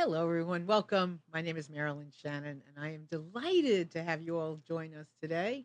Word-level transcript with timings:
Hello, 0.00 0.22
everyone. 0.22 0.64
Welcome. 0.64 1.18
My 1.34 1.42
name 1.42 1.56
is 1.56 1.68
Marilyn 1.68 2.12
Shannon, 2.22 2.62
and 2.68 2.78
I 2.80 2.90
am 2.90 3.08
delighted 3.10 3.90
to 3.90 4.02
have 4.04 4.22
you 4.22 4.38
all 4.38 4.60
join 4.64 4.94
us 4.94 5.08
today. 5.20 5.64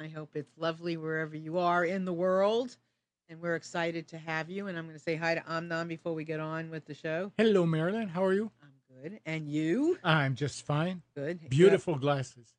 I 0.00 0.08
hope 0.08 0.30
it's 0.34 0.56
lovely 0.56 0.96
wherever 0.96 1.36
you 1.36 1.58
are 1.58 1.84
in 1.84 2.06
the 2.06 2.12
world, 2.14 2.78
and 3.28 3.38
we're 3.42 3.56
excited 3.56 4.08
to 4.08 4.16
have 4.16 4.48
you. 4.48 4.68
And 4.68 4.78
I'm 4.78 4.86
going 4.86 4.96
to 4.96 5.02
say 5.02 5.16
hi 5.16 5.34
to 5.34 5.42
Amnon 5.46 5.86
before 5.86 6.14
we 6.14 6.24
get 6.24 6.40
on 6.40 6.70
with 6.70 6.86
the 6.86 6.94
show. 6.94 7.30
Hello, 7.36 7.66
Marilyn. 7.66 8.08
How 8.08 8.24
are 8.24 8.32
you? 8.32 8.50
I'm 8.62 9.02
good. 9.02 9.20
And 9.26 9.46
you? 9.46 9.98
I'm 10.02 10.34
just 10.34 10.64
fine. 10.64 11.02
Good. 11.14 11.50
Beautiful 11.50 11.96
glasses. 11.96 12.54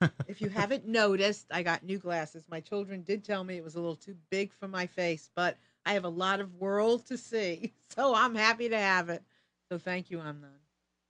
if 0.26 0.40
you 0.40 0.48
haven't 0.48 0.88
noticed, 0.88 1.44
I 1.50 1.62
got 1.62 1.84
new 1.84 1.98
glasses. 1.98 2.42
My 2.48 2.60
children 2.60 3.02
did 3.02 3.22
tell 3.22 3.44
me 3.44 3.58
it 3.58 3.64
was 3.64 3.74
a 3.74 3.80
little 3.80 3.96
too 3.96 4.16
big 4.30 4.50
for 4.54 4.66
my 4.66 4.86
face, 4.86 5.28
but 5.36 5.58
I 5.84 5.92
have 5.92 6.04
a 6.04 6.08
lot 6.08 6.40
of 6.40 6.54
world 6.54 7.04
to 7.08 7.18
see, 7.18 7.74
so 7.94 8.14
I'm 8.14 8.34
happy 8.34 8.70
to 8.70 8.78
have 8.78 9.10
it. 9.10 9.22
So 9.70 9.78
thank 9.78 10.10
you, 10.10 10.20
Amnon. 10.20 10.50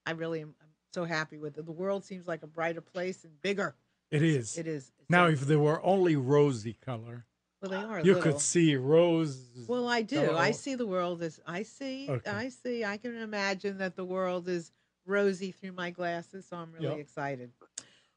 I 0.05 0.11
really 0.11 0.41
am 0.41 0.53
I'm 0.61 0.67
so 0.93 1.05
happy 1.05 1.37
with 1.37 1.57
it. 1.57 1.65
The 1.65 1.71
world 1.71 2.03
seems 2.03 2.27
like 2.27 2.43
a 2.43 2.47
brighter 2.47 2.81
place 2.81 3.23
and 3.23 3.41
bigger. 3.41 3.75
It 4.11 4.23
is. 4.23 4.57
It 4.57 4.67
is. 4.67 4.91
Now, 5.07 5.27
if 5.27 5.41
there 5.41 5.59
were 5.59 5.83
only 5.83 6.15
rosy 6.15 6.73
color, 6.73 7.25
well, 7.61 7.71
they 7.71 7.77
are. 7.77 7.99
you 7.99 8.15
little. 8.15 8.21
could 8.21 8.41
see 8.41 8.75
rose. 8.75 9.37
Well, 9.67 9.87
I 9.87 10.01
do. 10.01 10.35
I 10.35 10.49
Oh. 10.49 10.53
see 10.53 10.75
the 10.75 10.87
world 10.87 11.21
as 11.21 11.39
I 11.45 11.63
see. 11.63 12.09
Okay. 12.09 12.29
I 12.29 12.49
see. 12.49 12.83
I 12.83 12.97
can 12.97 13.15
imagine 13.15 13.77
that 13.77 13.95
the 13.95 14.05
world 14.05 14.47
is 14.49 14.71
rosy 15.05 15.51
through 15.51 15.73
my 15.73 15.89
glasses, 15.91 16.45
so 16.47 16.57
I'm 16.57 16.71
really 16.71 16.85
Yep. 16.87 16.99
excited. 16.99 17.51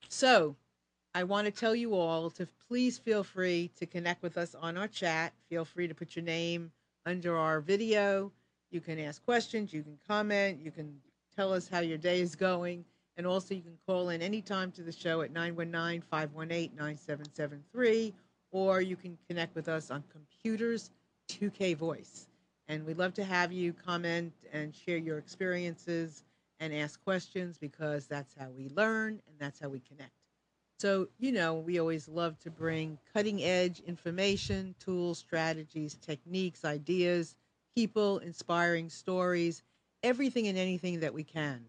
So, 0.09 0.57
I 1.15 1.25
want 1.25 1.45
to 1.47 1.51
tell 1.51 1.75
you 1.75 1.95
all 1.95 2.31
to 2.31 2.47
please 2.69 2.98
feel 2.98 3.23
free 3.23 3.69
to 3.77 3.87
connect 3.87 4.23
with 4.23 4.39
us 4.39 4.55
on 4.55 4.77
our 4.77 4.89
chat. 4.89 5.35
Feel 5.48 5.65
free 5.65 5.89
to 5.89 5.95
put 5.95 6.17
your 6.17 6.25
name 6.25 6.73
under 7.05 7.37
our 7.37 7.61
video. 7.61 8.33
You 8.73 8.81
can 8.81 8.98
ask 8.98 9.23
questions, 9.25 9.70
you 9.70 9.83
can 9.83 9.98
comment, 10.09 10.59
you 10.65 10.70
can 10.70 10.97
tell 11.37 11.52
us 11.52 11.69
how 11.69 11.80
your 11.80 11.98
day 11.98 12.23
is 12.23 12.35
going, 12.35 12.86
and 13.19 13.27
also 13.27 13.55
you 13.55 13.61
can 13.61 13.77
call 13.86 14.08
in 14.08 14.23
anytime 14.23 14.73
to 14.73 14.83
the 14.83 14.91
show 14.91 15.20
at 15.20 15.30
919 15.30 16.01
518 16.01 16.74
9773, 16.74 18.14
or 18.51 18.80
you 18.80 18.97
can 18.97 19.19
connect 19.29 19.55
with 19.55 19.69
us 19.69 19.91
on 19.91 20.02
computers 20.11 20.91
2K 21.29 21.77
Voice. 21.77 22.29
And 22.69 22.86
we'd 22.86 22.97
love 22.97 23.13
to 23.14 23.24
have 23.24 23.52
you 23.52 23.74
comment 23.74 24.33
and 24.55 24.74
share 24.74 24.97
your 24.97 25.18
experiences 25.18 26.24
and 26.58 26.73
ask 26.73 27.02
questions 27.05 27.58
because 27.58 28.07
that's 28.07 28.35
how 28.39 28.48
we 28.57 28.70
learn 28.70 29.20
and 29.29 29.36
that's 29.39 29.61
how 29.61 29.68
we 29.68 29.80
connect. 29.80 30.13
So, 30.79 31.08
you 31.18 31.33
know, 31.33 31.55
we 31.55 31.79
always 31.79 32.08
love 32.08 32.39
to 32.41 32.51
bring 32.51 32.98
cutting 33.13 33.42
edge 33.42 33.80
information, 33.86 34.74
tools, 34.79 35.18
strategies, 35.18 35.95
techniques, 35.95 36.64
ideas, 36.64 37.36
people, 37.75 38.19
inspiring 38.19 38.89
stories, 38.89 39.63
everything 40.03 40.49
and 40.49 40.59
anything 40.59 41.01
that 41.01 41.15
we 41.15 41.25
can 41.25 41.65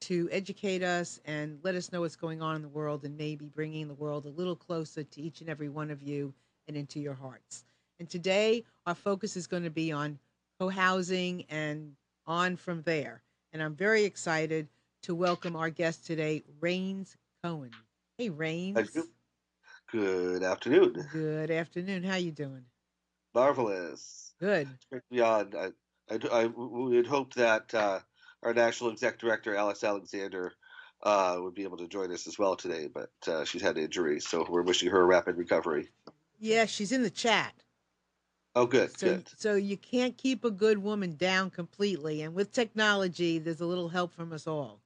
to 0.00 0.28
educate 0.30 0.82
us 0.82 1.18
and 1.24 1.58
let 1.62 1.74
us 1.74 1.92
know 1.92 2.00
what's 2.00 2.16
going 2.16 2.42
on 2.42 2.56
in 2.56 2.62
the 2.62 2.68
world 2.68 3.04
and 3.04 3.16
maybe 3.16 3.46
bringing 3.46 3.88
the 3.88 3.94
world 3.94 4.26
a 4.26 4.30
little 4.30 4.56
closer 4.56 5.02
to 5.02 5.20
each 5.20 5.40
and 5.40 5.48
every 5.48 5.68
one 5.68 5.90
of 5.90 6.02
you 6.02 6.34
and 6.68 6.76
into 6.76 7.00
your 7.00 7.14
hearts. 7.14 7.64
And 7.98 8.08
today, 8.08 8.64
our 8.86 8.94
focus 8.94 9.36
is 9.36 9.46
going 9.46 9.62
to 9.62 9.70
be 9.70 9.92
on 9.92 10.18
co 10.58 10.68
housing 10.68 11.44
and 11.48 11.94
on 12.26 12.56
from 12.56 12.82
there. 12.82 13.22
And 13.52 13.62
I'm 13.62 13.74
very 13.74 14.04
excited 14.04 14.68
to 15.02 15.14
welcome 15.14 15.56
our 15.56 15.70
guest 15.70 16.06
today, 16.06 16.42
Raines 16.60 17.16
Cohen. 17.42 17.70
Hey, 18.18 18.30
Raines. 18.30 18.98
Good 19.92 20.42
afternoon. 20.42 21.06
Good 21.12 21.50
afternoon. 21.50 22.02
How 22.02 22.16
you 22.16 22.32
doing? 22.32 22.64
Marvelous. 23.34 24.23
Good. 24.40 24.68
Great 24.90 25.02
to 25.10 25.14
be 25.14 25.20
on. 25.20 25.52
I, 25.56 25.70
I, 26.10 26.42
I 26.42 26.46
we 26.46 26.96
had 26.96 27.06
hoped 27.06 27.34
that 27.36 27.72
uh, 27.74 28.00
our 28.42 28.54
national 28.54 28.90
exec 28.90 29.18
director, 29.18 29.54
Alice 29.54 29.84
Alexander, 29.84 30.52
uh, 31.02 31.36
would 31.40 31.54
be 31.54 31.62
able 31.62 31.76
to 31.78 31.88
join 31.88 32.12
us 32.12 32.26
as 32.26 32.38
well 32.38 32.56
today, 32.56 32.88
but 32.92 33.10
uh, 33.26 33.44
she's 33.44 33.62
had 33.62 33.78
injury, 33.78 34.20
so 34.20 34.46
we're 34.48 34.62
wishing 34.62 34.90
her 34.90 35.00
a 35.00 35.06
rapid 35.06 35.36
recovery. 35.36 35.88
Yeah, 36.38 36.66
she's 36.66 36.92
in 36.92 37.02
the 37.02 37.10
chat. 37.10 37.54
Oh, 38.56 38.66
good, 38.66 38.96
So, 38.96 39.08
good. 39.08 39.28
so 39.36 39.54
you 39.54 39.76
can't 39.76 40.16
keep 40.16 40.44
a 40.44 40.50
good 40.50 40.78
woman 40.78 41.16
down 41.16 41.50
completely. 41.50 42.22
And 42.22 42.34
with 42.34 42.52
technology, 42.52 43.38
there's 43.38 43.60
a 43.60 43.66
little 43.66 43.88
help 43.88 44.12
from 44.12 44.32
us 44.32 44.46
all. 44.46 44.80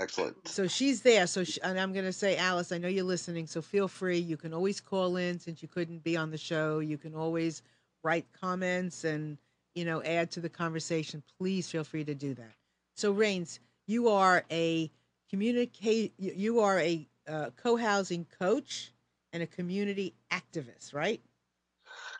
Excellent. 0.00 0.48
So 0.48 0.66
she's 0.66 1.02
there. 1.02 1.26
So, 1.26 1.44
she, 1.44 1.60
and 1.60 1.78
I'm 1.78 1.92
going 1.92 2.06
to 2.06 2.12
say, 2.12 2.38
Alice, 2.38 2.72
I 2.72 2.78
know 2.78 2.88
you're 2.88 3.04
listening. 3.04 3.46
So 3.46 3.60
feel 3.60 3.86
free. 3.86 4.18
You 4.18 4.38
can 4.38 4.54
always 4.54 4.80
call 4.80 5.16
in 5.16 5.38
since 5.38 5.60
you 5.60 5.68
couldn't 5.68 6.02
be 6.02 6.16
on 6.16 6.30
the 6.30 6.38
show. 6.38 6.78
You 6.78 6.96
can 6.96 7.14
always 7.14 7.62
write 8.02 8.26
comments 8.40 9.04
and, 9.04 9.38
you 9.74 9.84
know, 9.84 10.02
add 10.02 10.30
to 10.32 10.40
the 10.40 10.48
conversation. 10.48 11.22
Please 11.38 11.68
feel 11.68 11.84
free 11.84 12.04
to 12.04 12.14
do 12.14 12.34
that. 12.34 12.52
So, 12.96 13.12
Raines, 13.12 13.60
you 13.86 14.08
are 14.08 14.44
a 14.50 14.90
communicate. 15.30 16.14
you- 16.18 16.60
are 16.60 16.78
a 16.78 17.06
uh, 17.28 17.50
co-housing 17.56 18.26
coach 18.38 18.92
and 19.32 19.42
a 19.42 19.46
community 19.46 20.14
activist, 20.30 20.92
right? 20.92 21.20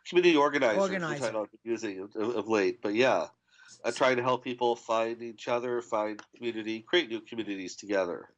Community 0.08 0.36
organizer, 0.36 0.80
Organizer. 0.80 1.24
title 1.24 1.42
I've 1.42 1.50
been 1.50 1.72
using 1.72 2.00
of, 2.00 2.36
of 2.36 2.48
late, 2.48 2.80
but 2.82 2.94
yeah, 2.94 3.26
uh, 3.84 3.92
trying 3.92 4.16
to 4.16 4.22
help 4.22 4.44
people 4.44 4.76
find 4.76 5.22
each 5.22 5.48
other, 5.48 5.82
find 5.82 6.20
community, 6.36 6.80
create 6.80 7.08
new 7.08 7.20
communities 7.20 7.76
together. 7.76 8.28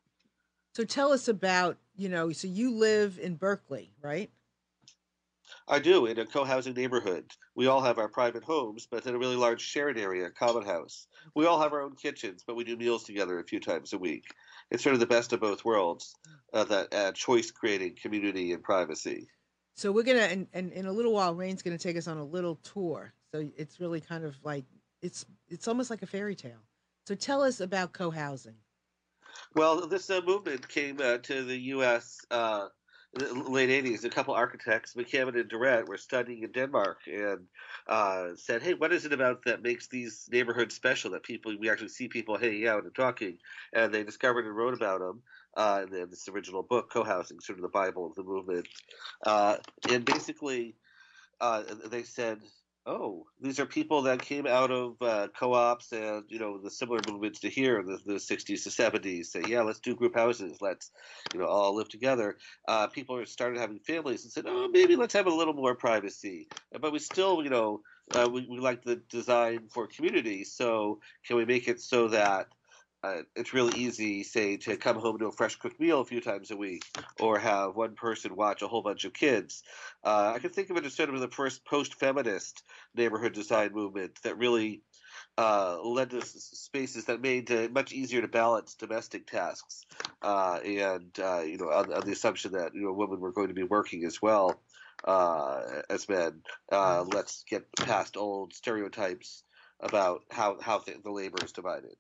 So 0.75 0.85
tell 0.85 1.13
us 1.13 1.29
about, 1.29 1.77
you 1.97 2.09
know, 2.09 2.33
so 2.33 2.49
you 2.49 2.73
live 2.75 3.19
in 3.21 3.37
Berkeley, 3.37 3.93
right? 4.01 4.31
I 5.69 5.79
do 5.79 6.07
in 6.07 6.19
a 6.19 6.27
co-housing 6.27 6.75
neighborhood. 6.75 7.31
We 7.55 7.67
all 7.67 7.81
have 7.81 7.99
our 7.99 8.09
private 8.09 8.45
homes, 8.45 8.87
but 8.91 9.07
in 9.07 9.15
a 9.15 9.19
really 9.19 9.37
large 9.37 9.61
shared 9.61 9.99
area, 9.99 10.31
common 10.31 10.65
house. 10.65 11.07
We 11.35 11.47
all 11.47 11.61
have 11.61 11.73
our 11.73 11.83
own 11.83 11.97
kitchens, 11.97 12.45
but 12.47 12.57
we 12.57 12.65
do 12.65 12.77
meals 12.77 13.05
together 13.05 13.39
a 13.39 13.45
few 13.45 13.61
times 13.61 13.93
a 13.93 13.99
week. 13.99 14.25
It's 14.71 14.83
sort 14.83 14.95
of 14.95 15.01
the 15.01 15.07
best 15.07 15.33
of 15.33 15.41
both 15.41 15.65
worlds, 15.65 16.15
uh, 16.53 16.65
that 16.65 16.95
uh, 16.95 17.13
choice 17.13 17.51
creating 17.51 17.97
community 18.01 18.53
and 18.53 18.63
privacy. 18.63 19.29
So 19.75 19.91
we're 19.93 20.03
gonna, 20.03 20.21
and, 20.21 20.47
and 20.53 20.73
in 20.73 20.87
a 20.87 20.93
little 20.93 21.13
while, 21.13 21.35
Raines's 21.35 21.63
gonna 21.63 21.79
take 21.79 21.97
us 21.97 22.07
on 22.07 22.19
a 22.19 22.25
little 22.25 22.57
tour. 22.57 23.15
So 23.35 23.49
it's 23.57 23.81
really 23.81 24.01
kind 24.01 24.25
of 24.25 24.37
like 24.45 24.65
it's 25.01 25.25
it's 25.49 25.67
almost 25.67 25.91
like 25.91 26.03
a 26.03 26.07
fairy 26.07 26.35
tale. 26.35 26.63
So 27.07 27.15
tell 27.15 27.43
us 27.43 27.61
about 27.61 27.93
co-housing. 27.93 28.57
Well, 29.55 29.87
this 29.87 30.11
uh, 30.11 30.21
movement 30.25 30.69
came 30.69 31.01
uh, 31.01 31.19
to 31.19 31.45
the 31.45 31.57
U.S. 31.57 32.19
Uh, 32.31 32.69
late 33.15 33.85
'80s. 33.85 34.05
A 34.05 34.11
couple 34.11 34.35
architects, 34.35 34.95
McCamant 34.95 35.39
and 35.39 35.49
Durrett, 35.49 35.89
were 35.89 35.99
studying 35.99 36.43
in 36.43 36.53
Denmark 36.53 36.99
and 37.07 37.47
uh, 37.87 38.29
said, 38.37 38.63
"Hey, 38.63 38.75
what 38.75 38.93
is 38.93 39.05
it 39.05 39.13
about 39.13 39.45
that 39.45 39.63
makes 39.63 39.89
these 39.89 40.29
neighborhoods 40.31 40.75
special? 40.75 41.11
That 41.11 41.23
people 41.23 41.55
we 41.59 41.71
actually 41.71 41.89
see 41.89 42.09
people 42.09 42.39
hanging 42.39 42.67
out 42.67 42.85
and 42.85 42.95
talking." 42.95 43.39
And 43.73 43.93
they 43.93 44.03
discovered 44.03 44.47
and 44.47 44.57
wrote 44.57 44.75
about 44.75 45.01
them 45.01 45.23
uh, 45.57 45.85
in 45.91 46.11
this 46.11 46.29
original 46.29 46.63
book, 46.63 46.91
Co-housing, 46.91 47.41
sort 47.41 47.59
of 47.59 47.63
the 47.63 47.69
Bible 47.69 48.07
of 48.07 48.15
the 48.15 48.23
movement. 48.23 48.69
Uh, 49.25 49.57
and 49.91 50.05
basically, 50.05 50.75
uh, 51.41 51.63
they 51.87 52.03
said 52.03 52.41
oh, 52.87 53.27
these 53.41 53.61
are 53.61 53.67
people 53.67 54.03
that 54.03 54.21
came 54.21 54.47
out 54.47 54.71
of 54.71 55.01
uh, 55.03 55.29
co-ops 55.37 55.93
and 55.93 56.25
you 56.29 56.39
know 56.39 56.59
the 56.59 56.71
similar 56.71 57.01
movements 57.03 57.41
to 57.41 57.49
here 57.51 57.79
in 57.81 57.87
the, 57.87 57.99
the 58.05 58.19
60s 58.21 58.65
to 58.65 58.71
70s. 58.71 59.31
Say, 59.33 59.43
yeah, 59.45 59.63
let's 59.63 59.81
do 59.81 59.95
group 59.95 60.15
houses. 60.15 60.61
Let's 60.61 60.91
you 61.33 61.41
know 61.41 61.47
all 61.47 61.75
live 61.77 61.89
together. 61.89 62.39
Uh, 62.67 62.89
people 62.89 63.25
started 63.27 63.59
having 63.61 63.79
families 63.81 64.25
and 64.25 64.33
said, 64.33 64.45
oh, 64.47 64.69
maybe 64.69 64.97
let's 64.97 65.15
have 65.15 65.27
a 65.27 65.35
little 65.35 65.55
more 65.55 65.75
privacy. 65.77 66.49
But 66.81 66.93
we 66.93 66.99
still, 66.99 67.43
you 67.43 67.51
know, 67.51 67.83
uh, 68.13 68.29
we, 68.33 68.47
we 68.49 68.59
like 68.59 68.83
the 68.83 68.97
design 68.97 69.69
for 69.69 69.87
community. 69.87 70.45
So 70.45 71.01
can 71.27 71.37
we 71.37 71.45
make 71.45 71.69
it 71.69 71.81
so 71.81 72.09
that 72.09 72.49
uh, 73.05 73.23
it's 73.35 73.53
really 73.53 73.77
easy, 73.79 74.23
say, 74.23 74.57
to 74.57 74.77
come 74.77 74.97
home 74.97 75.19
to 75.19 75.27
a 75.27 75.33
fresh 75.33 75.57
cooked 75.57 75.81
meal 75.81 76.01
a 76.01 76.05
few 76.05 76.21
times 76.21 76.51
a 76.51 76.57
week, 76.57 76.85
or 77.21 77.39
have 77.39 77.75
one 77.75 77.95
person 77.95 78.37
watch 78.37 78.63
a 78.63 78.69
whole 78.69 78.83
bunch 78.83 79.05
of 79.05 79.13
kids. 79.13 79.63
Uh, 80.05 80.33
I 80.37 80.39
can 80.39 80.51
think 80.51 80.71
of 80.71 80.77
it 80.77 80.87
as 80.87 80.95
sort 80.95 81.11
of 81.11 81.21
the 81.21 81.29
first 81.29 81.65
post-feminist 81.65 82.63
neighborhood 82.95 83.33
design 83.33 83.73
movement 83.73 84.21
that 84.23 84.39
really 84.39 84.83
uh, 85.37 85.83
led 85.83 86.11
to 86.11 86.23
spaces 86.23 87.07
that 87.07 87.21
made 87.21 87.51
it 87.51 87.73
much 87.73 87.93
easier 87.93 88.21
to 88.21 88.29
balance 88.29 88.75
domestic 88.75 89.27
tasks, 89.27 89.85
uh, 90.23 90.61
and 90.65 91.19
uh, 91.21 91.41
you 91.41 91.59
know, 91.59 91.71
on, 91.71 91.93
on, 91.93 92.07
the 92.07 92.13
assumption 92.13 92.53
that 92.53 92.73
you 92.75 92.83
know 92.83 92.93
women 92.93 93.19
were 93.19 93.33
going 93.33 93.49
to 93.49 93.55
be 93.55 93.65
working 93.65 94.05
as 94.05 94.23
well 94.23 94.61
uh, 95.05 95.61
as 95.91 96.09
men. 96.09 96.41
let's 96.71 97.45
get 97.51 97.67
past 97.79 98.17
old 98.17 98.55
stereotypes 98.55 99.43
about 99.81 100.23
how 100.31 100.59
how 100.61 100.79
the 100.79 101.11
labor 101.11 101.45
is 101.45 101.51
divided. 101.51 101.97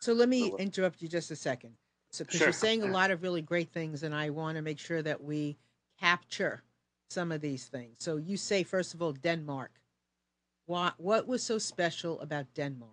So 0.00 0.12
let 0.12 0.28
me 0.28 0.52
interrupt 0.58 1.02
you 1.02 1.08
just 1.08 1.30
a 1.30 1.36
second. 1.36 1.74
So 2.10 2.24
because 2.24 2.38
sure. 2.38 2.46
you're 2.48 2.52
saying 2.52 2.82
a 2.82 2.86
lot 2.86 3.10
of 3.10 3.22
really 3.22 3.42
great 3.42 3.72
things, 3.72 4.02
and 4.02 4.14
I 4.14 4.30
want 4.30 4.56
to 4.56 4.62
make 4.62 4.78
sure 4.78 5.02
that 5.02 5.22
we 5.22 5.56
capture 6.00 6.62
some 7.10 7.32
of 7.32 7.40
these 7.40 7.66
things. 7.66 7.96
So 7.98 8.16
you 8.16 8.36
say 8.36 8.62
first 8.62 8.94
of 8.94 9.02
all 9.02 9.12
Denmark. 9.12 9.70
What 10.66 10.94
what 10.98 11.28
was 11.28 11.42
so 11.42 11.58
special 11.58 12.20
about 12.20 12.46
Denmark? 12.54 12.90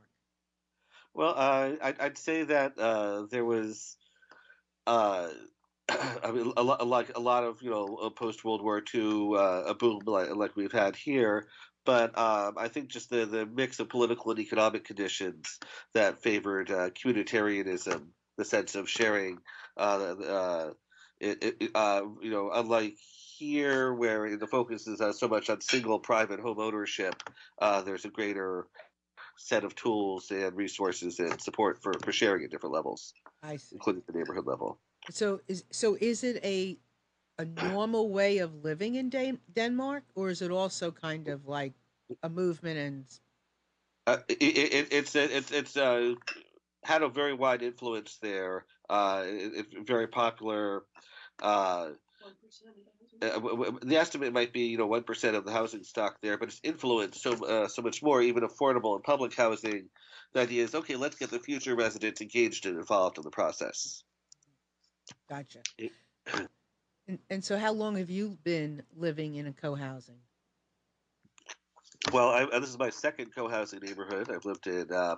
Well, 1.16 1.34
uh, 1.36 1.72
I'd, 1.82 2.00
I'd, 2.00 2.18
say 2.18 2.44
that 2.44 2.78
uh, 2.78 3.26
there 3.30 3.46
was. 3.46 3.98
Uh, 4.88 5.30
I 5.90 6.32
mean, 6.32 6.54
a 6.56 6.64
lot, 6.64 6.88
like 6.88 7.16
a 7.18 7.20
lot 7.20 7.44
of 7.44 7.62
you 7.62 7.70
know, 7.70 8.10
post 8.16 8.44
World 8.44 8.64
War 8.64 8.82
II, 8.94 9.36
uh, 9.36 9.64
a 9.66 9.76
boom 9.76 10.02
like, 10.06 10.36
like 10.36 10.56
we've 10.56 10.72
had 10.72 10.96
here, 10.96 11.48
but 11.86 12.18
um, 12.18 12.56
I 12.58 12.68
think 12.68 12.90
just 12.90 13.10
the, 13.10 13.26
the 13.26 13.46
mix 13.46 13.80
of 13.80 13.90
political 13.90 14.32
and 14.32 14.40
economic 14.40 14.86
conditions 14.86 15.60
that 15.94 16.22
favored 16.22 16.72
uh, 16.72 16.90
communitarianism, 16.92 18.08
the 18.38 18.46
sense 18.46 18.76
of 18.76 18.90
sharing, 18.90 19.40
uh, 19.78 19.82
uh, 19.82 20.70
it, 21.20 21.56
it, 21.60 21.72
uh, 21.76 22.04
you 22.22 22.32
know, 22.32 22.52
unlike 22.54 22.96
here 23.38 23.94
where 23.94 24.36
the 24.38 24.48
focus 24.48 24.88
is 24.88 25.02
uh, 25.02 25.14
so 25.14 25.28
much 25.28 25.50
on 25.50 25.62
single 25.62 26.00
private 26.00 26.40
home 26.40 26.60
ownership, 26.60 27.16
uh, 27.62 27.82
there's 27.82 28.06
a 28.06 28.10
greater 28.10 28.68
set 29.38 29.64
of 29.64 29.76
tools 29.76 30.32
and 30.32 30.56
resources 30.56 31.20
and 31.20 31.42
support 31.42 31.82
for, 31.82 31.94
for 32.04 32.12
sharing 32.12 32.44
at 32.44 32.52
different 32.52 32.74
levels, 32.74 33.14
including 33.72 34.04
the 34.08 34.18
neighborhood 34.18 34.46
level. 34.46 34.80
So 35.10 35.42
is 35.48 35.66
so 35.72 35.98
is 36.00 36.24
it 36.24 36.44
a 36.46 36.78
a 37.38 37.46
normal 37.46 38.10
way 38.10 38.38
of 38.40 38.64
living 38.64 38.96
in 38.96 39.10
Dan- 39.10 39.40
Denmark, 39.54 40.04
or 40.16 40.30
is 40.30 40.42
it 40.42 40.52
also 40.52 40.92
kind 40.92 41.28
of 41.28 41.48
like 41.48 41.74
a 42.22 42.30
movement 42.30 42.78
and? 42.78 43.06
Uh, 44.06 44.18
it, 44.28 44.42
it, 44.42 44.88
it's 44.92 45.16
it's 45.16 45.52
it's 45.52 45.78
uh, 45.78 46.14
had 46.84 47.02
a 47.02 47.10
very 47.10 47.34
wide 47.34 47.62
influence 47.62 48.18
there. 48.22 48.66
Uh, 48.90 49.24
it, 49.26 49.66
it's 49.72 49.90
very 49.90 50.08
popular. 50.08 50.84
Uh, 51.42 51.92
uh 53.22 53.40
the 53.82 53.96
estimate 53.96 54.34
might 54.34 54.52
be, 54.52 54.62
you 54.62 54.78
know, 54.78 54.88
one 54.88 55.04
percent 55.04 55.36
of 55.36 55.46
the 55.46 55.52
housing 55.52 55.84
stock 55.84 56.18
there, 56.22 56.38
but 56.38 56.50
it's 56.50 56.60
influenced 56.64 57.22
so 57.22 57.32
uh, 57.46 57.68
so 57.68 57.82
much 57.82 58.04
more, 58.04 58.22
even 58.22 58.44
affordable 58.44 58.96
and 58.96 59.04
public 59.04 59.34
housing. 59.34 59.88
The 60.34 60.42
idea 60.42 60.64
is, 60.64 60.76
okay, 60.76 60.96
let's 60.96 61.16
get 61.16 61.30
the 61.30 61.40
future 61.40 61.76
residents 61.76 62.20
engaged 62.22 62.66
and 62.66 62.78
involved 62.78 63.18
in 63.18 63.24
the 63.24 63.32
process. 63.32 64.04
Gotcha. 65.30 65.60
And, 67.08 67.20
and 67.30 67.44
so, 67.44 67.58
how 67.58 67.74
long 67.74 67.98
have 67.98 68.10
you 68.10 68.38
been 68.44 68.84
living 68.96 69.36
in 69.36 69.48
a 69.48 69.54
co-housing? 69.54 70.20
Well, 72.12 72.30
I, 72.30 72.60
this 72.60 72.70
is 72.70 72.78
my 72.78 72.90
second 72.90 73.34
co-housing 73.36 73.80
neighborhood. 73.82 74.30
I've 74.30 74.46
lived 74.46 74.68
in 74.68 74.92
uh, 74.92 75.16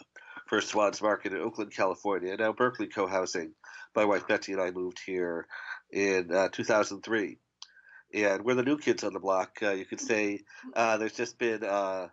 First 0.47 0.69
Swan's 0.69 1.01
Market 1.01 1.33
in 1.33 1.41
Oakland, 1.41 1.73
California, 1.73 2.35
now 2.37 2.53
Berkeley 2.53 2.87
co-housing. 2.87 3.53
My 3.95 4.05
wife 4.05 4.27
Betsy 4.27 4.53
and 4.53 4.61
I 4.61 4.71
moved 4.71 4.99
here 5.05 5.47
in 5.91 6.31
uh, 6.31 6.49
2003, 6.49 7.37
and 8.13 8.43
we're 8.43 8.55
the 8.55 8.63
new 8.63 8.77
kids 8.77 9.03
on 9.03 9.13
the 9.13 9.19
block. 9.19 9.57
Uh, 9.61 9.71
you 9.71 9.85
could 9.85 10.01
say 10.01 10.41
uh, 10.75 10.97
there's 10.97 11.13
just 11.13 11.37
been 11.37 11.63
uh, 11.63 12.07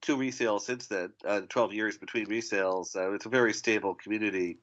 two 0.00 0.16
resales 0.16 0.62
since 0.62 0.86
then. 0.86 1.12
Uh, 1.24 1.42
12 1.48 1.74
years 1.74 1.98
between 1.98 2.26
resales. 2.26 2.96
it's 3.14 3.26
a 3.26 3.30
very 3.30 3.52
stable 3.52 3.94
community. 3.94 4.58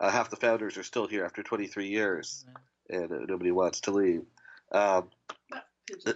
half 0.00 0.30
the 0.30 0.36
founders 0.36 0.76
are 0.76 0.84
still 0.84 1.06
here 1.06 1.24
after 1.24 1.42
23 1.42 1.88
years. 1.88 2.44
And 2.90 3.12
uh, 3.12 3.18
nobody 3.28 3.50
wants 3.50 3.80
to 3.82 3.90
leave. 3.90 4.22
Um, 4.72 5.10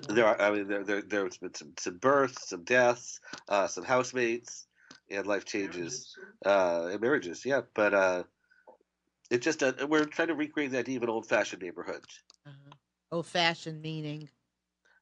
there 0.09 0.27
are, 0.27 0.41
I 0.41 0.51
mean, 0.51 0.69
there, 0.69 0.83
there, 0.85 1.03
there's 1.03 1.39
been 1.39 1.55
some, 1.55 1.73
some 1.79 1.97
births, 1.99 2.49
some 2.49 2.65
deaths, 2.65 3.21
uh, 3.49 3.69
some 3.69 3.85
housemates, 3.85 4.67
and 5.11 5.27
life 5.27 5.45
changes, 5.45 6.17
uh, 6.45 6.89
and 6.91 7.01
marriages. 7.01 7.45
Yeah, 7.45 7.63
but 7.75 7.95
uh, 7.95 8.23
it 9.31 9.43
just 9.43 9.63
uh, 9.63 9.73
we're 9.89 10.05
trying 10.05 10.29
to 10.29 10.35
recreate 10.35 10.73
that 10.73 10.89
even 10.89 11.09
old-fashioned 11.09 11.63
neighborhood. 11.63 12.05
Uh-huh. 12.47 12.75
Old-fashioned 13.13 13.81
meaning. 13.81 14.29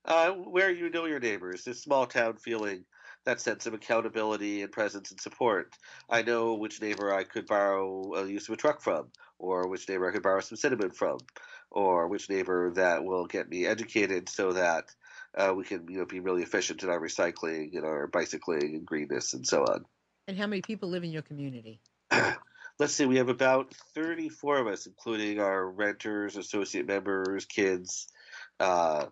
Uh, 0.04 0.30
where 0.30 0.70
you 0.70 0.88
know 0.90 1.06
your 1.06 1.20
neighbors, 1.20 1.64
this 1.64 1.82
small 1.82 2.06
town 2.06 2.36
feeling, 2.36 2.84
that 3.28 3.42
sense 3.42 3.66
of 3.66 3.74
accountability 3.74 4.62
and 4.62 4.72
presence 4.72 5.10
and 5.10 5.20
support. 5.20 5.76
I 6.08 6.22
know 6.22 6.54
which 6.54 6.80
neighbor 6.80 7.12
I 7.12 7.24
could 7.24 7.46
borrow 7.46 8.14
a 8.14 8.26
use 8.26 8.48
of 8.48 8.54
a 8.54 8.56
truck 8.56 8.80
from, 8.80 9.08
or 9.38 9.68
which 9.68 9.86
neighbor 9.86 10.08
I 10.08 10.12
could 10.12 10.22
borrow 10.22 10.40
some 10.40 10.56
cinnamon 10.56 10.92
from, 10.92 11.18
or 11.70 12.08
which 12.08 12.30
neighbor 12.30 12.72
that 12.76 13.04
will 13.04 13.26
get 13.26 13.50
me 13.50 13.66
educated 13.66 14.30
so 14.30 14.54
that 14.54 14.84
uh, 15.36 15.52
we 15.54 15.64
can 15.64 15.86
you 15.90 15.98
know 15.98 16.06
be 16.06 16.20
really 16.20 16.42
efficient 16.42 16.82
in 16.82 16.88
our 16.88 16.98
recycling 16.98 17.76
and 17.76 17.84
our 17.84 18.06
bicycling 18.06 18.74
and 18.76 18.86
greenness 18.86 19.34
and 19.34 19.46
so 19.46 19.62
on. 19.62 19.84
And 20.26 20.38
how 20.38 20.46
many 20.46 20.62
people 20.62 20.88
live 20.88 21.04
in 21.04 21.10
your 21.10 21.22
community? 21.22 21.80
Let's 22.78 22.94
see, 22.94 23.04
we 23.04 23.18
have 23.18 23.28
about 23.28 23.74
34 23.94 24.60
of 24.60 24.66
us, 24.68 24.86
including 24.86 25.38
our 25.38 25.68
renters, 25.68 26.38
associate 26.38 26.86
members, 26.86 27.44
kids. 27.44 28.08
Uh, 28.58 29.06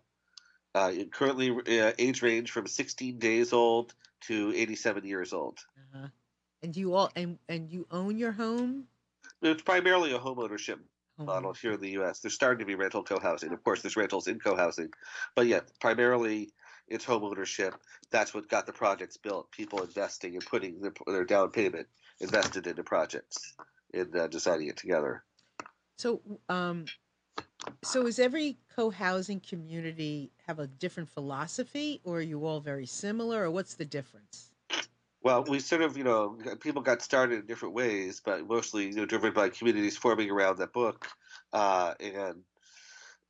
uh, 0.75 0.93
currently, 1.11 1.51
uh, 1.51 1.93
age 1.99 2.23
range 2.23 2.51
from 2.51 2.67
16 2.67 3.19
days 3.19 3.53
old 3.53 3.95
to 4.23 4.53
87 4.55 5.05
years 5.05 5.33
old. 5.33 5.59
Uh-huh. 5.95 6.09
And 6.63 6.77
you 6.77 6.95
all 6.95 7.11
and 7.15 7.39
and 7.49 7.71
you 7.71 7.87
own 7.91 8.19
your 8.19 8.33
home? 8.33 8.85
It's 9.43 9.63
primarily 9.63 10.13
a 10.13 10.19
home 10.19 10.39
ownership 10.39 10.81
model 11.19 11.53
here 11.53 11.73
in 11.73 11.81
the 11.81 11.91
U.S. 11.91 12.21
There's 12.21 12.35
starting 12.35 12.59
to 12.61 12.65
be 12.65 12.75
rental 12.75 13.03
co-housing. 13.03 13.53
Of 13.53 13.63
course, 13.65 13.83
there's 13.83 13.97
rentals 13.97 14.27
in 14.27 14.39
co-housing, 14.39 14.91
but 15.35 15.47
yeah, 15.47 15.61
primarily 15.81 16.51
it's 16.89 17.05
home 17.05 17.25
ownership. 17.25 17.75
That's 18.11 18.35
what 18.35 18.49
got 18.49 18.67
the 18.67 18.73
projects 18.73 19.17
built. 19.17 19.51
People 19.51 19.83
investing 19.83 20.35
and 20.35 20.45
putting 20.45 20.81
their, 20.81 20.93
their 21.07 21.25
down 21.25 21.51
payment 21.51 21.87
invested 22.21 22.67
into 22.67 22.83
projects 22.83 23.55
and 23.93 24.15
uh, 24.17 24.27
designing 24.29 24.69
it 24.69 24.77
together. 24.77 25.25
So, 25.99 26.21
um, 26.49 26.85
so 27.83 28.07
is 28.07 28.19
every 28.19 28.59
co-housing 28.75 29.41
community 29.41 30.31
have 30.47 30.59
a 30.59 30.67
different 30.67 31.09
philosophy, 31.09 32.01
or 32.05 32.19
are 32.19 32.23
you 32.23 32.45
all 32.47 32.61
very 32.61 32.87
similar, 32.87 33.45
or 33.45 33.51
what's 33.51 33.75
the 33.75 33.85
difference? 33.85 34.51
Well, 35.23 35.45
we 35.45 35.59
sort 35.59 35.83
of, 35.83 35.97
you 35.97 36.05
know, 36.05 36.39
people 36.61 36.83
got 36.83 37.03
started 37.03 37.41
in 37.41 37.47
different 37.47 37.75
ways, 37.75 38.21
but 38.25 38.47
mostly, 38.47 38.87
you 38.87 38.95
know, 38.95 39.07
driven 39.07 39.33
by 39.33 39.49
communities 39.49 39.97
forming 39.97 40.31
around 40.31 40.59
that 40.59 40.73
book, 40.73 41.09
uh, 41.53 41.95
and 42.01 42.43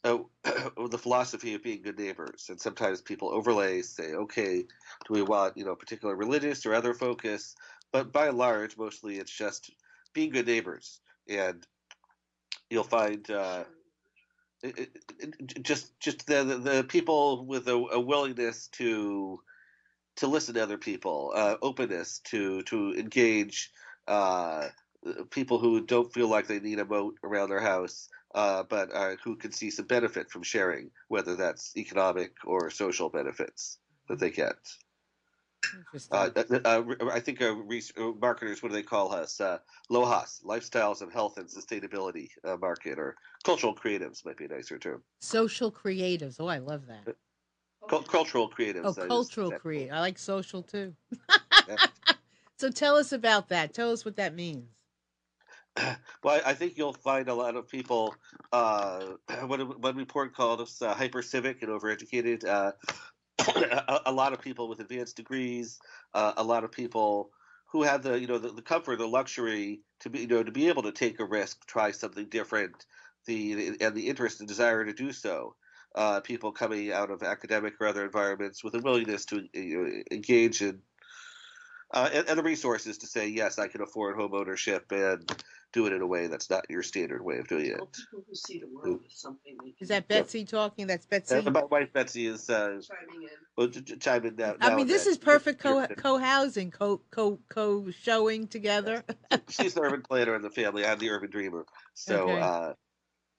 uh, 0.04 0.18
the 0.90 0.98
philosophy 0.98 1.54
of 1.54 1.62
being 1.62 1.82
good 1.82 1.98
neighbors. 1.98 2.46
And 2.48 2.60
sometimes 2.60 3.00
people 3.00 3.32
overlay, 3.32 3.82
say, 3.82 4.12
okay, 4.12 4.58
do 4.58 5.14
we 5.14 5.22
want, 5.22 5.56
you 5.56 5.64
know, 5.64 5.74
particular 5.74 6.14
religious 6.16 6.66
or 6.66 6.74
other 6.74 6.92
focus? 6.92 7.54
But 7.92 8.12
by 8.12 8.28
and 8.28 8.38
large, 8.38 8.76
mostly 8.76 9.18
it's 9.18 9.32
just 9.34 9.70
being 10.12 10.30
good 10.30 10.46
neighbors, 10.46 11.00
and 11.28 11.66
you'll 12.68 12.84
find. 12.84 13.30
Uh, 13.30 13.64
it, 14.62 14.90
it, 15.18 15.62
just, 15.62 15.98
just 16.00 16.26
the, 16.26 16.44
the, 16.44 16.56
the 16.56 16.84
people 16.84 17.44
with 17.44 17.68
a, 17.68 17.74
a 17.74 18.00
willingness 18.00 18.68
to 18.68 19.40
to 20.16 20.26
listen 20.26 20.54
to 20.54 20.62
other 20.62 20.78
people, 20.78 21.32
uh, 21.34 21.56
openness 21.62 22.20
to 22.24 22.62
to 22.62 22.94
engage 22.94 23.70
uh, 24.08 24.68
people 25.30 25.58
who 25.58 25.80
don't 25.84 26.12
feel 26.12 26.28
like 26.28 26.46
they 26.46 26.60
need 26.60 26.78
a 26.78 26.84
moat 26.84 27.18
around 27.22 27.50
their 27.50 27.60
house, 27.60 28.08
uh, 28.34 28.62
but 28.62 28.94
uh, 28.94 29.16
who 29.22 29.36
can 29.36 29.52
see 29.52 29.70
some 29.70 29.86
benefit 29.86 30.30
from 30.30 30.42
sharing, 30.42 30.90
whether 31.08 31.36
that's 31.36 31.76
economic 31.76 32.32
or 32.44 32.70
social 32.70 33.08
benefits 33.08 33.78
that 34.08 34.18
they 34.18 34.30
get. 34.30 34.56
Uh, 36.12 36.30
uh, 36.64 36.82
I 37.12 37.20
think 37.20 37.40
marketers, 38.20 38.62
what 38.62 38.68
do 38.68 38.74
they 38.74 38.82
call 38.82 39.12
us? 39.12 39.40
LOHAS, 39.90 40.44
Lifestyles 40.44 41.02
of 41.02 41.12
Health 41.12 41.38
and 41.38 41.48
Sustainability 41.48 42.28
Market, 42.60 42.98
or 42.98 43.16
cultural 43.46 43.74
creatives 43.74 44.24
might 44.24 44.36
be 44.36 44.46
a 44.46 44.48
nicer 44.48 44.76
term. 44.76 45.02
Social 45.20 45.70
creatives. 45.70 46.36
Oh, 46.40 46.48
I 46.48 46.58
love 46.58 46.86
that. 46.88 47.14
Cul- 47.88 48.02
cultural 48.02 48.50
creatives. 48.50 48.98
Oh, 48.98 49.04
I 49.04 49.06
cultural 49.06 49.52
create. 49.52 49.90
I 49.90 50.00
like 50.00 50.18
social 50.18 50.62
too. 50.62 50.94
Yeah. 51.68 51.76
so 52.58 52.70
tell 52.70 52.96
us 52.96 53.12
about 53.12 53.48
that. 53.50 53.72
Tell 53.72 53.92
us 53.92 54.04
what 54.04 54.16
that 54.16 54.34
means. 54.34 54.66
Well, 56.24 56.40
I 56.44 56.54
think 56.54 56.76
you'll 56.76 56.94
find 56.94 57.28
a 57.28 57.34
lot 57.34 57.54
of 57.54 57.68
people. 57.68 58.14
Uh, 58.50 59.12
one 59.44 59.60
one 59.60 59.96
report 59.96 60.34
called 60.34 60.60
us 60.62 60.82
uh, 60.82 60.94
hypercivic 60.94 61.62
and 61.62 61.70
overeducated. 61.70 62.44
Uh, 62.44 62.72
a, 63.88 64.00
a 64.06 64.12
lot 64.12 64.32
of 64.32 64.40
people 64.40 64.68
with 64.68 64.80
advanced 64.80 65.16
degrees. 65.16 65.78
Uh, 66.14 66.32
a 66.38 66.42
lot 66.42 66.64
of 66.64 66.72
people 66.72 67.30
who 67.66 67.82
have 67.82 68.02
the 68.02 68.18
you 68.18 68.26
know 68.26 68.38
the, 68.38 68.48
the 68.48 68.62
comfort, 68.62 68.98
the 68.98 69.06
luxury 69.06 69.80
to 70.00 70.10
be 70.10 70.20
you 70.20 70.26
know 70.26 70.42
to 70.42 70.50
be 70.50 70.68
able 70.68 70.82
to 70.82 70.92
take 70.92 71.20
a 71.20 71.24
risk, 71.24 71.66
try 71.66 71.90
something 71.90 72.26
different, 72.30 72.86
the 73.26 73.76
and 73.80 73.94
the 73.94 74.08
interest 74.08 74.40
and 74.40 74.48
desire 74.48 74.84
to 74.84 74.92
do 74.92 75.12
so. 75.12 75.54
Uh, 75.94 76.20
people 76.20 76.52
coming 76.52 76.92
out 76.92 77.10
of 77.10 77.22
academic 77.22 77.74
or 77.80 77.86
other 77.86 78.04
environments 78.04 78.62
with 78.62 78.74
a 78.74 78.80
willingness 78.80 79.24
to 79.24 79.48
you 79.54 79.82
know, 79.82 80.02
engage 80.10 80.60
in 80.60 80.82
uh, 81.92 82.10
and, 82.12 82.28
and 82.28 82.38
the 82.38 82.42
resources 82.42 82.98
to 82.98 83.06
say 83.06 83.28
yes, 83.28 83.58
I 83.58 83.68
can 83.68 83.80
afford 83.80 84.16
home 84.16 84.34
ownership 84.34 84.90
and 84.90 85.30
do 85.72 85.86
it 85.86 85.92
in 85.92 86.02
a 86.02 86.06
way 86.06 86.26
that's 86.26 86.50
not 86.50 86.66
your 86.68 86.82
standard 86.82 87.22
way 87.24 87.38
of 87.38 87.46
doing 87.46 87.66
it. 87.66 87.78
Well, 87.78 87.86
people 87.86 88.24
who 88.28 88.34
see 88.34 88.58
the 88.58 88.66
world 88.66 89.00
as 89.06 89.14
something 89.14 89.56
Is 89.80 89.88
that 89.88 90.08
Betsy 90.08 90.44
talking? 90.44 90.86
That's 90.86 91.06
Betsy. 91.06 91.36
And 91.36 91.52
my 91.52 91.64
wife 91.64 91.92
Betsy 91.92 92.26
is 92.26 92.50
uh, 92.50 92.80
chiming 92.82 93.22
in. 93.22 93.28
well, 93.56 93.68
ch- 93.68 93.84
ch- 93.84 94.00
chime 94.00 94.26
in 94.26 94.36
now. 94.36 94.56
I 94.60 94.68
now 94.68 94.76
mean, 94.76 94.80
and 94.80 94.90
this 94.90 95.04
then. 95.04 95.12
is 95.12 95.18
perfect 95.18 95.60
co 95.60 95.86
co 95.96 96.18
housing, 96.18 96.70
co 96.72 97.00
co 97.10 97.38
co 97.48 97.90
showing 98.02 98.48
together. 98.48 99.04
She's 99.48 99.74
the 99.74 99.82
urban 99.82 100.02
planner 100.02 100.34
in 100.34 100.42
the 100.42 100.50
family. 100.50 100.84
I'm 100.84 100.98
the 100.98 101.10
urban 101.10 101.30
dreamer. 101.30 101.66
So 101.94 102.30
Okay. 102.30 102.40
uh, 102.40 102.72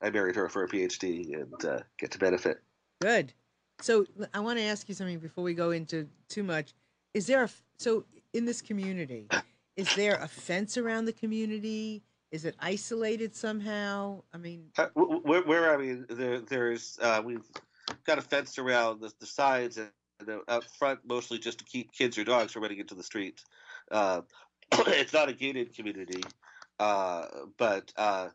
I 0.00 0.10
married 0.10 0.36
her 0.36 0.48
for 0.48 0.64
a 0.64 0.68
PhD 0.68 1.34
and 1.40 1.64
uh, 1.64 1.80
get 1.98 2.10
to 2.12 2.18
benefit. 2.18 2.60
Good. 3.00 3.32
So 3.80 4.06
I 4.34 4.40
want 4.40 4.58
to 4.58 4.64
ask 4.64 4.88
you 4.88 4.94
something 4.94 5.18
before 5.18 5.44
we 5.44 5.54
go 5.54 5.70
into 5.70 6.08
too 6.28 6.42
much. 6.42 6.74
Is 7.14 7.26
there 7.26 7.44
a 7.44 7.50
so 7.78 8.04
in 8.32 8.44
this 8.44 8.60
community? 8.60 9.28
Is 9.76 9.94
there 9.94 10.16
a 10.16 10.26
fence 10.26 10.76
around 10.76 11.04
the 11.04 11.12
community? 11.12 12.02
Is 12.32 12.44
it 12.44 12.56
isolated 12.58 13.34
somehow? 13.34 14.22
I 14.34 14.36
mean, 14.38 14.66
Uh, 14.76 14.88
wh- 14.96 15.20
wh- 15.20 15.24
Where, 15.24 15.42
where 15.44 15.74
I 15.74 15.76
mean, 15.80 16.04
there, 16.10 16.40
there's 16.40 16.98
uh, 17.00 17.22
we've 17.24 17.46
got 18.04 18.18
a 18.18 18.22
fence 18.22 18.58
around 18.58 19.00
the, 19.00 19.12
the 19.20 19.26
sides 19.26 19.78
and 19.78 19.90
the, 20.26 20.42
out 20.48 20.64
front, 20.64 20.98
mostly 21.06 21.38
just 21.38 21.58
to 21.60 21.64
keep 21.64 21.92
kids 21.92 22.18
or 22.18 22.24
dogs 22.24 22.52
from 22.52 22.62
running 22.62 22.80
into 22.80 22.96
the 22.96 23.04
street. 23.04 23.40
Uh, 23.92 24.22
it's 24.72 25.12
not 25.12 25.28
a 25.28 25.32
gated 25.32 25.74
community, 25.76 26.22
uh, 26.80 27.26
but 27.56 27.92
uh, 27.96 28.28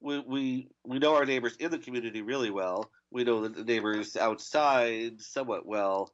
we, 0.00 0.18
we 0.20 0.68
we 0.84 0.98
know 0.98 1.14
our 1.14 1.26
neighbors 1.26 1.56
in 1.56 1.70
the 1.70 1.78
community 1.78 2.22
really 2.22 2.50
well. 2.50 2.90
We 3.10 3.24
know 3.24 3.46
the 3.46 3.64
neighbors 3.64 4.16
outside 4.16 5.20
somewhat 5.20 5.66
well. 5.66 6.12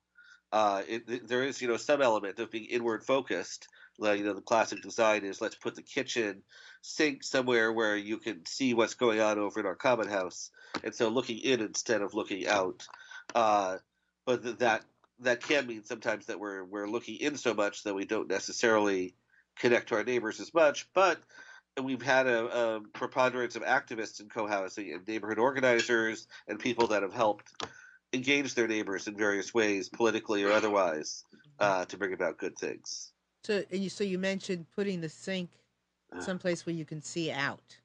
Uh, 0.53 0.83
it, 0.89 1.29
there 1.29 1.43
is, 1.43 1.61
you 1.61 1.69
know, 1.69 1.77
some 1.77 2.01
element 2.01 2.39
of 2.39 2.51
being 2.51 2.67
inward 2.67 3.05
focused. 3.05 3.69
Like, 3.99 4.19
you 4.19 4.25
know, 4.25 4.35
the 4.35 4.41
classic 4.43 4.83
design 4.83 5.25
is 5.25 5.41
let's 5.41 5.55
put 5.55 5.75
the 5.75 5.83
kitchen 5.83 6.43
sink 6.83 7.25
somewhere 7.25 7.73
where 7.73 7.97
you 7.97 8.19
can 8.19 8.45
see 8.47 8.75
what's 8.75 8.95
going 8.95 9.21
on 9.21 9.39
over 9.39 9.61
in 9.61 9.67
our 9.67 9.75
common 9.75 10.09
house, 10.09 10.51
and 10.85 10.95
so 10.95 11.09
looking 11.09 11.39
in 11.39 11.61
instead 11.61 12.03
of 12.03 12.15
looking 12.15 12.47
out. 12.47 12.87
Uh, 13.35 13.79
but 14.25 14.43
th- 14.43 14.59
that 14.59 14.85
that 15.21 15.41
can 15.43 15.67
mean 15.67 15.85
sometimes 15.85 16.27
that 16.27 16.39
we're 16.39 16.65
we're 16.65 16.89
looking 16.89 17.17
in 17.17 17.37
so 17.37 17.55
much 17.55 17.85
that 17.85 17.95
we 17.95 18.05
don't 18.05 18.29
necessarily 18.29 19.15
connect 19.59 19.89
to 19.89 19.95
our 19.97 20.05
neighbors 20.05 20.41
as 20.41 20.53
much. 20.53 20.89
But 20.93 21.19
we've 21.83 22.03
had 22.03 22.27
a, 22.27 22.47
a 22.47 22.81
preponderance 22.93 23.57
of 23.57 23.63
activists 23.63 24.21
in 24.21 24.29
co-housing 24.29 24.93
and 24.93 25.07
neighborhood 25.07 25.39
organizers 25.39 26.27
and 26.49 26.59
people 26.59 26.87
that 26.89 27.03
have 27.03 27.13
helped 27.13 27.53
engage 28.13 28.55
their 28.55 28.69
neighbors 28.69 29.07
in 29.09 29.17
various 29.17 29.53
ways, 29.53 29.89
politically 29.89 30.45
or 30.45 30.53
otherwise, 30.53 31.25
uh, 31.59 31.85
to 31.87 31.97
bring 31.99 32.13
about 32.13 32.39
good 32.39 32.57
things. 32.59 33.13
so 33.45 33.63
and 33.71 33.83
you 33.83 33.91
so 33.91 34.05
you 34.05 34.19
mentioned 34.19 34.67
putting 34.75 35.01
the 35.01 35.09
sink 35.09 35.51
Uh. 36.17 36.21
someplace 36.21 36.65
where 36.65 36.75
you 36.75 36.85
can 36.85 37.03
see 37.03 37.31
out, 37.33 37.79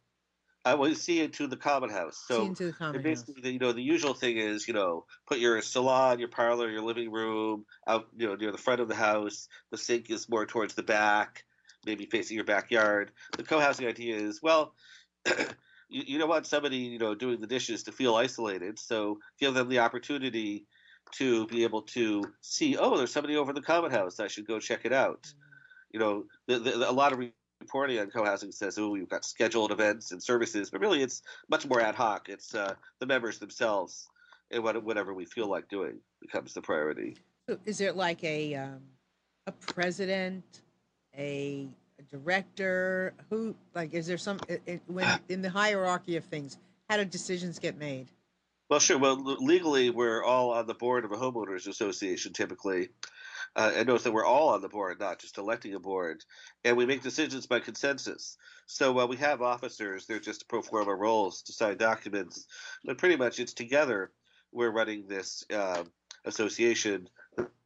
I 0.64 0.76
will 0.76 0.94
see 0.94 1.22
into 1.22 1.48
the 1.48 1.58
common 1.58 1.90
house. 1.90 2.24
So 2.28 2.54
the 2.54 2.72
common 2.72 2.96
house. 2.96 3.04
basically, 3.04 3.42
the, 3.42 3.52
you 3.52 3.60
know, 3.60 3.72
the 3.72 3.82
usual 3.82 4.14
thing 4.14 4.38
is, 4.38 4.68
you 4.68 4.76
know, 4.76 5.06
put 5.26 5.40
your 5.40 5.60
salon, 5.62 6.20
your 6.20 6.30
parlor, 6.30 6.70
your 6.70 6.84
living 6.84 7.12
room 7.12 7.66
out, 7.88 8.08
you 8.16 8.28
know, 8.28 8.36
near 8.36 8.52
the 8.52 8.60
front 8.60 8.80
of 8.80 8.88
the 8.88 8.96
house. 8.96 9.48
The 9.72 9.78
sink 9.78 10.10
is 10.12 10.30
more 10.30 10.46
towards 10.46 10.76
the 10.76 10.84
back, 10.84 11.46
maybe 11.86 12.06
facing 12.06 12.36
your 12.36 12.46
backyard. 12.46 13.12
The 13.38 13.44
co-housing 13.44 13.88
idea 13.88 14.16
is, 14.16 14.42
well, 14.42 14.74
you, 15.26 16.04
you 16.06 16.20
don't 16.20 16.30
want 16.30 16.46
somebody, 16.46 16.78
you 16.78 17.00
know, 17.00 17.16
doing 17.16 17.42
the 17.42 17.48
dishes 17.48 17.84
to 17.84 17.92
feel 17.92 18.16
isolated, 18.16 18.80
so 18.80 19.20
give 19.40 19.54
them 19.54 19.70
the 19.70 19.80
opportunity 19.80 20.66
to 21.14 21.48
be 21.48 21.64
able 21.64 21.82
to 21.82 22.24
see, 22.42 22.78
oh, 22.78 22.98
there's 22.98 23.12
somebody 23.12 23.36
over 23.36 23.52
in 23.52 23.56
the 23.56 23.62
common 23.62 23.92
house. 23.92 24.20
I 24.20 24.28
should 24.28 24.48
go 24.48 24.60
check 24.60 24.86
it 24.86 24.94
out. 24.94 25.32
You 25.92 26.00
know, 26.00 26.24
the, 26.48 26.60
the, 26.60 26.90
a 26.90 26.92
lot 26.92 27.12
of 27.12 27.20
reporting 27.60 28.00
on 28.00 28.10
co-housing 28.10 28.52
says, 28.52 28.78
oh, 28.78 28.90
we've 28.90 29.10
got 29.10 29.26
scheduled 29.26 29.72
events 29.72 30.12
and 30.12 30.22
services, 30.22 30.70
but 30.70 30.80
really 30.80 31.02
it's 31.02 31.22
much 31.50 31.68
more 31.68 31.82
ad 31.82 31.96
hoc. 31.96 32.30
It's 32.30 32.56
uh, 32.56 32.76
the 33.00 33.06
members 33.06 33.40
themselves 33.40 34.08
and 34.52 34.64
what, 34.64 34.82
whatever 34.84 35.14
we 35.14 35.26
feel 35.26 35.48
like 35.48 35.68
doing 35.68 36.00
becomes 36.22 36.54
the 36.54 36.62
priority. 36.62 37.18
Is 37.66 37.80
there 37.80 37.92
like 37.92 38.24
a 38.24 38.56
um, 38.56 38.82
a 39.48 39.52
president, 39.52 40.62
a, 41.18 41.68
director? 42.10 43.14
Who 43.30 43.56
like 43.76 43.94
is 43.94 44.08
there 44.08 44.18
some 44.18 44.40
it, 44.48 44.62
it, 44.66 44.82
when 44.88 45.08
in 45.30 45.42
the 45.42 45.50
hierarchy 45.50 46.18
of 46.18 46.26
things? 46.26 46.58
How 46.90 46.98
do 46.98 47.06
decisions 47.06 47.60
get 47.60 47.78
made? 47.78 48.08
Well, 48.70 48.80
sure. 48.80 48.98
Well, 48.98 49.22
legally, 49.40 49.90
we're 49.90 50.24
all 50.24 50.52
on 50.52 50.66
the 50.66 50.74
board 50.74 51.06
of 51.06 51.12
a 51.12 51.18
homeowners 51.18 51.68
association 51.68 52.34
typically. 52.34 52.90
Uh, 53.56 53.72
and 53.76 53.88
notice 53.88 54.04
that 54.04 54.14
we're 54.14 54.26
all 54.26 54.50
on 54.50 54.62
the 54.62 54.70
board, 54.70 55.00
not 55.00 55.20
just 55.20 55.38
electing 55.38 55.74
a 55.74 55.80
board. 55.80 56.24
And 56.64 56.78
we 56.78 56.86
make 56.86 57.04
decisions 57.04 57.48
by 57.48 57.60
consensus. 57.60 58.38
So 58.66 58.94
while 58.94 59.10
we 59.10 59.18
have 59.18 59.42
officers, 59.42 60.06
they're 60.06 60.20
just 60.20 60.48
pro 60.48 60.62
forma 60.62 60.96
roles 60.96 61.42
to 61.44 61.54
sign 61.54 61.78
documents. 61.78 62.48
But 62.86 62.98
pretty 62.98 63.18
much 63.18 63.40
it's 63.40 63.54
together 63.54 64.12
we're 64.54 64.72
running 64.72 65.08
this 65.08 65.46
uh, 65.54 65.84
association 66.26 67.10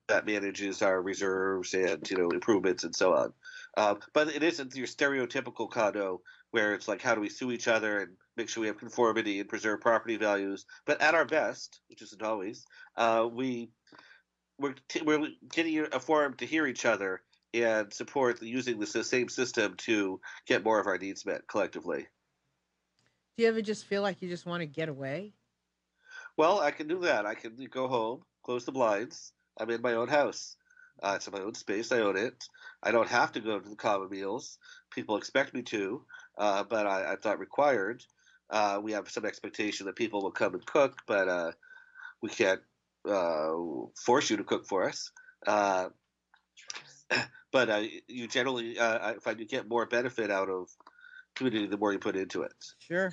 that 0.08 0.26
manages 0.26 0.82
our 0.82 1.02
reserves 1.02 1.74
and 1.74 2.10
you 2.10 2.18
know 2.18 2.30
improvements 2.30 2.84
and 2.84 2.96
so 2.96 3.14
on. 3.14 3.34
Uh, 3.78 3.96
but 4.14 4.28
it 4.28 4.44
isn't 4.44 4.76
your 4.76 4.88
stereotypical 4.88 5.70
condo 5.70 6.22
where 6.52 6.74
it's 6.74 6.88
like 6.88 7.02
how 7.02 7.16
do 7.16 7.22
we 7.22 7.30
sue 7.30 7.52
each 7.52 7.68
other 7.68 8.00
and 8.00 8.12
make 8.38 8.48
sure 8.48 8.62
we 8.62 8.68
have 8.68 8.78
conformity 8.78 9.40
and 9.40 9.50
preserve 9.50 9.82
property 9.82 10.16
values. 10.16 10.66
But 10.86 11.02
at 11.02 11.16
our 11.16 11.26
best, 11.26 11.82
which 11.90 12.02
isn't 12.02 12.22
always, 12.22 12.66
uh, 12.96 13.28
we 13.32 13.70
we're, 14.58 14.76
t- 14.88 15.02
we're 15.02 15.28
getting 15.52 15.86
a 15.92 16.00
forum 16.00 16.36
to 16.36 16.46
hear 16.46 16.66
each 16.66 16.86
other 16.86 17.22
and 17.54 17.92
support 17.94 18.40
the, 18.40 18.48
using 18.48 18.80
the 18.80 18.86
same 18.86 19.30
system 19.30 19.76
to 19.78 20.20
get 20.46 20.64
more 20.64 20.80
of 20.80 20.88
our 20.88 20.98
needs 20.98 21.26
met 21.26 21.48
collectively. 21.48 22.08
Do 23.38 23.44
you 23.44 23.50
ever 23.50 23.62
just 23.62 23.86
feel 23.86 24.02
like 24.02 24.22
you 24.22 24.30
just 24.30 24.46
want 24.46 24.62
to 24.62 24.66
get 24.66 24.88
away? 24.88 25.34
Well, 26.38 26.60
I 26.60 26.72
can 26.72 26.88
do 26.88 27.00
that. 27.02 27.26
I 27.26 27.36
can 27.36 27.58
go 27.70 27.88
home, 27.88 28.22
close 28.44 28.66
the 28.66 28.72
blinds. 28.72 29.34
I'm 29.58 29.70
in 29.70 29.82
my 29.82 29.94
own 29.94 30.08
house. 30.08 30.56
Uh, 31.02 31.14
it's 31.16 31.30
my 31.32 31.42
own 31.42 31.54
space. 31.54 31.92
I 31.92 32.00
own 32.00 32.18
it. 32.18 32.48
I 32.82 32.92
don't 32.92 33.08
have 33.08 33.32
to 33.34 33.40
go 33.40 33.60
to 33.60 33.70
the 33.70 33.76
common 33.76 34.10
meals. 34.10 34.58
People 34.92 35.18
expect 35.18 35.54
me 35.54 35.62
to, 35.64 36.04
uh, 36.38 36.64
but 36.64 36.88
I, 36.88 37.06
I'm 37.06 37.18
not 37.24 37.40
required. 37.40 38.04
Uh, 38.50 38.80
we 38.82 38.92
have 38.94 39.10
some 39.10 39.26
expectation 39.26 39.86
that 39.88 39.96
people 39.96 40.22
will 40.22 40.32
come 40.32 40.54
and 40.54 40.66
cook, 40.66 41.02
but 41.08 41.28
uh, 41.28 41.52
we 42.22 42.30
can't 42.30 42.62
uh, 43.10 43.54
force 43.96 44.30
you 44.30 44.38
to 44.38 44.44
cook 44.44 44.66
for 44.66 44.88
us. 44.88 45.12
Uh, 45.46 45.90
but 47.52 47.70
uh, 47.70 47.84
you 48.08 48.28
generally, 48.28 48.80
uh, 48.80 49.10
I 49.10 49.14
find 49.16 49.40
you 49.40 49.46
get 49.46 49.68
more 49.68 49.86
benefit 49.86 50.32
out 50.32 50.50
of 50.50 50.70
community 51.36 51.68
the 51.68 51.78
more 51.78 51.92
you 51.92 52.00
put 52.00 52.16
into 52.16 52.44
it. 52.44 52.54
Sure. 52.80 53.12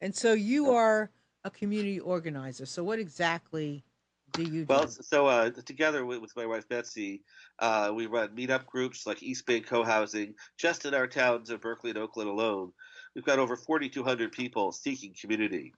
And 0.00 0.14
so 0.14 0.32
you 0.34 0.72
are 0.72 1.10
a 1.44 1.50
community 1.50 2.00
organizer. 2.00 2.66
So 2.66 2.84
what 2.84 2.98
exactly 2.98 3.84
do 4.32 4.42
you 4.42 4.64
do? 4.64 4.66
Well, 4.68 4.88
so 4.88 5.26
uh, 5.26 5.50
together 5.50 6.04
with, 6.04 6.20
with 6.20 6.36
my 6.36 6.46
wife 6.46 6.68
Betsy, 6.68 7.22
uh, 7.58 7.92
we 7.94 8.06
run 8.06 8.30
meetup 8.36 8.66
groups 8.66 9.06
like 9.06 9.22
East 9.22 9.46
Bay 9.46 9.60
Co-housing. 9.60 10.34
Just 10.58 10.84
in 10.84 10.94
our 10.94 11.06
towns 11.06 11.50
of 11.50 11.60
Berkeley 11.60 11.90
and 11.90 11.98
Oakland 11.98 12.28
alone, 12.28 12.72
we've 13.14 13.24
got 13.24 13.38
over 13.38 13.56
4,200 13.56 14.32
people 14.32 14.72
seeking 14.72 15.14
community. 15.20 15.72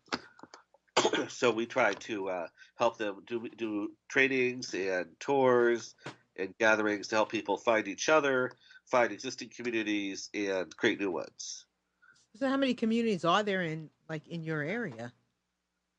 so 1.29 1.51
we 1.51 1.67
try 1.67 1.93
to 1.95 2.29
uh, 2.29 2.47
help 2.77 2.99
them 2.99 3.23
do 3.27 3.49
do 3.57 3.93
trainings 4.09 4.75
and 4.75 5.07
tours 5.21 5.95
and 6.37 6.57
gatherings 6.59 7.09
to 7.09 7.17
help 7.17 7.31
people 7.31 7.57
find 7.57 7.89
each 7.89 8.09
other, 8.09 8.53
find 8.87 9.13
existing 9.13 9.51
communities, 9.55 10.31
and 10.35 10.75
create 10.77 11.01
new 11.01 11.11
ones. 11.11 11.67
so 12.37 12.49
how 12.49 12.57
many 12.57 12.75
communities 12.75 13.25
are 13.25 13.43
there 13.43 13.63
in 13.63 13.91
like 14.09 14.27
in 14.29 14.43
your 14.43 14.63
area? 14.63 15.13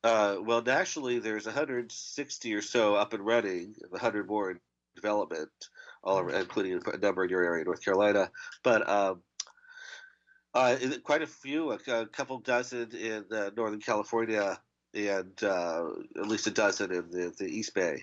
Uh, 0.02 0.36
well, 0.40 0.62
nationally, 0.62 1.18
there's 1.18 1.46
160 1.46 2.54
or 2.54 2.62
so 2.62 2.94
up 2.94 3.12
and 3.12 3.24
running, 3.24 3.74
100 3.90 4.26
more 4.26 4.52
in 4.52 4.60
development, 4.94 5.50
all 6.02 6.16
over, 6.16 6.30
including 6.30 6.80
a 6.92 6.96
number 6.96 7.24
in 7.24 7.30
your 7.30 7.44
area, 7.44 7.64
North 7.64 7.84
Carolina. 7.84 8.30
But 8.62 8.88
um, 8.88 9.22
uh, 10.54 10.76
quite 11.04 11.22
a 11.22 11.26
few, 11.26 11.72
a, 11.72 11.78
a 11.88 12.06
couple 12.06 12.38
dozen 12.38 12.90
in 12.96 13.24
uh, 13.30 13.50
Northern 13.56 13.80
California, 13.80 14.58
and 14.94 15.42
uh, 15.42 15.86
at 16.16 16.26
least 16.26 16.46
a 16.46 16.50
dozen 16.50 16.92
in 16.92 17.10
the, 17.10 17.34
the 17.38 17.46
East 17.46 17.74
Bay. 17.74 18.02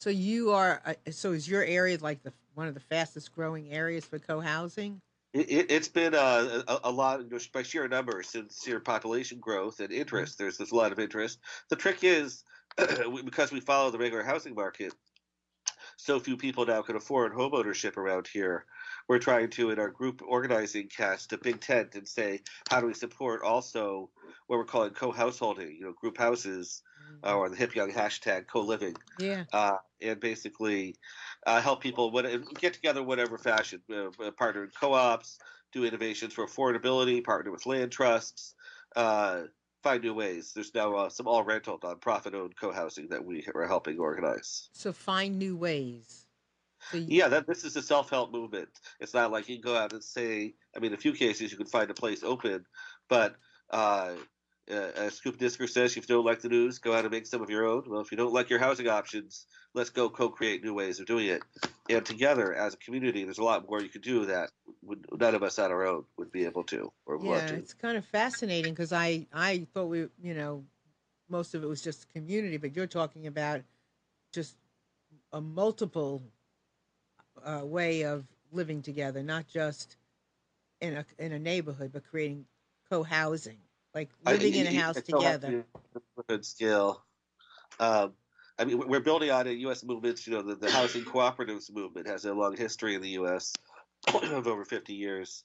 So 0.00 0.10
you 0.10 0.52
are. 0.52 0.82
Uh, 0.84 0.94
so 1.10 1.32
is 1.32 1.48
your 1.48 1.62
area 1.62 1.98
like 2.00 2.22
the 2.22 2.32
one 2.54 2.68
of 2.68 2.74
the 2.74 2.80
fastest 2.80 3.34
growing 3.34 3.70
areas 3.72 4.04
for 4.04 4.18
co-housing? 4.18 5.00
It, 5.34 5.66
it's 5.70 5.88
been 5.88 6.14
uh, 6.14 6.62
a, 6.68 6.80
a 6.84 6.90
lot 6.90 7.20
by 7.52 7.62
sheer 7.64 7.88
numbers 7.88 8.28
since 8.28 8.66
your 8.66 8.80
population 8.80 9.40
growth 9.40 9.80
and 9.80 9.92
interest. 9.92 10.38
There's 10.38 10.58
there's 10.58 10.70
a 10.70 10.76
lot 10.76 10.92
of 10.92 11.00
interest. 11.00 11.40
The 11.70 11.76
trick 11.76 12.04
is 12.04 12.44
because 13.24 13.50
we 13.50 13.60
follow 13.60 13.90
the 13.90 13.98
regular 13.98 14.22
housing 14.22 14.54
market. 14.54 14.94
So 15.96 16.20
few 16.20 16.36
people 16.36 16.66
now 16.66 16.82
can 16.82 16.96
afford 16.96 17.32
home 17.32 17.52
ownership 17.54 17.96
around 17.96 18.28
here. 18.28 18.66
We're 19.08 19.18
trying 19.18 19.50
to, 19.50 19.70
in 19.70 19.78
our 19.78 19.90
group 19.90 20.22
organizing, 20.26 20.88
cast 20.88 21.32
a 21.32 21.38
big 21.38 21.60
tent 21.60 21.94
and 21.94 22.08
say, 22.08 22.40
how 22.70 22.80
do 22.80 22.86
we 22.86 22.94
support 22.94 23.42
also 23.42 24.10
what 24.46 24.58
we're 24.58 24.64
calling 24.64 24.90
co-householding, 24.90 25.76
you 25.78 25.84
know, 25.84 25.92
group 25.92 26.18
houses, 26.18 26.82
uh, 27.24 27.36
or 27.36 27.48
the 27.48 27.56
hip 27.56 27.74
young 27.74 27.90
hashtag 27.90 28.46
co-living. 28.46 28.96
Yeah. 29.18 29.44
Uh, 29.52 29.76
and 30.00 30.20
basically 30.20 30.96
uh, 31.46 31.60
help 31.60 31.82
people 31.82 32.10
what, 32.10 32.26
get 32.60 32.74
together 32.74 33.02
whatever 33.02 33.38
fashion, 33.38 33.80
uh, 33.92 34.30
partner 34.32 34.64
in 34.64 34.70
co-ops, 34.70 35.38
do 35.72 35.84
innovations 35.84 36.32
for 36.32 36.46
affordability, 36.46 37.22
partner 37.24 37.50
with 37.50 37.66
land 37.66 37.92
trusts, 37.92 38.54
uh, 38.96 39.42
find 39.82 40.02
new 40.02 40.14
ways. 40.14 40.52
There's 40.54 40.74
now 40.74 40.94
uh, 40.94 41.08
some 41.08 41.26
all 41.26 41.42
rental 41.44 41.78
nonprofit-owned 41.78 42.56
co-housing 42.56 43.08
that 43.08 43.24
we 43.24 43.46
are 43.54 43.66
helping 43.66 43.98
organize. 43.98 44.68
So 44.72 44.92
find 44.92 45.38
new 45.38 45.56
ways. 45.56 46.23
So 46.90 46.96
you- 46.98 47.06
yeah, 47.08 47.28
that 47.28 47.46
this 47.46 47.64
is 47.64 47.76
a 47.76 47.82
self-help 47.82 48.32
movement. 48.32 48.68
It's 49.00 49.14
not 49.14 49.30
like 49.32 49.48
you 49.48 49.56
can 49.56 49.62
go 49.62 49.76
out 49.76 49.92
and 49.92 50.02
say. 50.02 50.54
I 50.76 50.80
mean, 50.80 50.92
in 50.92 50.98
a 50.98 51.00
few 51.00 51.12
cases 51.12 51.50
you 51.50 51.58
can 51.58 51.66
find 51.66 51.90
a 51.90 51.94
place 51.94 52.22
open, 52.22 52.64
but 53.08 53.36
uh, 53.70 54.14
uh, 54.70 54.74
as 54.74 55.14
Scoop 55.14 55.38
Nisker 55.38 55.68
says, 55.68 55.96
if 55.96 56.08
you 56.08 56.14
don't 56.16 56.24
like 56.24 56.40
the 56.40 56.48
news, 56.48 56.78
go 56.78 56.94
out 56.94 57.04
and 57.04 57.10
make 57.10 57.26
some 57.26 57.42
of 57.42 57.50
your 57.50 57.66
own. 57.66 57.84
Well, 57.86 58.00
if 58.00 58.10
you 58.10 58.16
don't 58.16 58.32
like 58.32 58.50
your 58.50 58.58
housing 58.58 58.88
options, 58.88 59.46
let's 59.74 59.90
go 59.90 60.08
co-create 60.08 60.64
new 60.64 60.74
ways 60.74 61.00
of 61.00 61.06
doing 61.06 61.26
it. 61.26 61.42
And 61.88 62.04
together, 62.04 62.54
as 62.54 62.74
a 62.74 62.78
community, 62.78 63.24
there's 63.24 63.38
a 63.38 63.44
lot 63.44 63.68
more 63.68 63.80
you 63.80 63.88
could 63.88 64.02
do 64.02 64.26
that 64.26 64.50
none 65.12 65.34
of 65.34 65.42
us 65.42 65.58
on 65.58 65.70
our 65.70 65.86
own 65.86 66.04
would 66.16 66.30
be 66.32 66.44
able 66.44 66.64
to 66.64 66.92
or 67.06 67.18
yeah, 67.22 67.30
want 67.30 67.46
to. 67.48 67.54
it's 67.56 67.74
kind 67.74 67.96
of 67.96 68.04
fascinating 68.04 68.72
because 68.74 68.92
I 68.92 69.26
I 69.32 69.66
thought 69.72 69.86
we 69.86 70.08
you 70.22 70.34
know 70.34 70.64
most 71.28 71.54
of 71.54 71.62
it 71.62 71.66
was 71.66 71.82
just 71.82 72.08
community, 72.10 72.56
but 72.58 72.76
you're 72.76 72.86
talking 72.86 73.26
about 73.26 73.62
just 74.32 74.56
a 75.32 75.40
multiple 75.40 76.22
uh, 77.44 77.64
way 77.64 78.02
of 78.02 78.24
living 78.52 78.82
together, 78.82 79.22
not 79.22 79.46
just 79.46 79.96
in 80.80 80.96
a 80.96 81.06
in 81.18 81.32
a 81.32 81.38
neighborhood, 81.38 81.90
but 81.92 82.04
creating 82.04 82.46
co-housing 82.90 83.58
like 83.94 84.10
living 84.24 84.54
I, 84.54 84.58
in 84.58 84.66
a 84.66 84.80
house 84.80 85.00
together. 85.00 85.64
Good 86.28 86.44
skill. 86.44 87.02
Um, 87.78 88.12
I 88.58 88.64
mean, 88.64 88.86
we're 88.86 89.00
building 89.00 89.30
on 89.30 89.46
a 89.46 89.50
U.S. 89.50 89.84
movement. 89.84 90.26
You 90.26 90.34
know, 90.34 90.42
the, 90.42 90.54
the 90.54 90.70
housing 90.70 91.04
cooperatives 91.04 91.72
movement 91.72 92.06
has 92.06 92.24
a 92.24 92.34
long 92.34 92.56
history 92.56 92.94
in 92.94 93.02
the 93.02 93.10
U.S. 93.10 93.52
of 94.14 94.46
over 94.46 94.64
50 94.64 94.94
years. 94.94 95.44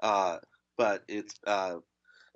Uh, 0.00 0.38
but 0.76 1.04
it's 1.08 1.34
uh, 1.46 1.76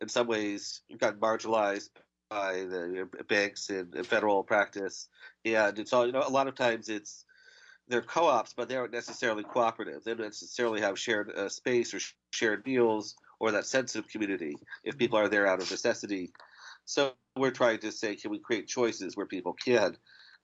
in 0.00 0.08
some 0.08 0.26
ways 0.26 0.82
got 0.98 1.18
marginalized 1.18 1.90
by 2.30 2.52
the 2.52 3.08
banks 3.28 3.70
and, 3.70 3.94
and, 3.94 4.06
federal 4.06 4.42
practice, 4.44 5.08
and 5.44 5.78
it's 5.78 5.92
all 5.92 6.06
you 6.06 6.12
know. 6.12 6.22
A 6.26 6.28
lot 6.28 6.46
of 6.46 6.54
times 6.54 6.88
it's 6.88 7.24
they're 7.88 8.02
co-ops, 8.02 8.54
but 8.54 8.68
they 8.68 8.76
aren't 8.76 8.92
necessarily 8.92 9.42
cooperative. 9.42 10.04
They 10.04 10.14
don't 10.14 10.26
necessarily 10.26 10.80
have 10.80 10.98
shared 10.98 11.30
uh, 11.30 11.48
space 11.48 11.94
or 11.94 12.00
sh- 12.00 12.14
shared 12.32 12.66
meals 12.66 13.14
or 13.40 13.52
that 13.52 13.66
sense 13.66 13.96
of 13.96 14.08
community 14.08 14.56
if 14.84 14.98
people 14.98 15.18
are 15.18 15.28
there 15.28 15.46
out 15.46 15.62
of 15.62 15.70
necessity. 15.70 16.32
So 16.84 17.12
we're 17.36 17.50
trying 17.50 17.78
to 17.80 17.92
say, 17.92 18.16
can 18.16 18.30
we 18.30 18.38
create 18.38 18.66
choices 18.66 19.16
where 19.16 19.26
people 19.26 19.52
can 19.52 19.96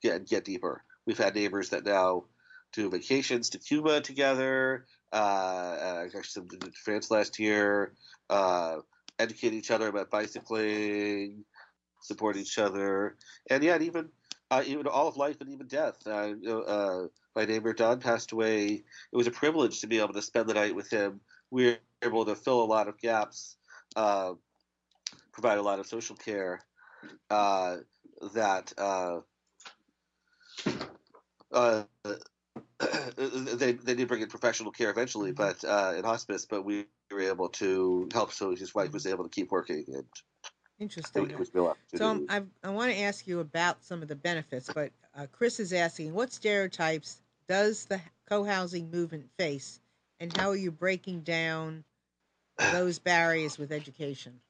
get 0.02 0.26
get 0.26 0.44
deeper? 0.44 0.84
We've 1.06 1.18
had 1.18 1.34
neighbors 1.34 1.70
that 1.70 1.84
now 1.84 2.24
do 2.72 2.90
vacations 2.90 3.50
to 3.50 3.58
Cuba 3.58 4.00
together. 4.00 4.86
Uh, 5.12 5.16
uh, 5.16 6.02
actually, 6.04 6.22
some 6.24 6.48
to 6.48 6.70
France 6.84 7.10
last 7.10 7.38
year. 7.38 7.94
Uh, 8.28 8.78
educate 9.18 9.52
each 9.52 9.70
other 9.70 9.88
about 9.88 10.10
bicycling, 10.10 11.44
support 12.02 12.36
each 12.36 12.58
other, 12.58 13.16
and 13.48 13.62
yet 13.62 13.82
even 13.82 14.08
uh, 14.50 14.62
even 14.66 14.86
all 14.86 15.08
of 15.08 15.16
life 15.16 15.40
and 15.40 15.50
even 15.50 15.66
death. 15.66 15.96
Uh, 16.06 16.32
uh, 16.48 17.06
my 17.34 17.44
neighbor 17.44 17.72
Don 17.72 18.00
passed 18.00 18.32
away. 18.32 18.84
It 19.12 19.16
was 19.16 19.26
a 19.26 19.32
privilege 19.32 19.80
to 19.80 19.86
be 19.86 19.98
able 19.98 20.14
to 20.14 20.22
spend 20.22 20.48
the 20.48 20.54
night 20.54 20.74
with 20.74 20.90
him. 20.90 21.20
We 21.50 21.66
were 21.66 21.78
able 22.02 22.24
to 22.24 22.34
fill 22.34 22.62
a 22.62 22.64
lot 22.64 22.88
of 22.88 22.98
gaps, 22.98 23.56
uh, 23.96 24.34
provide 25.32 25.58
a 25.58 25.62
lot 25.62 25.78
of 25.78 25.86
social 25.86 26.16
care 26.16 26.60
uh, 27.30 27.76
that 28.34 28.72
uh, 28.78 29.20
uh 31.52 31.84
they 33.58 33.72
they 33.72 33.94
did 33.94 34.08
bring 34.08 34.22
in 34.22 34.28
professional 34.28 34.70
care 34.70 34.90
eventually, 34.90 35.32
but 35.32 35.62
uh, 35.64 35.94
in 35.96 36.04
hospice. 36.04 36.46
But 36.46 36.64
we 36.64 36.86
were 37.10 37.20
able 37.20 37.48
to 37.50 38.08
help, 38.12 38.32
so 38.32 38.54
his 38.54 38.74
wife 38.74 38.92
was 38.92 39.06
able 39.06 39.24
to 39.24 39.30
keep 39.30 39.50
working 39.50 39.84
and. 39.88 40.04
Interesting. 40.80 41.32
So 41.94 42.24
I, 42.28 42.42
I 42.64 42.70
want 42.70 42.90
to 42.90 42.98
ask 42.98 43.28
you 43.28 43.38
about 43.38 43.84
some 43.84 44.02
of 44.02 44.08
the 44.08 44.16
benefits, 44.16 44.68
but 44.74 44.90
uh, 45.16 45.26
Chris 45.30 45.60
is 45.60 45.72
asking, 45.72 46.12
what 46.12 46.32
stereotypes 46.32 47.20
does 47.48 47.86
the 47.86 48.00
co-housing 48.28 48.90
movement 48.90 49.28
face, 49.38 49.80
and 50.20 50.36
how 50.36 50.50
are 50.50 50.56
you 50.56 50.70
breaking 50.70 51.20
down 51.20 51.84
those 52.72 52.98
barriers 52.98 53.58
with 53.58 53.72
education? 53.72 54.40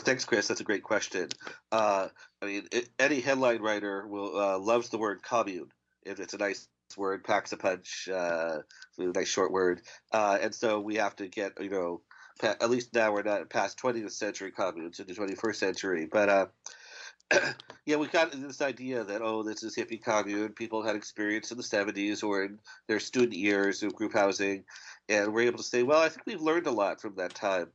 Thanks, 0.00 0.24
Chris. 0.24 0.48
That's 0.48 0.60
a 0.60 0.64
great 0.64 0.82
question. 0.82 1.28
Uh, 1.70 2.08
I 2.40 2.46
mean, 2.46 2.66
it, 2.72 2.88
any 2.98 3.20
headline 3.20 3.60
writer 3.60 4.06
will 4.06 4.38
uh, 4.38 4.58
loves 4.58 4.88
the 4.88 4.98
word 4.98 5.22
commune 5.22 5.70
if 6.02 6.18
it's 6.18 6.34
a 6.34 6.38
nice 6.38 6.68
word, 6.96 7.24
packs 7.24 7.52
a 7.52 7.56
punch, 7.56 8.08
uh, 8.12 8.58
a 8.98 9.02
nice 9.02 9.28
short 9.28 9.52
word, 9.52 9.82
uh, 10.12 10.38
and 10.40 10.54
so 10.54 10.80
we 10.80 10.96
have 10.96 11.16
to 11.16 11.28
get 11.28 11.52
you 11.60 11.70
know, 11.70 12.00
at 12.42 12.70
least 12.70 12.94
now 12.94 13.12
we're 13.12 13.22
not 13.22 13.48
past 13.50 13.78
20th 13.78 14.12
century 14.12 14.50
communes 14.50 14.98
into 14.98 15.14
21st 15.14 15.56
century, 15.56 16.08
but 16.10 16.28
uh, 16.28 16.46
yeah, 17.86 17.96
we 17.96 18.06
got 18.08 18.32
this 18.32 18.60
idea 18.60 19.04
that 19.04 19.22
oh, 19.22 19.42
this 19.42 19.62
is 19.62 19.76
hippie 19.76 20.02
commune. 20.02 20.52
People 20.52 20.82
had 20.82 20.96
experience 20.96 21.50
in 21.50 21.56
the 21.56 21.62
'70s 21.62 22.22
or 22.22 22.44
in 22.44 22.58
their 22.88 23.00
student 23.00 23.34
years 23.34 23.82
of 23.82 23.94
group 23.94 24.12
housing, 24.12 24.64
and 25.08 25.32
we're 25.32 25.46
able 25.46 25.58
to 25.58 25.64
say, 25.64 25.82
well, 25.82 26.02
I 26.02 26.08
think 26.08 26.22
we've 26.26 26.40
learned 26.40 26.66
a 26.66 26.72
lot 26.72 27.00
from 27.00 27.16
that 27.16 27.34
time. 27.34 27.68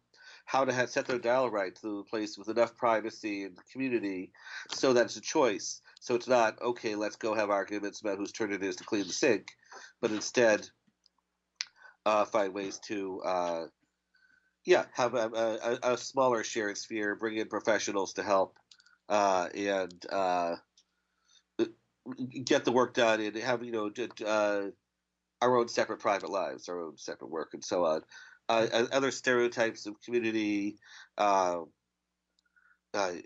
How 0.46 0.64
to 0.64 0.72
have, 0.72 0.90
set 0.90 1.08
their 1.08 1.20
dial 1.20 1.50
right 1.50 1.76
to 1.82 2.00
a 2.00 2.04
place 2.06 2.38
with 2.38 2.48
enough 2.48 2.78
privacy 2.78 3.44
and 3.44 3.58
community, 3.72 4.32
so 4.72 4.94
that 4.94 5.06
it's 5.06 5.18
a 5.18 5.22
choice. 5.22 5.82
So 6.00 6.16
it's 6.16 6.28
not 6.28 6.62
okay. 6.62 6.96
Let's 6.96 7.18
go 7.18 7.34
have 7.34 7.50
arguments 7.50 8.02
about 8.02 8.18
whose 8.18 8.32
turn 8.32 8.54
it 8.54 8.64
is 8.64 8.78
to 8.78 8.86
clean 8.86 9.08
the 9.08 9.14
sink, 9.14 9.48
but 10.00 10.12
instead 10.12 10.70
uh, 12.06 12.24
find 12.24 12.54
ways 12.54 12.80
to 12.88 13.22
uh, 13.26 13.66
yeah 14.66 14.86
have 14.94 15.16
a, 15.16 15.80
a, 15.84 15.94
a, 15.94 15.98
smaller 15.98 16.44
shared 16.44 16.78
sphere, 16.78 17.16
bring 17.16 17.36
in 17.36 17.50
professionals 17.50 18.14
to 18.14 18.24
help 18.24 18.58
uh, 19.10 19.48
and 19.56 20.06
uh, 20.12 20.56
get 22.44 22.66
the 22.66 22.72
work 22.72 22.94
done 22.94 23.22
and 23.22 23.36
have 23.38 23.64
you 23.64 23.72
know 23.72 23.92
uh, 24.26 24.68
our 25.42 25.58
own 25.58 25.68
separate 25.68 26.00
private 26.00 26.30
lives, 26.30 26.70
our 26.70 26.82
own 26.82 26.98
separate 26.98 27.30
work, 27.30 27.54
and 27.54 27.64
so 27.64 27.86
on. 27.86 28.02
Uh, 28.50 28.86
other 28.92 29.12
stereotypes 29.12 29.86
of 29.86 30.02
community. 30.02 30.78
Uh, 31.18 31.60
I, 32.94 33.22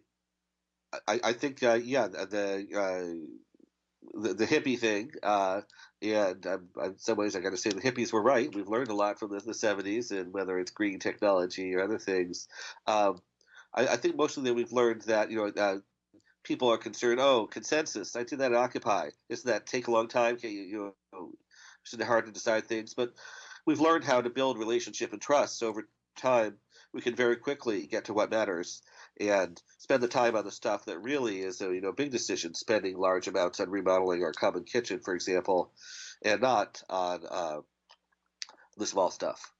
I 1.07 1.33
think 1.33 1.63
uh, 1.63 1.79
yeah 1.81 2.07
the, 2.07 3.27
the, 4.13 4.33
the 4.33 4.45
hippie 4.45 4.79
thing. 4.79 5.11
and 5.23 6.47
um, 6.47 6.67
in 6.83 6.97
some 6.97 7.17
ways, 7.17 7.35
I 7.35 7.39
got 7.39 7.51
to 7.51 7.57
say 7.57 7.69
the 7.69 7.79
hippies 7.79 8.11
were 8.11 8.21
right. 8.21 8.53
We've 8.53 8.67
learned 8.67 8.89
a 8.89 8.95
lot 8.95 9.19
from 9.19 9.31
the, 9.31 9.39
the, 9.39 9.53
70s, 9.53 10.11
and 10.11 10.33
whether 10.33 10.59
it's 10.59 10.71
green 10.71 10.99
technology 10.99 11.73
or 11.75 11.83
other 11.83 11.99
things. 11.99 12.47
Um, 12.87 13.21
I, 13.73 13.87
I 13.87 13.95
think 13.97 14.15
mostly 14.15 14.43
that 14.43 14.53
we've 14.53 14.71
learned 14.71 15.01
that 15.03 15.31
you 15.31 15.37
know 15.37 15.61
uh, 15.61 15.77
people 16.43 16.71
are 16.71 16.77
concerned. 16.77 17.19
Oh, 17.19 17.47
consensus. 17.47 18.15
I 18.15 18.23
did 18.23 18.39
that 18.39 18.51
at 18.51 18.57
Occupy. 18.57 19.09
Isn't 19.29 19.47
that 19.47 19.65
take 19.65 19.87
a 19.87 19.91
long 19.91 20.07
time? 20.07 20.37
Can 20.37 20.51
you, 20.51 20.61
you 20.61 20.93
know, 21.13 21.31
isn't 21.87 22.01
it 22.01 22.07
hard 22.07 22.25
to 22.25 22.31
decide 22.31 22.67
things? 22.67 22.93
But 22.93 23.13
we've 23.65 23.79
learned 23.79 24.03
how 24.03 24.21
to 24.21 24.29
build 24.29 24.57
relationship 24.57 25.13
and 25.13 25.21
trust. 25.21 25.59
So 25.59 25.67
over 25.67 25.87
time, 26.17 26.57
we 26.93 27.01
can 27.01 27.15
very 27.15 27.37
quickly 27.37 27.87
get 27.87 28.05
to 28.05 28.13
what 28.13 28.31
matters 28.31 28.81
and 29.19 29.61
spend 29.77 30.03
the 30.03 30.07
time 30.07 30.35
on 30.35 30.43
the 30.43 30.51
stuff 30.51 30.85
that 30.85 30.99
really 30.99 31.39
is 31.39 31.61
a 31.61 31.73
you 31.73 31.81
know 31.81 31.91
big 31.91 32.11
decision. 32.11 32.53
Spending 32.53 32.97
large 32.97 33.27
amounts 33.27 33.59
on 33.59 33.69
remodeling 33.69 34.23
our 34.23 34.33
common 34.33 34.63
kitchen, 34.63 34.99
for 34.99 35.13
example, 35.13 35.71
and 36.23 36.41
not 36.41 36.81
on 36.89 37.21
uh, 37.29 37.61
the 38.77 38.85
small 38.85 39.11
stuff. 39.11 39.53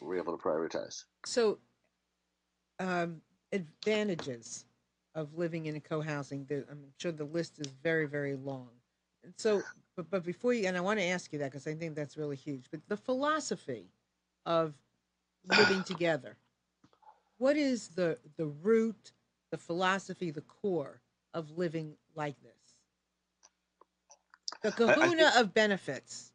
We're 0.00 0.18
able 0.18 0.36
to 0.36 0.42
prioritize. 0.42 1.04
So 1.26 1.58
um, 2.80 3.20
advantages 3.52 4.64
of 5.14 5.36
living 5.36 5.66
in 5.66 5.76
a 5.76 5.80
co-housing. 5.80 6.46
I'm 6.70 6.86
sure 6.98 7.12
the 7.12 7.24
list 7.24 7.60
is 7.60 7.68
very, 7.82 8.06
very 8.06 8.34
long. 8.36 8.70
And 9.24 9.34
so, 9.36 9.62
but, 9.96 10.10
but 10.10 10.24
before 10.24 10.54
you, 10.54 10.66
and 10.66 10.76
I 10.76 10.80
want 10.80 10.98
to 10.98 11.04
ask 11.04 11.32
you 11.32 11.38
that 11.40 11.52
because 11.52 11.66
I 11.66 11.74
think 11.74 11.94
that's 11.94 12.16
really 12.16 12.36
huge. 12.36 12.64
But 12.70 12.80
the 12.88 12.96
philosophy 12.96 13.86
of 14.46 14.74
living 15.46 15.82
together, 15.84 16.36
what 17.38 17.56
is 17.56 17.88
the 17.88 18.18
the 18.36 18.46
root, 18.46 19.12
the 19.50 19.58
philosophy, 19.58 20.30
the 20.30 20.42
core 20.42 21.00
of 21.34 21.58
living 21.58 21.94
like 22.16 22.36
this? 22.42 22.52
The 24.62 24.72
kahuna 24.72 25.16
think- 25.16 25.36
of 25.36 25.54
benefits. 25.54 26.32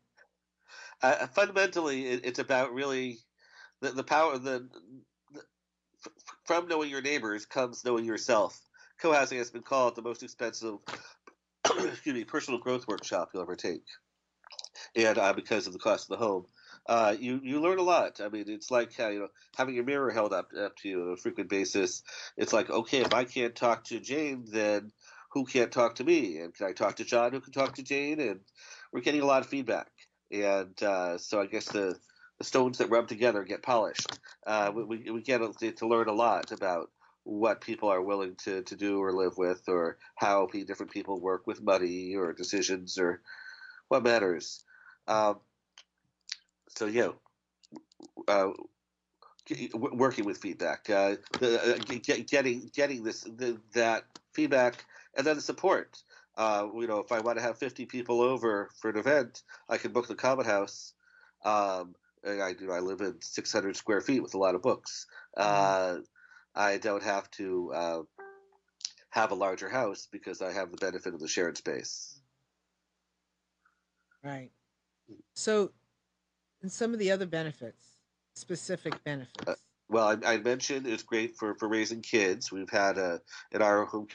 uh, 1.01 1.27
fundamentally, 1.27 2.08
it, 2.08 2.21
it's 2.25 2.39
about 2.39 2.73
really 2.73 3.19
the, 3.81 3.91
the 3.91 4.03
power. 4.03 4.38
The, 4.38 4.67
the 5.34 5.43
from 6.45 6.67
knowing 6.67 6.89
your 6.89 7.01
neighbors 7.01 7.45
comes 7.45 7.84
knowing 7.84 8.05
yourself. 8.05 8.60
Co-housing 9.01 9.38
has 9.38 9.51
been 9.51 9.62
called 9.62 9.95
the 9.95 10.01
most 10.01 10.23
expensive, 10.23 10.77
excuse 11.65 12.15
me, 12.15 12.23
personal 12.23 12.60
growth 12.60 12.88
workshop 12.88 13.29
you'll 13.34 13.43
ever 13.43 13.55
take, 13.55 13.84
and 14.95 15.17
uh, 15.17 15.34
because 15.34 15.67
of 15.67 15.73
the 15.73 15.79
cost 15.79 16.10
of 16.10 16.17
the 16.17 16.25
home. 16.25 16.45
Uh, 16.88 17.15
you 17.19 17.39
you 17.43 17.60
learn 17.60 17.79
a 17.79 17.84
lot. 17.84 18.21
I 18.21 18.29
mean, 18.29 18.45
it's 18.47 18.69
like 18.69 18.95
how, 18.95 19.10
you 19.10 19.19
know 19.19 19.27
having 19.58 19.75
your 19.75 19.84
mirror 19.84 20.12
held 20.12 20.34
up 20.34 20.49
up 20.58 20.75
to 20.77 20.89
you 20.89 21.01
on 21.01 21.13
a 21.13 21.17
frequent 21.17 21.49
basis. 21.49 22.03
It's 22.38 22.53
like 22.53 22.69
okay, 22.69 23.01
if 23.01 23.13
I 23.13 23.23
can't 23.23 23.55
talk 23.55 23.86
to 23.86 23.99
Jane, 23.99 24.45
then 24.47 24.91
who 25.31 25.45
can't 25.45 25.71
talk 25.71 25.95
to 25.95 26.03
me? 26.03 26.38
And 26.38 26.53
can 26.53 26.67
I 26.67 26.71
talk 26.71 26.97
to 26.97 27.03
John? 27.03 27.31
Who 27.31 27.41
can 27.41 27.53
talk 27.53 27.75
to 27.75 27.84
Jane? 27.84 28.19
And 28.19 28.39
we're 28.93 29.01
getting 29.01 29.21
a 29.21 29.25
lot 29.25 29.41
of 29.41 29.47
feedback. 29.47 29.91
And 30.31 30.81
uh, 30.81 31.17
so 31.17 31.41
I 31.41 31.47
guess 31.47 31.65
the 31.65 31.97
the 32.38 32.43
stones 32.43 32.77
that 32.77 32.89
rub 32.89 33.08
together 33.08 33.43
get 33.43 33.63
polished. 33.63 34.19
Uh, 34.45 34.71
we, 34.73 35.10
we 35.12 35.21
get 35.21 35.41
to, 35.58 35.88
learn 35.88 36.08
a 36.08 36.13
lot 36.13 36.51
about 36.51 36.91
what 37.23 37.62
people 37.62 37.89
are 37.89 38.01
willing 38.01 38.36
to, 38.36 38.62
to 38.63 38.75
do 38.75 39.01
or 39.01 39.12
live 39.12 39.38
with, 39.38 39.63
or 39.67 39.97
how 40.15 40.47
different 40.47 40.91
people 40.91 41.19
work 41.19 41.47
with 41.47 41.63
money 41.63 42.15
or 42.15 42.34
decisions 42.34 42.97
or 42.97 43.21
what 43.88 44.03
matters. 44.03 44.63
Um, 45.08 45.39
so 46.69 46.86
yeah, 46.86 47.10
uh, 48.27 48.49
working 49.73 50.25
with 50.25 50.38
feedback, 50.38 50.89
uh, 50.89 51.15
uh, 51.41 51.75
get, 52.01 52.27
getting 52.27 52.69
getting 52.73 53.03
this 53.03 53.21
the, 53.21 53.60
that 53.73 54.03
feedback, 54.34 54.84
and 55.15 55.25
then 55.25 55.36
the 55.36 55.41
support. 55.41 56.01
Uh, 56.38 56.67
you 56.75 56.88
know, 56.88 56.99
if 56.99 57.12
I 57.13 57.21
want 57.21 57.38
to 57.38 57.43
have 57.43 57.58
50 57.58 57.86
people 57.86 58.19
over 58.21 58.69
for 58.81 58.89
an 58.89 58.97
event, 58.97 59.43
I 59.69 59.77
can 59.77 59.93
book 59.93 60.08
the 60.08 60.15
Common 60.15 60.45
House. 60.45 60.93
Um, 61.45 61.95
I 62.25 62.53
do. 62.53 62.71
I 62.71 62.79
live 62.79 63.01
in 63.01 63.15
600 63.21 63.75
square 63.75 64.01
feet 64.01 64.21
with 64.21 64.33
a 64.33 64.38
lot 64.38 64.55
of 64.55 64.61
books. 64.61 65.05
Uh, 65.38 65.97
I 66.55 66.77
don't 66.77 67.03
have 67.03 67.29
to 67.31 67.71
uh, 67.73 67.99
have 69.09 69.31
a 69.31 69.35
larger 69.35 69.69
house 69.69 70.07
because 70.11 70.41
I 70.41 70.51
have 70.51 70.71
the 70.71 70.77
benefit 70.77 71.13
of 71.13 71.19
the 71.19 71.27
shared 71.27 71.57
space. 71.57 72.19
Right. 74.23 74.51
So, 75.35 75.71
and 76.61 76.71
some 76.71 76.93
of 76.93 76.99
the 76.99 77.11
other 77.11 77.25
benefits, 77.25 77.97
specific 78.35 79.03
benefits. 79.03 79.61
Well, 79.88 80.17
I, 80.23 80.33
I 80.33 80.38
mentioned 80.38 80.88
it's 80.88 81.03
great 81.03 81.35
for, 81.38 81.55
for 81.55 81.67
raising 81.67 82.01
kids. 82.01 82.51
We've 82.51 82.69
had 82.69 82.97
a 82.97 83.21
in 83.51 83.61
our 83.61 83.85
home 83.85 84.07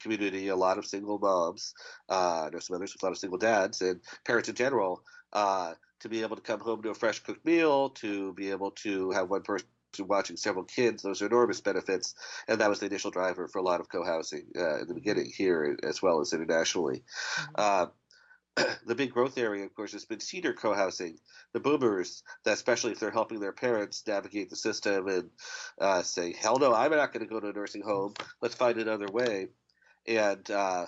community 0.00 0.48
a 0.48 0.56
lot 0.56 0.78
of 0.78 0.86
single 0.86 1.18
moms. 1.18 1.74
Uh, 2.08 2.48
there's 2.50 2.66
some 2.66 2.76
others 2.76 2.94
with 2.94 3.02
a 3.02 3.06
lot 3.06 3.12
of 3.12 3.18
single 3.18 3.38
dads 3.38 3.82
and 3.82 4.00
parents 4.24 4.48
in 4.48 4.54
general. 4.54 5.02
Uh, 5.32 5.74
to 6.00 6.08
be 6.08 6.22
able 6.22 6.36
to 6.36 6.42
come 6.42 6.60
home 6.60 6.82
to 6.82 6.90
a 6.90 6.94
fresh 6.94 7.20
cooked 7.20 7.44
meal, 7.44 7.90
to 7.90 8.32
be 8.34 8.50
able 8.50 8.70
to 8.70 9.10
have 9.10 9.30
one 9.30 9.42
person 9.42 9.66
watching 10.00 10.36
several 10.36 10.64
kids, 10.64 11.02
those 11.02 11.22
are 11.22 11.26
enormous 11.26 11.60
benefits. 11.60 12.14
And 12.46 12.60
that 12.60 12.68
was 12.68 12.80
the 12.80 12.86
initial 12.86 13.10
driver 13.10 13.48
for 13.48 13.58
a 13.58 13.62
lot 13.62 13.80
of 13.80 13.88
co-housing 13.88 14.46
uh, 14.56 14.80
in 14.80 14.88
the 14.88 14.94
beginning 14.94 15.32
here 15.34 15.76
as 15.82 16.02
well 16.02 16.20
as 16.20 16.32
internationally. 16.32 17.02
Uh, 17.54 17.86
the 18.86 18.94
big 18.94 19.12
growth 19.12 19.38
area, 19.38 19.64
of 19.64 19.74
course, 19.74 19.92
has 19.92 20.04
been 20.04 20.20
senior 20.20 20.52
co-housing. 20.52 21.18
The 21.52 21.60
boomers, 21.60 22.22
that 22.44 22.54
especially 22.54 22.92
if 22.92 23.00
they're 23.00 23.10
helping 23.10 23.40
their 23.40 23.52
parents 23.52 24.02
navigate 24.06 24.50
the 24.50 24.56
system 24.56 25.08
and 25.08 25.30
uh, 25.80 26.02
say, 26.02 26.32
"Hell 26.32 26.58
no, 26.58 26.74
I'm 26.74 26.90
not 26.90 27.12
going 27.12 27.26
to 27.26 27.32
go 27.32 27.40
to 27.40 27.48
a 27.48 27.52
nursing 27.52 27.82
home. 27.82 28.14
Let's 28.42 28.54
find 28.54 28.78
another 28.78 29.06
way." 29.06 29.48
And 30.06 30.48
uh, 30.50 30.86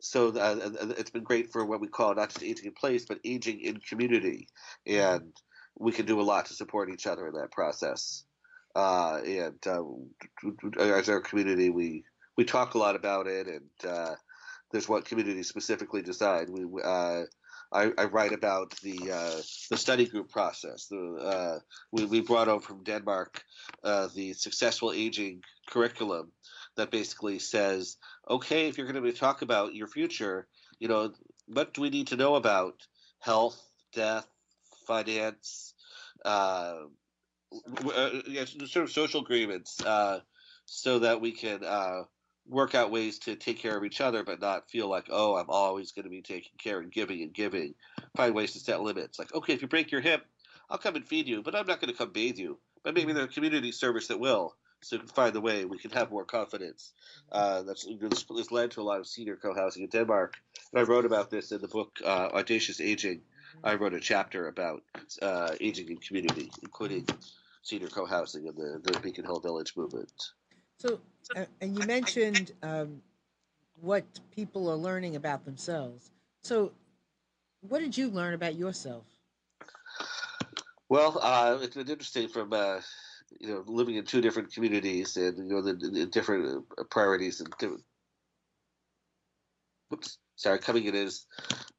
so 0.00 0.28
uh, 0.28 0.70
it's 0.96 1.10
been 1.10 1.24
great 1.24 1.52
for 1.52 1.64
what 1.64 1.80
we 1.80 1.88
call 1.88 2.14
not 2.14 2.30
just 2.30 2.42
aging 2.42 2.66
in 2.66 2.72
place, 2.72 3.04
but 3.06 3.18
aging 3.24 3.60
in 3.60 3.78
community, 3.78 4.48
and 4.86 5.32
we 5.78 5.92
can 5.92 6.06
do 6.06 6.20
a 6.20 6.22
lot 6.22 6.46
to 6.46 6.54
support 6.54 6.90
each 6.90 7.06
other 7.06 7.26
in 7.26 7.34
that 7.34 7.50
process. 7.50 8.24
Uh, 8.76 9.20
and 9.26 9.66
uh, 9.66 9.82
as 10.80 11.08
our 11.08 11.20
community, 11.20 11.70
we 11.70 12.04
we 12.36 12.44
talk 12.44 12.74
a 12.74 12.78
lot 12.78 12.96
about 12.96 13.26
it, 13.26 13.48
and 13.48 13.90
uh, 13.90 14.14
there's 14.70 14.88
what 14.88 15.04
communities 15.04 15.48
specifically 15.48 16.02
decide. 16.02 16.48
We 16.48 16.64
uh, 16.82 17.24
I, 17.72 17.92
I, 17.98 18.04
write 18.04 18.32
about 18.32 18.74
the 18.80 18.98
uh, 19.12 19.42
the 19.70 19.76
study 19.76 20.06
group 20.06 20.30
process. 20.30 20.86
The, 20.86 21.14
uh, 21.16 21.58
we, 21.92 22.06
we 22.06 22.20
brought 22.20 22.48
over 22.48 22.64
from 22.64 22.84
Denmark 22.84 23.42
uh, 23.84 24.08
the 24.14 24.32
successful 24.32 24.92
aging 24.92 25.42
curriculum 25.68 26.32
that 26.76 26.90
basically 26.90 27.38
says, 27.38 27.96
okay, 28.28 28.68
if 28.68 28.76
you're 28.76 28.90
going 28.90 29.02
to 29.02 29.12
talk 29.12 29.42
about 29.42 29.74
your 29.74 29.86
future, 29.86 30.46
you 30.78 30.88
know, 30.88 31.12
what 31.46 31.74
do 31.74 31.80
we 31.80 31.90
need 31.90 32.08
to 32.08 32.16
know 32.16 32.34
about 32.34 32.86
health, 33.20 33.60
death, 33.92 34.26
finance, 34.86 35.74
uh, 36.24 36.80
sort 38.66 38.84
of 38.84 38.90
social 38.90 39.22
agreements, 39.22 39.80
uh, 39.84 40.20
so 40.66 40.98
that 40.98 41.20
we 41.20 41.32
can 41.32 41.60
work 42.46 42.74
out 42.74 42.90
ways 42.90 43.18
to 43.18 43.36
take 43.36 43.58
care 43.58 43.76
of 43.76 43.84
each 43.84 44.00
other, 44.00 44.22
but 44.24 44.40
not 44.40 44.70
feel 44.70 44.88
like, 44.88 45.06
oh, 45.10 45.36
I'm 45.36 45.50
always 45.50 45.92
going 45.92 46.04
to 46.04 46.10
be 46.10 46.22
taking 46.22 46.52
care 46.58 46.80
and 46.80 46.90
giving 46.90 47.22
and 47.22 47.32
giving. 47.32 47.74
Find 48.16 48.34
ways 48.34 48.52
to 48.52 48.60
set 48.60 48.80
limits. 48.80 49.18
Like, 49.18 49.34
okay, 49.34 49.52
if 49.52 49.62
you 49.62 49.68
break 49.68 49.90
your 49.90 50.00
hip, 50.00 50.24
I'll 50.70 50.78
come 50.78 50.96
and 50.96 51.06
feed 51.06 51.26
you, 51.26 51.42
but 51.42 51.54
I'm 51.54 51.66
not 51.66 51.80
going 51.80 51.92
to 51.92 51.96
come 51.96 52.10
bathe 52.10 52.38
you. 52.38 52.58
But 52.84 52.94
maybe 52.94 53.12
there's 53.12 53.26
a 53.26 53.32
community 53.32 53.72
service 53.72 54.06
that 54.08 54.20
will, 54.20 54.54
so 54.82 54.96
we 54.96 55.00
can 55.00 55.08
find 55.08 55.36
a 55.36 55.40
way. 55.40 55.64
We 55.64 55.78
can 55.78 55.90
have 55.92 56.10
more 56.10 56.24
confidence. 56.24 56.92
Uh, 57.30 57.62
that's 57.62 57.86
this, 58.00 58.24
this 58.24 58.52
led 58.52 58.70
to 58.72 58.80
a 58.80 58.82
lot 58.82 59.00
of 59.00 59.06
senior 59.06 59.36
co-housing 59.36 59.82
in 59.82 59.88
Denmark, 59.88 60.34
and 60.72 60.80
I 60.80 60.84
wrote 60.84 61.04
about 61.04 61.30
this 61.30 61.52
in 61.52 61.60
the 61.60 61.68
book 61.68 61.98
uh, 62.04 62.28
Audacious 62.32 62.80
Aging. 62.80 63.20
I 63.64 63.74
wrote 63.74 63.94
a 63.94 64.00
chapter 64.00 64.48
about 64.48 64.82
uh, 65.20 65.54
aging 65.60 65.88
in 65.88 65.96
community, 65.96 66.50
including 66.62 67.06
senior 67.62 67.88
co-housing 67.88 68.46
and 68.46 68.56
the, 68.56 68.80
the 68.82 68.98
Beacon 69.00 69.24
Hill 69.24 69.40
Village 69.40 69.76
movement. 69.76 70.12
So, 70.78 71.00
uh, 71.34 71.44
and 71.60 71.76
you 71.76 71.86
mentioned 71.86 72.52
um, 72.62 73.02
what 73.80 74.04
people 74.34 74.70
are 74.70 74.76
learning 74.76 75.16
about 75.16 75.44
themselves. 75.44 76.10
So, 76.42 76.72
what 77.68 77.80
did 77.80 77.96
you 77.96 78.08
learn 78.08 78.34
about 78.34 78.54
yourself? 78.54 79.04
Well, 80.88 81.18
uh, 81.20 81.58
it's 81.60 81.76
been 81.76 81.88
interesting 81.88 82.28
from 82.28 82.52
uh, 82.52 82.80
you 83.40 83.48
know 83.48 83.64
living 83.66 83.96
in 83.96 84.04
two 84.04 84.20
different 84.20 84.52
communities 84.52 85.16
and 85.16 85.38
you 85.38 85.54
know 85.54 85.62
the, 85.62 85.74
the 85.74 86.06
different 86.06 86.64
priorities 86.90 87.40
and 87.40 87.50
different. 87.58 87.82
Whoops, 89.90 90.18
sorry, 90.36 90.58
coming 90.58 90.84
in 90.84 90.94
as 90.94 91.24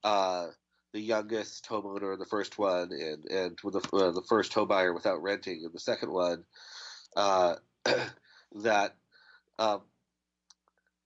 uh, 0.03 0.47
the 0.93 0.99
youngest 0.99 1.67
homeowner 1.69 2.13
in 2.13 2.19
the 2.19 2.25
first 2.25 2.57
one, 2.57 2.91
and 2.91 3.25
and 3.25 3.57
with 3.63 3.73
the 3.73 3.95
uh, 3.95 4.11
the 4.11 4.23
first 4.27 4.53
home 4.53 4.67
buyer 4.67 4.93
without 4.93 5.21
renting 5.21 5.63
in 5.63 5.71
the 5.71 5.79
second 5.79 6.11
one. 6.11 6.43
Uh, 7.15 7.55
that 8.55 8.95
um, 9.59 9.81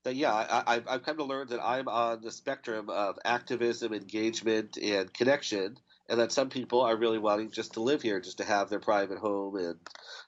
that 0.03 0.15
yeah, 0.15 0.33
I, 0.33 0.75
I, 0.75 0.81
I've 0.87 1.03
come 1.03 1.17
to 1.17 1.23
learn 1.23 1.47
that 1.47 1.63
I'm 1.63 1.87
on 1.87 2.21
the 2.21 2.31
spectrum 2.31 2.89
of 2.89 3.17
activism, 3.25 3.93
engagement, 3.93 4.77
and 4.77 5.13
connection, 5.13 5.77
and 6.13 6.21
that 6.21 6.31
some 6.31 6.47
people 6.47 6.81
are 6.81 6.95
really 6.95 7.17
wanting 7.17 7.49
just 7.49 7.73
to 7.73 7.79
live 7.79 8.03
here, 8.03 8.19
just 8.19 8.37
to 8.37 8.43
have 8.43 8.69
their 8.69 8.79
private 8.79 9.17
home 9.17 9.55
and 9.55 9.79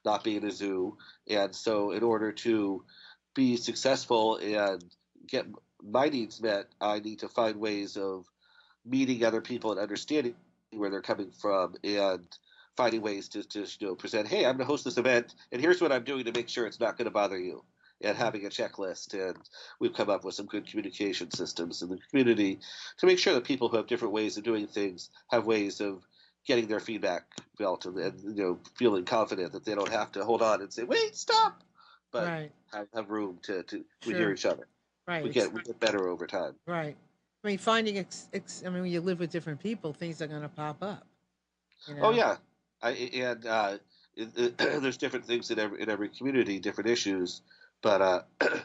not 0.03 0.23
be 0.23 0.35
in 0.35 0.43
a 0.43 0.49
zoo. 0.49 0.97
And 1.29 1.55
so, 1.55 1.91
in 1.91 2.01
order 2.01 2.31
to 2.31 2.83
be 3.35 3.55
successful 3.55 4.37
and 4.37 4.83
get 5.27 5.45
my 5.83 6.09
needs 6.09 6.41
met, 6.41 6.65
I 6.81 7.01
need 7.01 7.19
to 7.19 7.29
find 7.29 7.57
ways 7.57 7.97
of 7.97 8.25
meeting 8.83 9.23
other 9.23 9.41
people 9.41 9.73
and 9.73 9.79
understanding 9.79 10.33
where 10.71 10.89
they're 10.89 11.03
coming 11.03 11.29
from 11.29 11.75
and 11.83 12.27
finding 12.75 13.03
ways 13.03 13.29
to, 13.29 13.43
to 13.43 13.67
you 13.79 13.87
know, 13.89 13.95
present, 13.95 14.27
hey, 14.27 14.39
I'm 14.39 14.57
going 14.57 14.65
to 14.65 14.65
host 14.65 14.85
this 14.85 14.97
event, 14.97 15.35
and 15.51 15.61
here's 15.61 15.83
what 15.83 15.91
I'm 15.91 16.03
doing 16.03 16.25
to 16.25 16.31
make 16.31 16.49
sure 16.49 16.65
it's 16.65 16.79
not 16.79 16.97
going 16.97 17.05
to 17.05 17.11
bother 17.11 17.37
you, 17.37 17.63
and 18.01 18.17
having 18.17 18.45
a 18.45 18.49
checklist. 18.49 19.13
And 19.13 19.37
we've 19.79 19.93
come 19.93 20.09
up 20.09 20.23
with 20.23 20.35
some 20.35 20.45
good 20.45 20.67
communication 20.67 21.31
systems 21.31 21.81
in 21.81 21.89
the 21.89 21.99
community 22.09 22.59
to 22.97 23.05
make 23.05 23.19
sure 23.19 23.33
that 23.33 23.43
people 23.43 23.69
who 23.69 23.77
have 23.77 23.87
different 23.87 24.13
ways 24.13 24.37
of 24.37 24.43
doing 24.43 24.67
things 24.67 25.09
have 25.29 25.45
ways 25.45 25.81
of 25.81 26.03
getting 26.45 26.67
their 26.67 26.79
feedback 26.79 27.23
felt 27.57 27.85
and, 27.85 27.97
and 27.97 28.37
you 28.37 28.43
know 28.43 28.59
feeling 28.75 29.03
confident 29.03 29.51
that 29.53 29.65
they 29.65 29.73
don't 29.73 29.91
have 29.91 30.11
to 30.11 30.23
hold 30.23 30.41
on 30.41 30.61
and 30.61 30.71
say, 30.71 30.83
wait, 30.83 31.15
stop, 31.15 31.63
but 32.11 32.27
right. 32.27 32.51
have, 32.71 32.87
have 32.93 33.09
room 33.09 33.39
to, 33.43 33.63
to 33.63 33.83
we 34.05 34.13
hear 34.13 34.31
each 34.31 34.45
other. 34.45 34.67
Right. 35.07 35.23
We 35.23 35.29
get 35.29 35.51
we 35.51 35.61
get 35.61 35.79
better 35.79 36.07
over 36.07 36.27
time. 36.27 36.55
right. 36.67 36.95
I 37.43 37.47
mean, 37.47 37.57
finding, 37.59 37.99
ex- 37.99 38.27
ex- 38.33 38.63
I 38.65 38.69
mean, 38.71 38.81
when 38.81 38.91
you 38.91 39.01
live 39.01 39.19
with 39.19 39.29
different 39.29 39.59
people, 39.59 39.93
things 39.93 40.19
are 40.19 40.25
going 40.25 40.41
to 40.41 40.49
pop 40.49 40.81
up. 40.81 41.05
you 41.87 41.95
Oh 42.01 42.09
yeah, 42.09 42.37
I, 42.81 42.89
and 42.89 43.45
uh, 43.45 43.77
it, 44.15 44.29
it, 44.35 44.57
there's 44.81 44.97
different 44.97 45.25
things 45.25 45.51
in 45.51 45.59
every 45.59 45.81
in 45.81 45.89
every 45.89 46.09
community, 46.09 46.59
different 46.59 46.89
issues, 46.89 47.41
but 47.85 48.01
uh, 48.01 48.21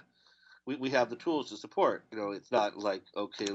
we 0.67 0.77
we 0.77 0.89
have 0.89 1.11
the 1.11 1.17
tools 1.17 1.51
to 1.51 1.57
support. 1.59 2.05
You 2.11 2.17
know, 2.17 2.31
it's 2.31 2.51
not 2.51 2.79
like 2.79 3.03
okay, 3.15 3.47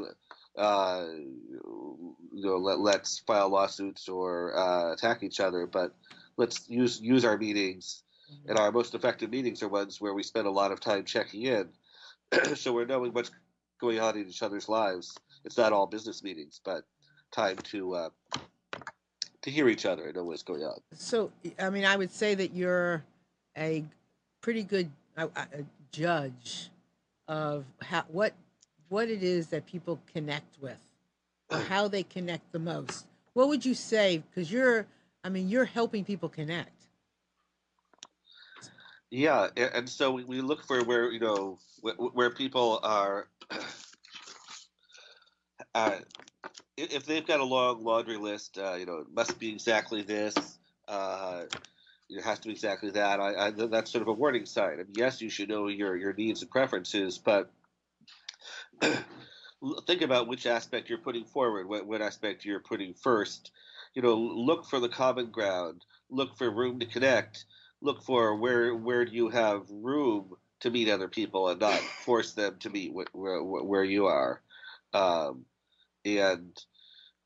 uh, 0.56 1.06
you 1.12 2.15
know, 2.45 2.58
let, 2.58 2.80
let's 2.80 3.19
file 3.25 3.49
lawsuits 3.49 4.08
or 4.08 4.56
uh, 4.56 4.93
attack 4.93 5.23
each 5.23 5.39
other, 5.39 5.65
but 5.65 5.95
let's 6.38 6.69
use 6.69 7.01
use 7.01 7.25
our 7.25 7.38
meetings. 7.38 8.04
Mhm. 8.32 8.49
And 8.49 8.60
our 8.60 8.71
most 8.71 8.93
effective 8.93 9.32
meetings 9.32 9.63
are 9.63 9.67
ones 9.67 9.99
where 9.99 10.13
we 10.13 10.21
spend 10.23 10.45
a 10.47 10.51
lot 10.51 10.71
of 10.71 10.80
time 10.80 11.04
checking 11.04 11.43
in, 11.43 11.69
so 12.56 12.71
we're 12.71 12.86
knowing 12.86 13.12
what's 13.12 13.32
going 13.82 13.99
on 13.99 14.17
in 14.17 14.28
each 14.28 14.43
other's 14.43 14.69
lives. 14.69 15.17
It's 15.45 15.58
not 15.58 15.73
all 15.73 15.88
business 15.88 16.23
meetings, 16.23 16.62
but 16.63 16.84
time 17.32 17.58
to 17.71 17.95
uh, 17.95 18.10
to 19.41 19.49
hear 19.49 19.67
each 19.67 19.88
other 19.88 20.06
and 20.06 20.15
know 20.15 20.25
what's 20.25 20.43
going 20.43 20.63
on. 20.63 20.80
So, 20.93 21.32
I 21.60 21.71
mean, 21.71 21.86
I 21.86 21.95
would 21.97 22.12
say 22.12 22.36
that 22.36 22.54
you're 22.54 23.04
a 23.58 23.84
pretty 24.41 24.63
good 24.63 24.91
uh, 25.17 25.28
judge 25.91 26.69
of 27.28 27.65
how 27.82 28.04
what 28.10 28.34
what 28.89 29.10
it 29.10 29.23
is 29.23 29.47
that 29.47 29.65
people 29.65 29.99
connect 30.13 30.62
with, 30.62 30.80
or 31.49 31.60
how 31.69 31.88
they 31.88 32.04
connect 32.04 32.51
the 32.51 32.60
most. 32.60 33.08
What 33.34 33.47
would 33.49 33.65
you 33.65 33.73
say? 33.73 34.23
Because 34.30 34.51
you're, 34.51 34.86
I 35.23 35.30
mean, 35.30 35.49
you're 35.49 35.65
helping 35.65 36.06
people 36.06 36.30
connect. 36.30 36.71
Yeah, 39.12 39.49
and 39.56 39.89
so 39.89 40.12
we, 40.12 40.23
we 40.23 40.41
look 40.41 40.65
for 40.65 40.84
where 40.84 41.12
you 41.12 41.19
know 41.19 41.60
where, 41.82 41.95
where 41.95 42.30
people 42.30 42.80
are. 42.84 43.28
Uh, 45.73 45.99
if 46.78 47.06
they've 47.06 47.28
got 47.28 47.41
a 47.41 47.43
long 47.43 47.84
laundry 47.84 48.15
list, 48.15 48.58
uh, 48.58 48.75
you 48.75 48.86
know, 48.86 48.99
it 48.99 49.08
must 49.13 49.38
be 49.39 49.49
exactly 49.49 50.01
this. 50.01 50.36
Uh, 50.88 51.43
it 52.10 52.24
has 52.24 52.39
to 52.39 52.48
be 52.48 52.54
exactly 52.54 52.91
that. 52.91 53.20
I, 53.20 53.48
I 53.48 53.52
that's 53.52 53.91
sort 53.91 54.02
of 54.02 54.08
a 54.08 54.13
warning 54.13 54.46
sign. 54.46 54.74
I 54.74 54.78
mean, 54.78 54.94
yes, 54.96 55.22
you 55.22 55.30
should 55.30 55.50
know 55.50 55.68
your 55.68 55.96
your 55.98 56.13
needs 56.13 56.41
and 56.41 56.52
preferences, 56.52 57.18
but 57.18 57.52
think 59.88 60.02
about 60.02 60.28
which 60.28 60.46
aspect 60.46 60.89
you're 60.89 60.98
putting 60.98 61.26
forward, 61.26 61.68
what, 61.68 61.86
what 61.86 62.02
aspect 62.02 62.46
you're 62.46 62.60
putting 62.60 62.94
first. 62.94 63.52
You 63.94 64.02
know, 64.02 64.15
look 64.15 64.65
for 64.65 64.80
the 64.80 64.89
common 64.89 65.32
ground. 65.32 65.86
Look 66.10 66.38
for 66.38 66.50
room 66.50 66.80
to 66.80 66.86
connect. 66.86 67.46
Look 67.82 68.04
for 68.04 68.36
where 68.36 68.76
where 68.76 69.06
do 69.06 69.12
you 69.12 69.30
have 69.30 69.63
room 69.70 70.36
to 70.62 70.70
meet 70.70 70.89
other 70.89 71.08
people 71.08 71.50
and 71.50 71.60
not 71.60 71.80
force 71.80 72.34
them 72.34 72.58
to 72.60 72.70
meet 72.70 72.91
wh- 72.91 73.15
where 73.15 73.44
where 73.44 73.84
you 73.84 74.06
are. 74.06 74.41
Um, 74.94 75.46
and 76.06 76.58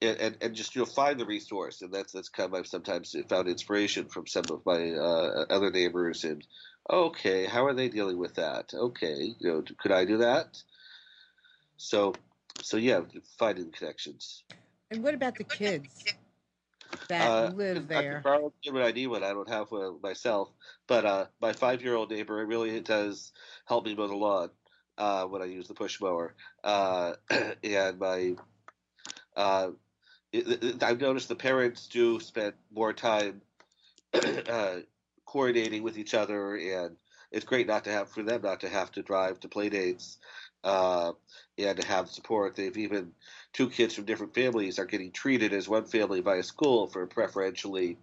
and, 0.02 0.38
and 0.42 0.56
just 0.56 0.76
you 0.76 0.82
know 0.82 0.86
find 0.86 1.20
the 1.20 1.26
resource 1.26 1.82
and 1.82 1.94
that's 1.94 2.14
that's 2.14 2.30
kind 2.30 2.48
of 2.48 2.60
I've 2.60 2.68
sometimes 2.68 3.16
found 3.28 3.48
inspiration 3.48 4.08
from 4.08 4.28
some 4.28 4.46
of 4.50 4.66
my 4.66 4.92
uh, 4.92 5.46
other 5.50 5.72
neighbors 5.72 6.24
and 6.24 6.46
okay 6.90 7.46
how 7.46 7.66
are 7.66 7.74
they 7.74 7.90
dealing 7.90 8.18
with 8.18 8.36
that? 8.36 8.74
Okay 8.74 9.36
you 9.40 9.50
know 9.50 9.64
could 9.80 9.92
I 9.92 10.06
do 10.06 10.18
that? 10.18 10.58
So 11.78 12.14
so 12.62 12.78
yeah 12.78 13.02
finding 13.38 13.72
connections. 13.72 14.44
And 14.92 15.04
what 15.04 15.14
about 15.14 15.36
the 15.36 15.44
kids 15.44 16.06
that 17.08 17.22
uh, 17.22 17.52
live 17.54 17.78
I 17.96 18.02
can 18.02 18.12
there? 18.12 18.22
borrow 18.24 18.54
it 18.64 18.74
when 18.74 18.84
I 18.84 18.92
need 18.92 19.08
one 19.08 19.24
I 19.24 19.30
don't 19.30 19.50
have 19.50 19.70
one 19.70 20.00
myself 20.02 20.50
but 20.88 21.06
uh, 21.06 21.26
my 21.42 21.54
five 21.54 21.82
year 21.82 21.96
old 21.96 22.10
neighbor 22.10 22.46
really 22.46 22.80
does 22.80 23.32
help 23.66 23.86
me 23.86 23.96
mow 23.96 24.08
the 24.08 24.16
lawn 24.16 24.50
uh, 24.98 25.26
when 25.26 25.42
I 25.42 25.46
use 25.46 25.68
the 25.68 25.74
push 25.74 26.00
mower 26.02 26.36
uh, 26.64 27.14
and 27.64 28.00
my 28.00 28.36
uh, 29.36 29.70
it, 30.32 30.84
I've 30.84 31.02
noticed 31.02 31.30
the 31.30 31.36
parents 31.36 31.88
do 31.88 32.20
spend 32.20 32.54
more 32.72 32.94
time 32.94 33.42
uh, 34.14 34.78
coordinating 35.26 35.84
with 35.84 35.98
each 35.98 36.14
other, 36.14 36.56
and 36.56 36.96
it's 37.32 37.46
great 37.46 37.68
not 37.68 37.84
to 37.86 37.92
have 37.92 38.10
for 38.10 38.24
them 38.24 38.42
not 38.42 38.62
to 38.62 38.70
have 38.70 38.92
to 38.94 39.02
drive 39.02 39.40
to 39.40 39.48
play 39.48 39.70
dates 39.70 40.18
uh, 40.64 41.12
and 41.58 41.80
to 41.80 41.88
have 41.88 42.10
support. 42.10 42.56
They've 42.56 42.78
even 42.78 43.12
two 43.54 43.70
kids 43.70 43.96
from 43.96 44.06
different 44.06 44.34
families 44.34 44.80
are 44.80 44.86
getting 44.86 45.12
treated 45.12 45.54
as 45.54 45.70
one 45.70 45.86
family 45.86 46.22
by 46.22 46.38
a 46.38 46.44
school 46.44 46.88
for 46.88 47.06
preferentially 47.08 47.98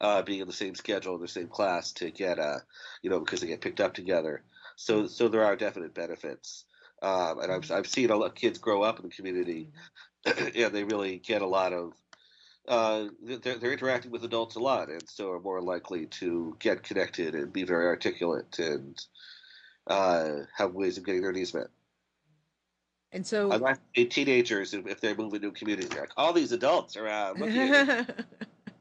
uh, 0.00 0.22
being 0.22 0.40
in 0.40 0.46
the 0.46 0.52
same 0.52 0.74
schedule 0.74 1.14
in 1.14 1.20
the 1.20 1.28
same 1.28 1.48
class 1.48 1.92
to 1.92 2.10
get 2.10 2.38
uh, 2.38 2.58
you 3.02 3.10
know 3.10 3.20
because 3.20 3.40
they 3.40 3.46
get 3.46 3.60
picked 3.60 3.80
up 3.80 3.94
together. 3.94 4.42
So 4.76 5.06
so 5.06 5.28
there 5.28 5.44
are 5.44 5.56
definite 5.56 5.94
benefits. 5.94 6.64
Um, 7.02 7.40
and 7.40 7.50
I've, 7.50 7.70
I've 7.70 7.86
seen 7.86 8.10
a 8.10 8.16
lot 8.16 8.26
of 8.26 8.34
kids 8.34 8.58
grow 8.58 8.82
up 8.82 8.98
in 8.98 9.06
the 9.06 9.14
community 9.14 9.68
and 10.56 10.74
they 10.74 10.84
really 10.84 11.18
get 11.18 11.42
a 11.42 11.46
lot 11.46 11.72
of 11.72 11.92
uh, 12.68 13.06
they're, 13.22 13.56
they're 13.56 13.72
interacting 13.72 14.10
with 14.10 14.22
adults 14.22 14.54
a 14.56 14.60
lot 14.60 14.88
and 14.90 15.08
so 15.08 15.32
are 15.32 15.40
more 15.40 15.60
likely 15.60 16.06
to 16.06 16.54
get 16.60 16.82
connected 16.82 17.34
and 17.34 17.52
be 17.52 17.64
very 17.64 17.86
articulate 17.86 18.58
and 18.58 19.04
uh, 19.86 20.40
have 20.56 20.74
ways 20.74 20.98
of 20.98 21.04
getting 21.04 21.22
their 21.22 21.32
needs 21.32 21.52
met. 21.54 21.68
And 23.12 23.26
so, 23.26 23.50
I 23.50 23.56
like 23.56 23.78
teenagers 23.92 24.72
if 24.72 25.00
they 25.00 25.14
move 25.14 25.34
into 25.34 25.48
a 25.48 25.52
community, 25.52 25.88
like 25.98 26.12
all 26.16 26.32
these 26.32 26.52
adults 26.52 26.96
around. 26.96 27.42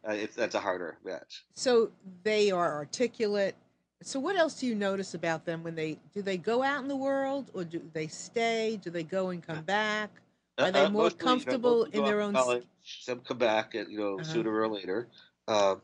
Uh, 0.08 0.14
it's, 0.14 0.34
that's 0.34 0.56
a 0.56 0.60
harder 0.60 0.98
match. 1.04 1.44
so 1.56 1.92
they 2.24 2.50
are 2.50 2.74
articulate. 2.74 3.54
So, 4.02 4.18
what 4.18 4.38
else 4.38 4.54
do 4.54 4.66
you 4.66 4.74
notice 4.74 5.14
about 5.14 5.46
them 5.46 5.62
when 5.62 5.76
they 5.76 6.00
do 6.14 6.22
they 6.22 6.38
go 6.38 6.64
out 6.64 6.82
in 6.82 6.88
the 6.88 6.96
world, 6.96 7.52
or 7.54 7.66
do 7.66 7.82
they 7.94 8.08
stay? 8.08 8.80
Do 8.82 8.92
they 8.92 9.04
go 9.04 9.30
and 9.30 9.46
come 9.46 9.62
back? 9.64 10.10
Are 10.60 10.72
they 10.72 10.86
Uh, 10.86 10.90
more 10.90 11.04
mostly, 11.04 11.20
you 11.20 11.26
know, 11.26 11.34
comfortable 11.34 11.84
in 11.86 12.04
their 12.04 12.22
own 12.22 12.34
College, 12.34 12.66
some 12.84 13.22
come 13.22 13.38
back, 13.38 13.76
and 13.76 13.92
you 13.92 13.98
know, 13.98 14.16
Uh-huh. 14.16 14.24
sooner 14.24 14.52
or 14.54 14.68
later. 14.68 15.08
Um, 15.48 15.82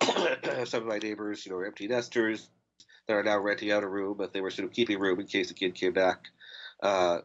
some 0.66 0.82
of 0.82 0.88
my 0.88 0.98
neighbors, 0.98 1.44
you 1.46 1.52
know, 1.52 1.58
are 1.58 1.66
empty 1.66 1.88
nesters 1.88 2.48
that 3.06 3.14
are 3.14 3.22
now 3.22 3.38
renting 3.38 3.72
out 3.72 3.82
a 3.82 3.88
room, 3.88 4.16
but 4.16 4.32
they 4.32 4.40
were 4.40 4.50
sort 4.50 4.68
of 4.68 4.74
keeping 4.74 4.98
room 5.00 5.18
in 5.20 5.26
case 5.26 5.48
the 5.48 5.54
kid 5.54 5.74
came 5.74 5.92
back. 5.92 6.28
Uh, 6.82 7.20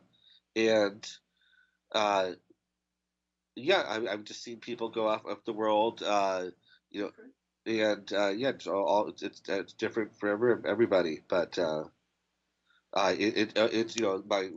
and 0.55 1.07
uh, 1.91 2.31
yeah, 3.55 3.81
I, 3.81 4.07
I've 4.11 4.23
just 4.23 4.41
seen 4.43 4.59
people 4.59 4.89
go 4.89 5.07
off 5.07 5.25
of 5.25 5.43
the 5.45 5.53
world, 5.53 6.01
uh, 6.01 6.45
you 6.91 7.01
know, 7.03 7.11
and 7.65 8.11
uh, 8.13 8.29
yeah, 8.29 8.49
it's 8.49 8.67
all, 8.67 9.09
it's 9.09 9.41
it's 9.47 9.73
different 9.73 10.15
for 10.17 10.29
every, 10.29 10.55
everybody, 10.69 11.21
but. 11.27 11.59
Uh, 12.95 13.13
it, 13.17 13.37
it 13.37 13.57
uh, 13.57 13.67
it's 13.71 13.95
you 13.95 14.03
know 14.03 14.23
my 14.27 14.49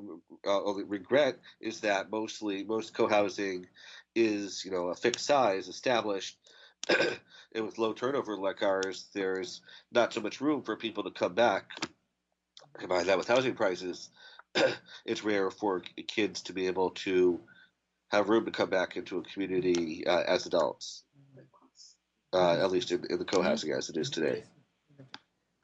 uh, 0.47 0.63
only 0.63 0.85
regret 0.85 1.39
is 1.61 1.81
that 1.81 2.11
mostly 2.11 2.65
most 2.65 2.95
co-housing 2.95 3.67
is 4.15 4.65
you 4.65 4.71
know 4.71 4.89
a 4.89 4.95
fixed 4.95 5.27
size 5.27 5.69
established. 5.69 6.37
And 7.55 7.65
with 7.65 7.79
low 7.79 7.95
turnover 7.95 8.37
like 8.37 8.63
ours 8.63 9.09
there's 9.15 9.63
not 9.91 10.13
so 10.13 10.21
much 10.21 10.43
room 10.43 10.63
for 10.63 10.77
people 10.77 11.05
to 11.05 11.11
come 11.11 11.35
back. 11.35 11.71
Combine 12.79 13.07
that 13.07 13.17
with 13.17 13.27
housing 13.27 13.55
prices 13.55 14.11
it's 15.07 15.25
rare 15.25 15.51
for 15.51 15.81
kids 16.07 16.43
to 16.43 16.53
be 16.53 16.67
able 16.67 16.91
to 16.91 17.41
have 18.11 18.29
room 18.29 18.45
to 18.45 18.51
come 18.51 18.69
back 18.69 18.97
into 18.99 19.19
a 19.19 19.23
community 19.23 20.07
uh, 20.07 20.23
as 20.29 20.45
adults 20.45 21.05
uh, 22.33 22.53
at 22.53 22.71
least 22.71 22.93
in, 22.93 23.05
in 23.11 23.19
the 23.19 23.25
co-housing 23.25 23.73
as 23.73 23.89
it 23.89 23.97
is 23.97 24.11
today. 24.11 24.45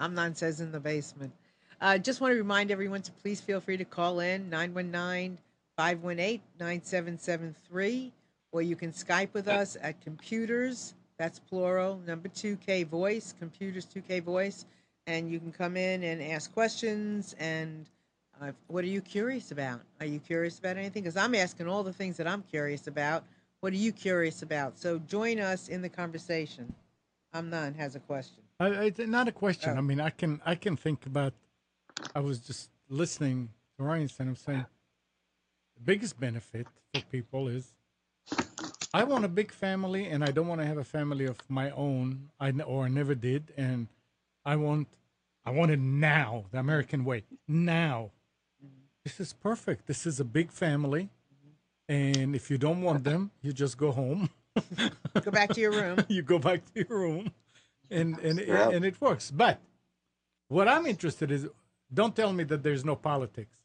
Amnon 0.00 0.34
says 0.34 0.60
in 0.60 0.72
the 0.72 0.80
basement. 0.80 1.32
Uh, 1.80 1.98
just 1.98 2.20
want 2.20 2.32
to 2.32 2.38
remind 2.38 2.70
everyone 2.70 3.02
to 3.02 3.12
please 3.12 3.40
feel 3.40 3.60
free 3.60 3.76
to 3.76 3.84
call 3.84 4.20
in 4.20 4.48
919 4.50 5.38
518 5.76 6.40
9773, 6.58 8.12
or 8.52 8.62
you 8.62 8.76
can 8.76 8.92
Skype 8.92 9.32
with 9.32 9.48
us 9.48 9.76
at 9.80 10.00
computers, 10.00 10.94
that's 11.16 11.38
plural, 11.38 12.00
number 12.06 12.28
2K 12.28 12.86
voice, 12.86 13.34
computers 13.38 13.86
2K 13.86 14.22
voice, 14.22 14.66
and 15.06 15.30
you 15.30 15.38
can 15.38 15.52
come 15.52 15.76
in 15.76 16.02
and 16.04 16.22
ask 16.22 16.52
questions. 16.52 17.34
And 17.38 17.86
uh, 18.40 18.52
what 18.68 18.84
are 18.84 18.88
you 18.88 19.00
curious 19.00 19.50
about? 19.50 19.80
Are 20.00 20.06
you 20.06 20.20
curious 20.20 20.58
about 20.58 20.76
anything? 20.76 21.02
Because 21.02 21.16
I'm 21.16 21.34
asking 21.34 21.68
all 21.68 21.82
the 21.82 21.92
things 21.92 22.16
that 22.16 22.26
I'm 22.26 22.42
curious 22.42 22.86
about. 22.86 23.24
What 23.60 23.72
are 23.72 23.76
you 23.76 23.92
curious 23.92 24.42
about? 24.42 24.78
So 24.78 24.98
join 25.00 25.40
us 25.40 25.68
in 25.68 25.82
the 25.82 25.88
conversation. 25.88 26.72
Amnon 27.32 27.74
has 27.74 27.96
a 27.96 28.00
question. 28.00 28.42
I, 28.60 28.68
it's 28.68 29.00
not 29.00 29.26
a 29.26 29.32
question. 29.32 29.70
Oh. 29.74 29.78
I 29.78 29.80
mean, 29.80 30.00
I 30.00 30.10
can 30.10 30.40
I 30.46 30.54
can 30.54 30.76
think 30.76 31.06
about. 31.06 31.32
I 32.14 32.20
was 32.20 32.38
just 32.40 32.70
listening 32.88 33.50
to 33.78 33.84
Ryan 33.84 34.08
and 34.18 34.28
I'm 34.30 34.36
saying 34.36 34.66
the 35.76 35.82
biggest 35.84 36.18
benefit 36.18 36.66
for 36.94 37.00
people 37.02 37.48
is 37.48 37.72
I 38.92 39.04
want 39.04 39.24
a 39.24 39.28
big 39.28 39.50
family 39.52 40.06
and 40.06 40.22
I 40.24 40.30
don't 40.30 40.46
want 40.46 40.60
to 40.60 40.66
have 40.66 40.78
a 40.78 40.84
family 40.84 41.24
of 41.26 41.38
my 41.48 41.70
own. 41.70 42.30
I 42.38 42.48
n- 42.48 42.60
or 42.60 42.84
I 42.84 42.88
never 42.88 43.14
did, 43.14 43.52
and 43.56 43.88
I 44.44 44.56
want 44.56 44.86
I 45.44 45.50
want 45.50 45.72
it 45.72 45.80
now, 45.80 46.44
the 46.52 46.58
American 46.58 47.04
way. 47.04 47.24
Now, 47.48 48.12
this 49.04 49.18
is 49.20 49.32
perfect. 49.32 49.86
This 49.86 50.06
is 50.06 50.20
a 50.20 50.24
big 50.24 50.50
family, 50.52 51.10
and 51.88 52.34
if 52.36 52.50
you 52.50 52.56
don't 52.58 52.82
want 52.82 53.02
them, 53.04 53.32
you 53.42 53.52
just 53.52 53.76
go 53.76 53.90
home. 53.90 54.30
Go 55.22 55.30
back 55.32 55.50
to 55.54 55.60
your 55.60 55.72
room. 55.72 56.04
you 56.08 56.22
go 56.22 56.38
back 56.38 56.64
to 56.72 56.84
your 56.88 56.98
room 56.98 57.32
and 57.90 58.16
and 58.20 58.38
Yeah. 58.38 58.70
and 58.70 58.84
it 58.84 58.98
works 59.00 59.30
but 59.30 59.58
what 60.48 60.66
i'm 60.68 60.86
interested 60.86 61.30
is 61.30 61.46
don't 61.94 62.14
tell 62.14 62.32
me 62.32 62.44
that 62.44 62.62
there's 62.62 62.84
no 62.84 62.96
politics 62.96 63.56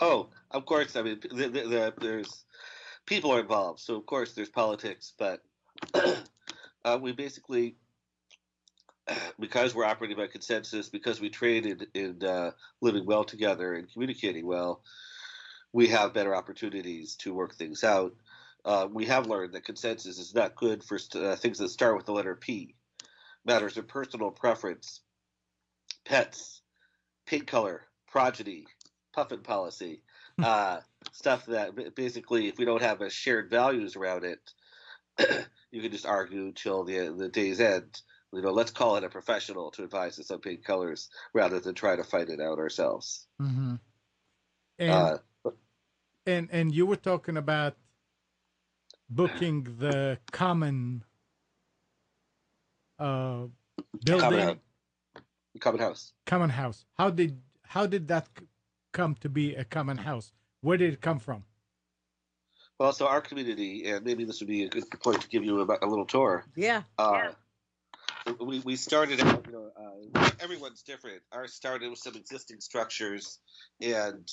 Oh, 0.00 0.28
of 0.50 0.66
course. 0.66 0.96
I 0.96 1.02
mean, 1.02 1.20
the, 1.20 1.48
the, 1.48 1.60
the, 1.60 1.94
there's 2.00 2.44
people 3.06 3.32
are 3.32 3.40
involved, 3.40 3.80
so 3.80 3.96
of 3.96 4.06
course 4.06 4.32
there's 4.32 4.48
politics. 4.48 5.12
But 5.18 5.42
uh, 6.84 6.98
we 7.00 7.12
basically, 7.12 7.76
because 9.38 9.74
we're 9.74 9.84
operating 9.84 10.16
by 10.16 10.26
consensus, 10.26 10.88
because 10.88 11.20
we 11.20 11.30
in, 11.40 11.86
in 11.94 12.24
uh, 12.24 12.52
living 12.80 13.06
well 13.06 13.24
together 13.24 13.74
and 13.74 13.90
communicating 13.92 14.46
well, 14.46 14.82
we 15.72 15.88
have 15.88 16.14
better 16.14 16.34
opportunities 16.34 17.16
to 17.16 17.34
work 17.34 17.54
things 17.54 17.84
out. 17.84 18.14
Uh, 18.64 18.88
we 18.90 19.06
have 19.06 19.26
learned 19.26 19.54
that 19.54 19.64
consensus 19.64 20.18
is 20.18 20.34
not 20.34 20.56
good 20.56 20.82
for 20.82 20.98
st- 20.98 21.24
uh, 21.24 21.36
things 21.36 21.58
that 21.58 21.68
start 21.68 21.96
with 21.96 22.06
the 22.06 22.12
letter 22.12 22.34
P. 22.34 22.74
Matters 23.44 23.78
of 23.78 23.86
personal 23.86 24.30
preference, 24.30 25.00
pets, 26.04 26.60
paint 27.28 27.46
color, 27.46 27.82
progeny, 28.10 28.66
puffin 29.12 29.40
policy, 29.40 30.02
uh, 30.42 30.80
stuff 31.12 31.46
that 31.46 31.94
basically, 31.94 32.48
if 32.48 32.58
we 32.58 32.64
don't 32.64 32.82
have 32.82 33.00
a 33.00 33.10
shared 33.10 33.50
values 33.50 33.96
around 33.96 34.24
it, 34.24 34.40
you 35.70 35.82
can 35.82 35.92
just 35.92 36.06
argue 36.06 36.52
till 36.52 36.84
the 36.84 37.08
the 37.08 37.28
day's 37.28 37.60
end. 37.60 38.00
You 38.32 38.42
know, 38.42 38.52
let's 38.52 38.70
call 38.70 38.96
it 38.96 39.04
a 39.04 39.08
professional 39.08 39.70
to 39.72 39.84
advise 39.84 40.18
us 40.18 40.30
on 40.30 40.40
paint 40.40 40.64
colors 40.64 41.08
rather 41.32 41.60
than 41.60 41.74
try 41.74 41.96
to 41.96 42.04
fight 42.04 42.28
it 42.28 42.40
out 42.40 42.58
ourselves. 42.58 43.26
Mm-hmm. 43.40 43.74
And 44.78 44.90
Uh, 44.90 45.18
and 46.26 46.48
and 46.52 46.74
you 46.74 46.86
were 46.86 46.96
talking 46.96 47.36
about 47.36 47.76
booking 49.10 49.64
the 49.78 50.18
common 50.30 51.02
uh 52.98 53.46
building 54.04 54.60
Common 55.58 55.80
house. 55.80 56.12
common 56.26 56.50
house. 56.50 56.50
common 56.50 56.50
house. 56.50 56.84
How 56.94 57.10
did 57.10 57.40
how 57.62 57.86
did 57.86 58.08
that 58.08 58.28
come 58.92 59.14
to 59.20 59.28
be 59.28 59.54
a 59.54 59.64
common 59.64 59.98
house? 59.98 60.32
Where 60.60 60.76
did 60.76 60.92
it 60.94 61.00
come 61.00 61.18
from? 61.18 61.44
Well, 62.78 62.92
so 62.92 63.06
our 63.06 63.20
community, 63.20 63.86
and 63.86 64.04
maybe 64.04 64.24
this 64.24 64.40
would 64.40 64.48
be 64.48 64.64
a 64.64 64.68
good 64.68 64.88
point 65.02 65.20
to 65.22 65.28
give 65.28 65.44
you 65.44 65.60
a, 65.60 65.78
a 65.82 65.86
little 65.86 66.06
tour. 66.06 66.44
Yeah. 66.54 66.82
Uh, 66.96 67.32
we, 68.40 68.60
we 68.60 68.76
started 68.76 69.20
out, 69.20 69.46
you 69.46 69.52
know, 69.52 69.70
uh, 70.14 70.30
everyone's 70.40 70.82
different. 70.82 71.22
Ours 71.32 71.54
started 71.54 71.90
with 71.90 71.98
some 71.98 72.14
existing 72.14 72.60
structures 72.60 73.40
and 73.80 74.30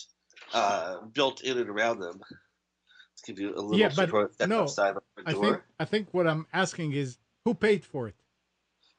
uh, 0.54 0.98
built 1.14 1.42
in 1.42 1.58
and 1.58 1.70
around 1.70 2.00
them. 2.00 2.20
Let's 2.22 3.22
give 3.26 3.40
you 3.40 3.50
a 3.56 3.62
little 3.62 3.78
Yeah, 3.78 3.88
but 3.88 4.08
support 4.08 4.34
no, 4.48 4.64
outside 4.64 4.96
of 4.96 5.04
the 5.18 5.24
I 5.26 5.34
think 5.34 5.62
I 5.80 5.86
think 5.86 6.08
what 6.12 6.28
I'm 6.28 6.46
asking 6.54 6.94
is 6.94 7.18
who 7.46 7.54
paid 7.54 7.84
for 7.84 8.08
it? 8.10 8.16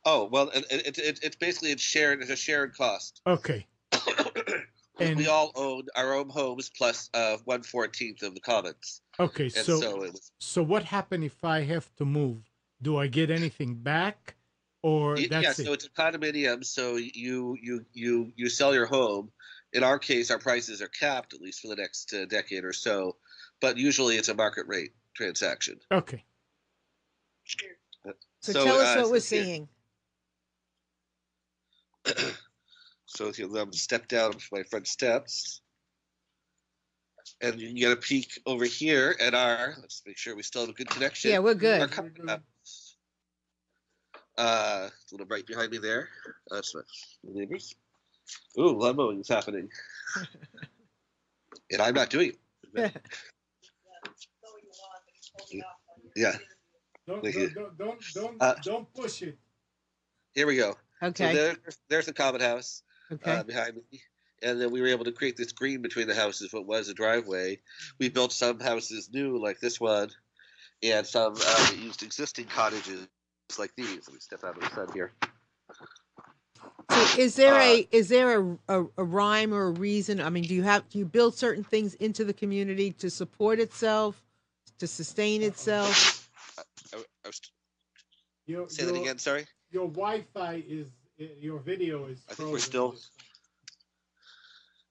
Oh 0.07 0.29
well, 0.31 0.49
it, 0.55 0.64
it, 0.71 0.99
it, 0.99 1.19
it's 1.23 1.37
basically 1.37 1.73
it's 1.73 1.83
shared. 1.83 2.23
It's 2.23 2.31
a 2.31 2.37
shared 2.37 2.75
cost. 2.77 3.21
Okay. 3.27 3.66
And- 4.99 5.19
we 5.19 5.27
all 5.27 5.53
own 5.57 5.83
our 5.95 6.14
own 6.14 6.31
homes 6.31 6.71
plus 6.71 7.11
uh, 7.12 7.37
one 7.45 7.62
fourteenth 7.62 8.23
of 8.23 8.33
the 8.35 8.40
commons, 8.40 9.03
Okay, 9.21 9.45
and 9.45 9.53
so 9.53 9.79
so, 9.79 10.05
it 10.05 10.12
was. 10.12 10.33
so 10.38 10.62
what 10.62 10.85
happened 10.85 11.23
if 11.23 11.45
I 11.45 11.61
have 11.64 11.95
to 11.97 12.07
move? 12.07 12.38
Do 12.81 12.97
I 12.97 13.07
get 13.07 13.31
anything 13.31 13.75
back 13.75 14.37
or 14.83 15.14
Y- 15.16 15.27
that's 15.29 15.42
yeah, 15.45 15.51
it? 15.51 15.66
so 15.66 15.73
it's 15.75 15.85
a 15.85 15.90
condominium. 15.90 16.64
So 16.64 16.97
you 16.97 17.59
you 17.61 17.85
you 17.92 18.33
you 18.37 18.49
sell 18.49 18.73
your 18.73 18.87
home. 18.87 19.31
In 19.75 19.85
our 19.85 19.99
case, 19.99 20.31
our 20.31 20.38
prices 20.38 20.81
are 20.81 20.88
capped 20.88 21.35
at 21.35 21.42
least 21.42 21.61
for 21.61 21.69
the 21.69 21.77
next 21.77 22.14
uh, 22.14 22.25
decade 22.25 22.64
or 22.64 22.73
so, 22.73 23.16
but 23.61 23.77
usually 23.77 24.16
it's 24.16 24.29
a 24.31 24.35
market 24.35 24.66
rate 24.66 24.92
transaction. 25.14 25.79
okay. 25.92 26.25
So, 27.45 28.12
So, 28.40 28.64
tell 28.64 28.77
us 28.81 28.97
uh, 28.97 29.01
what 29.03 29.11
we're 29.11 29.21
so 29.21 29.37
here- 29.37 29.45
seeing. 29.45 29.69
So 33.09 33.29
if 33.29 33.38
you 33.38 33.47
let 33.47 33.69
me 33.69 33.77
step 33.77 34.09
down 34.09 34.33
my 34.51 34.64
front 34.64 34.88
steps, 34.88 35.61
and 37.40 37.59
you 37.61 37.69
can 37.69 37.77
get 37.77 37.92
a 37.92 37.97
peek 37.97 38.40
over 38.47 38.64
here 38.64 39.14
at 39.21 39.33
our. 39.33 39.75
Let's 39.81 40.03
make 40.05 40.19
sure 40.19 40.35
we 40.35 40.42
still 40.42 40.62
have 40.62 40.71
a 40.71 40.73
good 40.73 40.90
connection. 40.90 41.31
Yeah, 41.31 41.38
we're 41.38 41.51
Our 41.53 41.57
good. 41.57 41.90
common 41.92 42.12
house. 42.27 42.97
Uh, 44.37 44.88
a 44.90 44.90
little 45.12 45.27
right 45.29 45.47
behind 45.47 45.71
me 45.71 45.79
there. 45.79 46.09
That's 46.51 46.75
my 46.75 46.83
neighbors. 47.23 47.75
Ooh, 48.59 48.71
lawn 48.77 49.21
is 49.21 49.29
happening, 49.29 49.69
and 51.71 51.81
I'm 51.81 51.95
not 51.95 52.11
doing 52.11 52.33
it. 52.75 52.92
Yeah, 56.16 56.37
Don't 57.07 57.23
Thank 57.23 57.37
you. 57.37 57.51
don't 57.51 57.79
don't 57.79 58.01
don't, 58.14 58.37
Uh, 58.42 58.55
don't 58.64 58.92
push 58.95 59.23
it. 59.23 59.38
here 60.35 60.47
we 60.47 60.57
go. 60.57 60.77
Okay. 61.03 61.33
So 61.33 61.39
there, 61.39 61.57
there's 61.89 62.07
the 62.07 62.13
common 62.13 62.41
house. 62.41 62.83
okay. 63.13 63.31
uh, 63.31 63.43
behind 63.43 63.77
me. 63.77 64.01
And 64.43 64.61
then 64.61 64.71
we 64.71 64.81
were 64.81 64.89
able 64.89 65.05
to 65.07 65.13
create 65.13 65.37
this 65.37 65.53
green 65.53 65.81
between 65.81 66.07
the 66.07 66.15
houses, 66.15 66.53
what 66.53 66.67
was 66.67 66.89
a 66.89 66.95
driveway. 66.95 67.59
We 67.99 68.11
built 68.11 68.33
some 68.33 68.61
houses 68.61 69.09
new, 69.13 69.39
like 69.39 69.61
this 69.61 69.81
one, 69.81 70.11
and 70.83 71.07
some 71.07 71.35
uh, 71.43 71.71
used 71.79 72.03
existing 72.03 72.47
cottages 72.47 73.09
like 73.59 73.73
these. 73.77 74.07
Let 74.07 74.13
me 74.13 74.21
step 74.21 74.45
out 74.45 74.57
of 74.57 74.63
the 74.63 74.75
sun 74.75 74.89
here. 74.93 75.13
So 76.91 77.21
is 77.21 77.37
there 77.37 77.55
uh, 77.55 77.63
a 77.63 77.89
is 77.91 78.09
there 78.09 78.41
a, 78.41 78.59
a 78.69 78.85
a 78.99 79.05
rhyme 79.05 79.55
or 79.55 79.69
a 79.69 79.71
reason? 79.71 80.21
I 80.21 80.29
mean, 80.29 80.45
do 80.45 80.55
you 80.55 80.63
have 80.63 80.89
do 80.89 80.99
you 80.99 81.07
build 81.07 81.35
certain 81.35 81.65
things 81.65 81.95
into 81.95 82.25
the 82.25 82.33
community 82.33 82.93
to 82.93 83.11
support 83.11 83.59
itself, 83.59 84.23
to 84.79 84.87
sustain 84.87 85.43
itself? 85.43 86.29
I, 86.59 86.97
I 86.97 87.29
was, 87.29 87.41
Your, 88.47 88.69
say 88.69 88.85
that 88.85 88.95
again, 88.95 89.19
sorry. 89.19 89.47
Your 89.70 89.88
Wi-Fi 89.88 90.64
is 90.68 90.88
your 91.18 91.59
video 91.59 92.07
is. 92.07 92.24
I 92.31 92.35
think 92.35 92.50
we're 92.50 92.59
still 92.59 92.94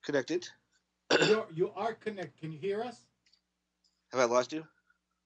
connected. 0.03 0.47
You're, 1.27 1.45
you 1.53 1.71
are 1.75 1.93
connected. 1.93 2.39
Can 2.39 2.51
you 2.51 2.59
hear 2.59 2.81
us? 2.81 2.97
Have 4.11 4.21
I 4.21 4.25
lost 4.25 4.51
you? 4.53 4.65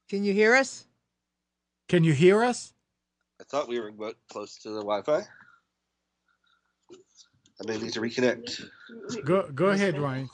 Can 0.09 0.23
you 0.23 0.33
hear 0.33 0.55
us? 0.55 0.85
Can 1.87 2.03
you 2.03 2.13
hear 2.13 2.43
us? 2.43 2.73
I 3.39 3.43
thought 3.45 3.67
we 3.67 3.79
were 3.79 3.91
close 4.29 4.57
to 4.59 4.69
the 4.69 4.79
Wi 4.81 5.01
Fi. 5.01 5.21
I 7.61 7.65
may 7.65 7.77
need 7.77 7.93
to 7.93 8.01
reconnect. 8.01 8.69
Go 9.25 9.49
go 9.53 9.67
ahead, 9.69 9.97
Raines. 9.97 10.29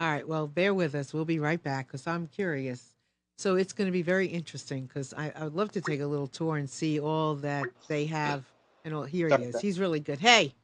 All 0.00 0.08
right. 0.08 0.26
Well, 0.26 0.46
bear 0.46 0.74
with 0.74 0.94
us. 0.94 1.12
We'll 1.12 1.24
be 1.24 1.38
right 1.38 1.62
back 1.62 1.88
because 1.88 2.06
I'm 2.06 2.28
curious. 2.28 2.94
So 3.38 3.54
it's 3.54 3.72
going 3.72 3.86
to 3.86 3.92
be 3.92 4.02
very 4.02 4.26
interesting 4.26 4.86
because 4.86 5.14
I, 5.14 5.32
I 5.36 5.44
would 5.44 5.54
love 5.54 5.70
to 5.72 5.80
take 5.80 6.00
a 6.00 6.06
little 6.06 6.26
tour 6.26 6.56
and 6.56 6.68
see 6.68 6.98
all 6.98 7.36
that 7.36 7.66
they 7.86 8.04
have. 8.06 8.44
And 8.84 8.92
all, 8.92 9.04
here 9.04 9.28
he 9.28 9.44
is. 9.44 9.60
He's 9.60 9.78
really 9.78 10.00
good. 10.00 10.18
Hey, 10.18 10.54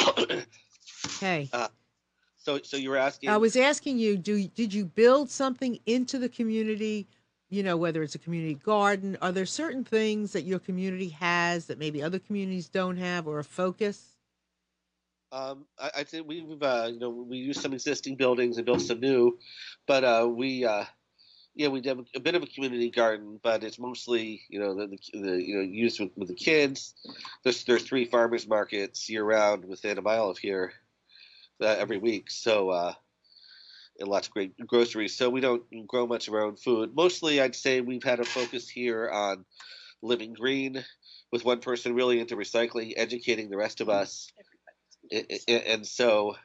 hey. 1.20 1.48
so, 2.36 2.58
so 2.64 2.76
you 2.76 2.90
were 2.90 2.96
asking? 2.96 3.30
I 3.30 3.36
was 3.36 3.54
asking 3.54 3.98
you, 3.98 4.16
do 4.16 4.48
did 4.48 4.74
you 4.74 4.86
build 4.86 5.30
something 5.30 5.78
into 5.86 6.18
the 6.18 6.28
community? 6.28 7.06
You 7.48 7.62
know, 7.62 7.76
whether 7.76 8.02
it's 8.02 8.16
a 8.16 8.18
community 8.18 8.54
garden, 8.54 9.16
are 9.22 9.30
there 9.30 9.46
certain 9.46 9.84
things 9.84 10.32
that 10.32 10.42
your 10.42 10.58
community 10.58 11.10
has 11.10 11.66
that 11.66 11.78
maybe 11.78 12.02
other 12.02 12.18
communities 12.18 12.68
don't 12.68 12.96
have, 12.96 13.28
or 13.28 13.38
a 13.38 13.44
focus? 13.44 14.16
Um, 15.30 15.64
I, 15.78 15.90
I 15.98 16.02
think 16.04 16.26
we've 16.26 16.60
uh, 16.60 16.88
you 16.92 16.98
know 16.98 17.10
we 17.10 17.36
use 17.36 17.60
some 17.60 17.72
existing 17.72 18.16
buildings 18.16 18.56
and 18.56 18.66
built 18.66 18.80
some 18.80 18.98
new, 18.98 19.38
but 19.86 20.02
uh, 20.02 20.28
we 20.28 20.64
uh, 20.64 20.84
yeah 21.60 21.68
we 21.68 21.82
did 21.82 21.98
a 22.16 22.20
bit 22.20 22.34
of 22.34 22.42
a 22.42 22.46
community 22.46 22.90
garden, 22.90 23.38
but 23.42 23.62
it's 23.62 23.78
mostly 23.78 24.42
you 24.48 24.58
know 24.60 24.74
the, 24.74 24.86
the, 24.86 25.20
the 25.20 25.42
you 25.42 25.56
know 25.56 25.62
used 25.62 26.00
with, 26.00 26.10
with 26.16 26.28
the 26.28 26.34
kids. 26.34 26.94
There's 27.44 27.64
there's 27.64 27.82
three 27.82 28.06
farmers 28.06 28.48
markets 28.48 29.10
year 29.10 29.24
round 29.24 29.66
within 29.66 29.98
a 29.98 30.02
mile 30.02 30.30
of 30.30 30.38
here 30.38 30.72
uh, 31.60 31.66
every 31.66 31.98
week, 31.98 32.30
so 32.30 32.70
uh, 32.70 32.94
and 33.98 34.08
lots 34.08 34.28
of 34.28 34.32
great 34.32 34.54
groceries. 34.66 35.14
So 35.16 35.28
we 35.28 35.42
don't 35.42 35.62
grow 35.86 36.06
much 36.06 36.28
of 36.28 36.34
our 36.34 36.44
own 36.44 36.56
food. 36.56 36.94
Mostly, 36.96 37.42
I'd 37.42 37.54
say 37.54 37.82
we've 37.82 38.02
had 38.02 38.20
a 38.20 38.24
focus 38.24 38.68
here 38.68 39.10
on 39.10 39.44
living 40.02 40.32
green, 40.32 40.82
with 41.30 41.44
one 41.44 41.60
person 41.60 41.94
really 41.94 42.20
into 42.20 42.36
recycling, 42.36 42.94
educating 42.96 43.50
the 43.50 43.58
rest 43.58 43.82
of 43.82 43.90
us 43.90 44.32
I- 45.12 45.26
I- 45.48 45.52
and 45.52 45.86
so 45.86 46.36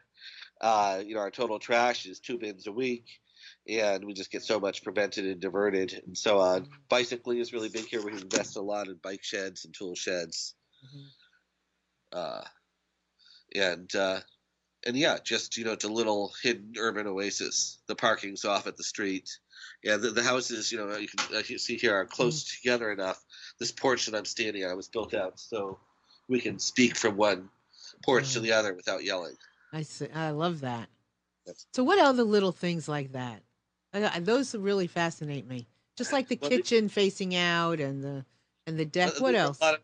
uh, 0.61 1.01
you 1.05 1.15
know 1.15 1.21
our 1.21 1.31
total 1.31 1.59
trash 1.59 2.05
is 2.05 2.19
two 2.19 2.37
bins 2.37 2.67
a 2.67 2.71
week 2.71 3.05
and 3.67 4.05
we 4.05 4.13
just 4.13 4.31
get 4.31 4.43
so 4.43 4.59
much 4.59 4.83
prevented 4.83 5.25
and 5.25 5.39
diverted 5.39 6.01
and 6.05 6.17
so 6.17 6.39
on. 6.39 6.61
Mm-hmm. 6.61 6.73
Bicycling 6.89 7.39
is 7.39 7.53
really 7.53 7.69
big 7.69 7.85
here. 7.85 8.03
We 8.03 8.11
invest 8.11 8.57
a 8.57 8.61
lot 8.61 8.87
in 8.87 8.95
bike 9.01 9.23
sheds 9.23 9.65
and 9.65 9.73
tool 9.73 9.95
sheds. 9.95 10.53
Mm-hmm. 10.85 12.19
Uh, 12.19 12.43
and 13.55 13.95
uh, 13.95 14.19
and 14.85 14.95
yeah 14.95 15.17
just 15.23 15.57
you 15.57 15.65
know 15.65 15.73
it's 15.73 15.85
a 15.85 15.89
little 15.89 16.31
hidden 16.43 16.73
urban 16.77 17.07
oasis 17.07 17.79
the 17.87 17.95
parking's 17.95 18.45
off 18.45 18.67
at 18.67 18.77
the 18.77 18.83
street. 18.83 19.29
Yeah 19.83 19.97
the, 19.97 20.11
the 20.11 20.23
houses 20.23 20.71
you 20.71 20.77
know 20.77 20.95
you 20.97 21.07
can 21.07 21.35
as 21.35 21.49
you 21.49 21.57
see 21.57 21.77
here 21.77 21.95
are 21.95 22.05
close 22.05 22.43
mm-hmm. 22.43 22.61
together 22.61 22.91
enough. 22.91 23.21
This 23.59 23.71
porch 23.71 24.05
that 24.05 24.15
i'm 24.15 24.25
standing 24.25 24.63
on 24.65 24.75
was 24.75 24.89
built 24.89 25.13
out 25.13 25.39
so 25.39 25.79
we 26.27 26.39
can 26.39 26.59
speak 26.59 26.95
from 26.95 27.17
one 27.17 27.49
porch 28.03 28.33
to 28.33 28.39
mm. 28.39 28.43
the 28.43 28.51
other 28.53 28.73
without 28.73 29.03
yelling. 29.03 29.35
I 29.71 29.83
see, 29.83 30.07
I 30.13 30.31
love 30.31 30.61
that. 30.61 30.89
So, 31.73 31.83
what 31.83 31.99
other 31.99 32.23
little 32.23 32.51
things 32.51 32.87
like 32.87 33.11
that? 33.11 33.41
I, 33.95 34.19
those 34.19 34.53
really 34.53 34.87
fascinate 34.87 35.47
me. 35.47 35.67
Just 35.97 36.11
like 36.11 36.27
the 36.27 36.37
Well, 36.41 36.49
kitchen 36.49 36.89
facing 36.89 37.35
out 37.35 37.79
and 37.79 38.03
the 38.03 38.25
and 38.67 38.77
the 38.77 38.85
deck. 38.85 39.13
Uh, 39.17 39.19
What 39.19 39.35
else? 39.35 39.59
A 39.61 39.63
lot 39.63 39.73
of 39.75 39.79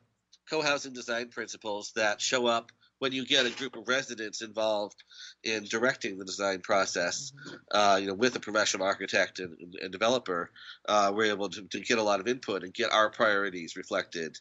co-housing 0.49 0.93
design 0.93 1.29
principles 1.29 1.93
that 1.95 2.19
show 2.19 2.45
up 2.47 2.71
when 2.99 3.11
you 3.11 3.25
get 3.25 3.45
a 3.45 3.49
group 3.49 3.75
of 3.75 3.87
residents 3.87 4.41
involved 4.41 5.03
in 5.43 5.63
directing 5.63 6.17
the 6.17 6.25
design 6.25 6.61
process. 6.61 7.31
Mm-hmm. 7.31 7.55
Uh, 7.71 7.97
you 7.97 8.07
know, 8.07 8.13
with 8.13 8.35
a 8.35 8.39
professional 8.39 8.85
architect 8.85 9.39
and, 9.39 9.55
and, 9.81 9.91
developer, 9.91 10.51
uh, 10.87 11.11
we're 11.13 11.31
able 11.31 11.49
to, 11.49 11.63
to 11.63 11.79
get 11.79 11.97
a 11.97 12.03
lot 12.03 12.19
of 12.19 12.27
input 12.27 12.63
and 12.63 12.73
get 12.73 12.91
our 12.91 13.09
priorities 13.09 13.75
reflected. 13.75 14.37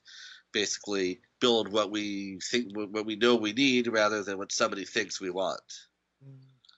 Basically, 0.52 1.20
build 1.40 1.72
what 1.72 1.90
we 1.90 2.40
think, 2.50 2.72
what 2.74 3.06
we 3.06 3.16
know 3.16 3.36
we 3.36 3.52
need, 3.52 3.86
rather 3.86 4.24
than 4.24 4.36
what 4.36 4.52
somebody 4.52 4.84
thinks 4.84 5.20
we 5.20 5.30
want. 5.30 5.62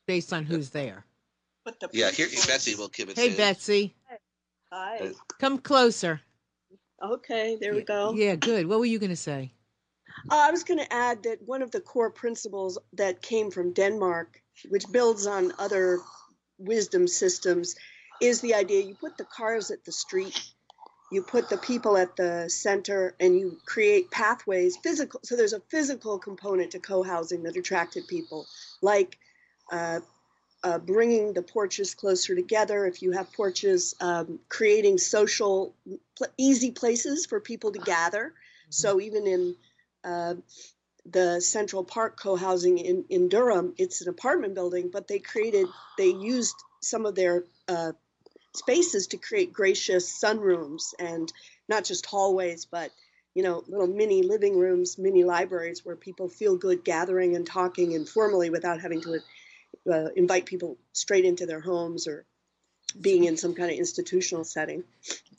Based 0.07 0.33
on 0.33 0.45
who's 0.45 0.71
there. 0.71 1.07
But 1.65 1.81
the 1.81 1.89
Yeah, 1.93 2.11
here 2.11 2.27
principles- 2.27 2.47
Betsy 2.47 2.75
will 2.75 2.89
give 2.89 3.09
it. 3.09 3.17
Hey, 3.17 3.31
to- 3.31 3.37
Betsy, 3.37 3.95
Hi. 4.73 5.13
come 5.39 5.59
closer. 5.59 6.21
Okay, 7.03 7.57
there 7.61 7.75
we 7.75 7.83
go. 7.83 8.13
Yeah, 8.15 8.37
good. 8.37 8.67
What 8.67 8.79
were 8.79 8.87
you 8.87 8.99
going 8.99 9.11
to 9.11 9.17
say? 9.17 9.53
Uh, 10.31 10.37
I 10.37 10.51
was 10.51 10.63
going 10.63 10.79
to 10.79 10.93
add 10.93 11.23
that 11.25 11.43
one 11.43 11.63
of 11.63 11.71
the 11.71 11.81
core 11.81 12.11
principles 12.11 12.79
that 12.93 13.23
came 13.23 13.51
from 13.51 13.73
Denmark 13.73 14.43
which 14.69 14.85
builds 14.91 15.27
on 15.27 15.53
other 15.59 15.99
wisdom 16.59 17.09
systems, 17.09 17.75
is 18.21 18.41
the 18.41 18.55
idea 18.55 18.83
you 18.83 18.95
put 18.95 19.17
the 19.17 19.25
cars 19.25 19.71
at 19.71 19.85
the 19.85 19.93
street, 19.93 20.41
you 21.11 21.23
put 21.23 21.49
the 21.49 21.57
people 21.59 21.97
at 21.97 22.15
the 22.17 22.49
center, 22.49 23.15
and 23.19 23.39
you 23.39 23.59
create 23.67 24.11
pathways, 24.11 24.77
physical. 24.77 25.21
So 25.25 25.37
there's 25.37 25.53
a 25.53 25.61
physical 25.69 26.19
component 26.19 26.71
to 26.73 26.79
co-housing 26.79 27.43
that 27.43 27.57
attracted 27.57 28.07
people, 28.07 28.47
like 28.81 29.19
uh, 29.71 30.01
uh, 30.65 30.79
bringing 30.79 31.33
the 31.33 31.43
porches 31.43 31.95
closer 31.95 32.35
together. 32.35 32.87
If 32.87 33.03
you 33.03 33.13
have 33.13 33.33
porches, 33.33 33.95
um, 34.01 34.39
creating 34.49 34.99
social, 34.99 35.75
pl- 36.17 36.29
easy 36.39 36.71
places 36.71 37.27
for 37.27 37.41
people 37.41 37.73
to 37.73 37.79
gather. 37.79 38.27
Mm-hmm. 38.29 38.71
So 38.71 39.01
even 39.01 39.27
in 39.27 39.57
uh, 40.05 40.35
the 41.07 41.41
Central 41.41 41.85
Park 41.85 42.19
co-housing 42.19 42.79
in, 42.79 43.05
in 43.09 43.29
Durham, 43.29 43.75
it's 43.77 44.01
an 44.03 44.09
apartment 44.09 44.55
building, 44.55 44.91
but 44.93 45.09
they 45.09 45.19
created, 45.19 45.67
they 45.99 46.09
used 46.09 46.55
some 46.81 47.07
of 47.07 47.15
their 47.15 47.45
uh, 47.69 47.93
spaces 48.55 49.09
to 49.09 49.17
create 49.17 49.53
gracious 49.53 50.21
sunrooms 50.23 50.95
and 50.99 51.33
not 51.69 51.85
just 51.85 52.07
hallways, 52.07 52.67
but 52.67 52.91
you 53.35 53.43
know, 53.43 53.65
little 53.67 53.87
mini 53.87 54.23
living 54.23 54.59
rooms, 54.59 54.99
mini 54.99 55.25
libraries 55.25 55.85
where 55.85 55.97
people 55.97 56.29
feel 56.29 56.57
good 56.57 56.85
gathering 56.85 57.35
and 57.35 57.47
talking 57.47 57.93
informally 57.93 58.51
without 58.51 58.81
having 58.81 59.01
to 59.01 59.21
uh, 59.91 60.09
invite 60.17 60.47
people 60.47 60.79
straight 60.93 61.25
into 61.25 61.47
their 61.47 61.61
homes 61.61 62.07
or 62.07 62.25
being 63.01 63.25
in 63.25 63.37
some 63.37 63.55
kind 63.55 63.71
of 63.71 63.79
institutional 63.79 64.45
setting. 64.45 64.85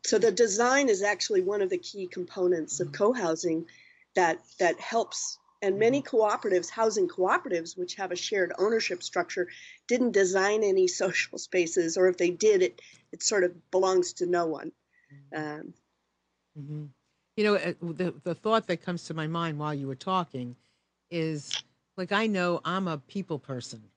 So 0.03 0.17
the 0.17 0.31
design 0.31 0.89
is 0.89 1.03
actually 1.03 1.41
one 1.41 1.61
of 1.61 1.69
the 1.69 1.77
key 1.77 2.07
components 2.07 2.79
of 2.79 2.91
co-housing 2.91 3.65
that 4.15 4.39
that 4.59 4.79
helps 4.79 5.37
and 5.63 5.79
many 5.79 6.01
cooperatives, 6.01 6.69
housing 6.69 7.07
cooperatives, 7.07 7.77
which 7.77 7.95
have 7.95 8.11
a 8.11 8.17
shared 8.17 8.51
ownership 8.59 9.01
structure, 9.01 9.47
didn't 9.87 10.11
design 10.11 10.61
any 10.61 10.87
social 11.03 11.37
spaces, 11.37 11.97
or 11.97 12.07
if 12.09 12.17
they 12.17 12.29
did, 12.29 12.61
it 12.61 12.81
it 13.11 13.23
sort 13.23 13.43
of 13.43 13.71
belongs 13.71 14.13
to 14.13 14.25
no 14.25 14.45
one. 14.45 14.71
Um, 15.33 15.73
mm-hmm. 16.59 16.85
You 17.37 17.43
know, 17.43 17.55
uh, 17.55 17.73
the 17.81 18.13
the 18.23 18.35
thought 18.35 18.67
that 18.67 18.83
comes 18.83 19.05
to 19.05 19.13
my 19.13 19.27
mind 19.27 19.57
while 19.57 19.73
you 19.73 19.87
were 19.87 19.95
talking 19.95 20.55
is 21.09 21.63
like 21.95 22.11
I 22.11 22.27
know 22.27 22.59
I'm 22.65 22.89
a 22.89 22.97
people 22.97 23.39
person, 23.39 23.79
mm-hmm. 23.79 23.92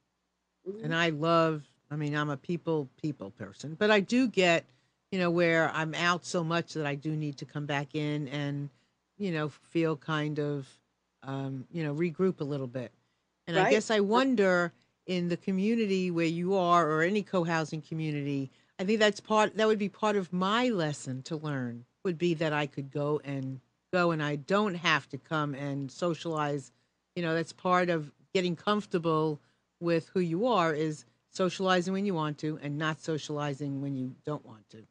And 0.82 0.94
I 0.94 1.10
love. 1.10 1.62
I 1.90 1.96
mean, 1.96 2.16
I'm 2.16 2.30
a 2.30 2.36
people 2.36 2.88
people 3.00 3.30
person, 3.30 3.76
but 3.78 3.90
I 3.90 4.00
do 4.00 4.26
get, 4.26 4.64
you 5.12 5.18
know, 5.18 5.30
where 5.30 5.70
I'm 5.72 5.94
out 5.94 6.24
so 6.24 6.42
much 6.42 6.74
that 6.74 6.86
I 6.86 6.94
do 6.96 7.14
need 7.14 7.38
to 7.38 7.44
come 7.44 7.66
back 7.66 7.94
in 7.94 8.26
and, 8.28 8.70
you 9.18 9.30
know, 9.30 9.48
feel 9.48 9.96
kind 9.96 10.40
of 10.40 10.66
um, 11.26 11.66
you 11.72 11.82
know, 11.82 11.94
regroup 11.94 12.40
a 12.40 12.44
little 12.44 12.66
bit. 12.66 12.92
And 13.46 13.56
right. 13.56 13.66
I 13.66 13.70
guess 13.70 13.90
I 13.90 14.00
wonder 14.00 14.72
in 15.06 15.28
the 15.28 15.36
community 15.36 16.10
where 16.10 16.26
you 16.26 16.54
are 16.54 16.88
or 16.88 17.02
any 17.02 17.22
co-housing 17.22 17.82
community, 17.82 18.50
I 18.78 18.84
think 18.84 18.98
that's 18.98 19.20
part 19.20 19.56
that 19.56 19.66
would 19.66 19.78
be 19.78 19.88
part 19.88 20.16
of 20.16 20.32
my 20.32 20.68
lesson 20.68 21.22
to 21.22 21.36
learn 21.36 21.84
would 22.04 22.18
be 22.18 22.34
that 22.34 22.52
I 22.52 22.66
could 22.66 22.90
go 22.90 23.20
and 23.24 23.60
go 23.92 24.10
and 24.10 24.22
I 24.22 24.36
don't 24.36 24.74
have 24.74 25.08
to 25.10 25.18
come 25.18 25.54
and 25.54 25.90
socialize. 25.90 26.72
You 27.14 27.22
know, 27.22 27.34
that's 27.34 27.52
part 27.52 27.88
of 27.88 28.10
getting 28.34 28.56
comfortable 28.56 29.40
with 29.80 30.08
who 30.14 30.20
you 30.20 30.46
are 30.46 30.72
is 30.74 31.04
socializing 31.30 31.92
when 31.92 32.06
you 32.06 32.14
want 32.14 32.38
to 32.38 32.58
and 32.62 32.78
not 32.78 33.00
socializing 33.00 33.80
when 33.80 33.94
you 33.94 34.14
don't 34.24 34.44
want 34.44 34.68
to 34.70 34.86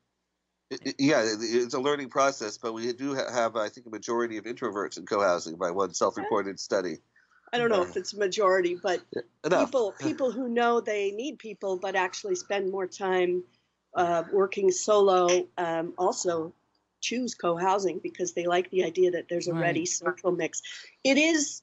yeah, 0.98 1.24
it's 1.24 1.74
a 1.74 1.80
learning 1.80 2.10
process, 2.10 2.58
but 2.58 2.74
we 2.74 2.92
do 2.94 3.14
have, 3.14 3.56
I 3.56 3.70
think, 3.70 3.86
a 3.86 3.90
majority 3.90 4.38
of 4.38 4.46
introverts 4.46 4.98
in 4.98 5.06
co-housing 5.06 5.56
by 5.58 5.72
one 5.72 5.94
self-reported 5.94 6.60
study. 6.60 6.98
I 7.54 7.58
don't 7.58 7.70
know 7.70 7.84
if 7.84 7.96
it's 7.96 8.14
a 8.14 8.18
majority, 8.18 8.78
but 8.82 9.02
Enough. 9.46 9.68
people 9.68 9.94
people 10.00 10.32
who 10.32 10.50
know 10.50 10.82
they 10.82 11.12
need 11.12 11.38
people 11.38 11.78
but 11.78 11.96
actually 11.96 12.36
spend 12.36 12.72
more 12.72 12.88
time 12.88 13.44
uh, 13.94 14.24
working 14.32 14.72
solo 14.72 15.48
um, 15.58 15.94
also 15.98 16.54
choose 17.00 17.36
co-housing 17.36 18.00
because 18.00 18.34
they 18.34 18.48
like 18.48 18.70
the 18.72 18.84
idea 18.84 19.12
that 19.12 19.30
there's 19.30 19.48
a 19.48 19.54
right. 19.54 19.62
ready 19.62 19.86
social 19.86 20.32
mix. 20.32 20.62
It 21.04 21.18
is, 21.18 21.62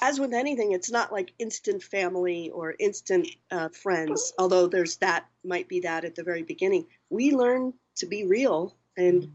as 0.00 0.20
with 0.20 0.34
anything, 0.34 0.72
it's 0.72 0.90
not 0.90 1.12
like 1.12 1.32
instant 1.38 1.82
family 1.82 2.50
or 2.50 2.74
instant 2.78 3.28
uh, 3.50 3.68
friends. 3.70 4.32
Although 4.38 4.66
there's 4.66 4.96
that 4.98 5.26
might 5.44 5.68
be 5.68 5.80
that 5.80 6.04
at 6.04 6.14
the 6.14 6.22
very 6.22 6.42
beginning. 6.42 6.86
We 7.08 7.32
learn 7.32 7.72
to 7.96 8.06
be 8.06 8.26
real 8.26 8.74
and 8.96 9.22
mm-hmm. 9.22 9.32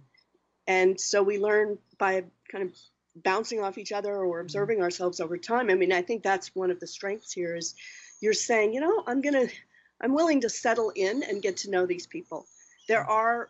and 0.68 1.00
so 1.00 1.24
we 1.24 1.40
learn 1.40 1.78
by 1.98 2.24
kind 2.52 2.70
of 2.70 2.76
bouncing 3.24 3.62
off 3.62 3.78
each 3.78 3.92
other 3.92 4.16
or 4.16 4.38
mm-hmm. 4.38 4.42
observing 4.42 4.78
mm-hmm. 4.78 4.84
ourselves 4.84 5.20
over 5.20 5.38
time 5.38 5.70
i 5.70 5.76
mean 5.76 5.92
i 5.92 6.02
think 6.02 6.24
that's 6.24 6.56
one 6.56 6.72
of 6.72 6.80
the 6.80 6.88
strengths 6.88 7.32
here 7.32 7.56
is 7.56 7.76
you're 8.22 8.34
saying 8.34 8.74
you 8.74 8.80
know 8.80 9.04
i'm 9.08 9.22
going 9.22 9.34
to 9.34 9.54
i'm 10.00 10.14
willing 10.14 10.42
to 10.42 10.50
settle 10.50 10.92
in 10.96 11.24
and 11.24 11.42
get 11.42 11.58
to 11.58 11.70
know 11.70 11.86
these 11.86 12.08
people 12.08 12.46
there 12.88 13.02
mm-hmm. 13.02 13.12
are 13.12 13.50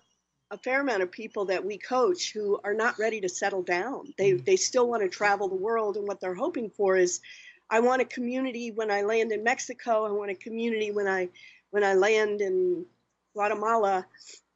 a 0.51 0.57
fair 0.57 0.81
amount 0.81 1.01
of 1.01 1.11
people 1.11 1.45
that 1.45 1.65
we 1.65 1.77
coach 1.77 2.33
who 2.33 2.59
are 2.63 2.73
not 2.73 2.99
ready 2.99 3.19
to 3.21 3.29
settle 3.29 3.63
down 3.63 4.13
they 4.17 4.31
mm-hmm. 4.31 4.43
they 4.43 4.55
still 4.55 4.87
want 4.87 5.01
to 5.01 5.09
travel 5.09 5.47
the 5.47 5.55
world 5.55 5.97
and 5.97 6.07
what 6.07 6.19
they're 6.21 6.35
hoping 6.35 6.69
for 6.69 6.95
is 6.95 7.21
i 7.69 7.79
want 7.79 8.01
a 8.01 8.05
community 8.05 8.71
when 8.71 8.91
i 8.91 9.01
land 9.01 9.31
in 9.31 9.43
mexico 9.43 10.05
i 10.05 10.11
want 10.11 10.29
a 10.29 10.35
community 10.35 10.91
when 10.91 11.07
i 11.07 11.27
when 11.71 11.83
i 11.83 11.93
land 11.93 12.41
in 12.41 12.85
guatemala 13.33 14.05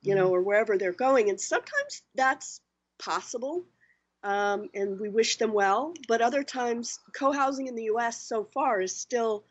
you 0.05 0.15
know, 0.15 0.25
mm-hmm. 0.25 0.35
or 0.35 0.41
wherever 0.41 0.77
they're 0.77 0.93
going. 0.93 1.29
And 1.29 1.39
sometimes 1.39 2.03
that's 2.13 2.61
possible, 2.99 3.65
um, 4.23 4.69
and 4.73 4.99
we 4.99 5.09
wish 5.09 5.37
them 5.37 5.53
well. 5.53 5.93
But 6.07 6.21
other 6.21 6.43
times, 6.43 6.99
co-housing 7.13 7.67
in 7.67 7.75
the 7.75 7.85
U.S. 7.85 8.21
so 8.21 8.47
far 8.53 8.81
is 8.81 8.95
still 8.95 9.43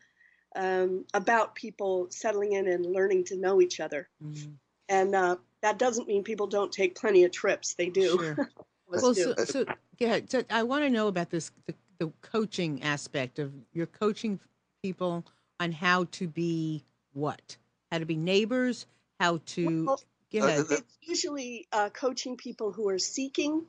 um, 0.55 1.05
about 1.13 1.55
people 1.55 2.07
settling 2.09 2.53
in 2.53 2.67
and 2.67 2.85
learning 2.85 3.25
to 3.25 3.37
know 3.37 3.61
each 3.61 3.79
other. 3.79 4.07
Mm-hmm. 4.23 4.51
And 4.87 5.15
uh, 5.15 5.35
that 5.65 5.79
doesn't 5.79 6.07
mean 6.07 6.23
people 6.23 6.45
don't 6.45 6.71
take 6.71 6.93
plenty 6.93 7.23
of 7.23 7.31
trips. 7.31 7.73
They 7.73 7.89
do. 7.89 8.19
Sure. 8.19 8.49
well, 8.87 9.15
so, 9.15 9.33
so, 9.33 9.65
yeah, 9.97 10.19
so 10.27 10.43
I 10.51 10.61
want 10.61 10.83
to 10.83 10.91
know 10.91 11.07
about 11.07 11.31
this 11.31 11.51
the, 11.65 11.73
the 11.97 12.13
coaching 12.21 12.83
aspect 12.83 13.39
of 13.39 13.51
you're 13.73 13.87
coaching 13.87 14.39
people 14.83 15.25
on 15.59 15.71
how 15.71 16.03
to 16.11 16.27
be 16.27 16.83
what, 17.13 17.57
how 17.91 17.97
to 17.97 18.05
be 18.05 18.15
neighbors, 18.15 18.85
how 19.19 19.39
to 19.47 19.85
well, 19.85 19.99
Go 20.31 20.45
ahead. 20.45 20.65
It's 20.69 20.97
usually 21.01 21.67
uh, 21.71 21.89
coaching 21.89 22.37
people 22.37 22.71
who 22.71 22.87
are 22.89 22.99
seeking 22.99 23.65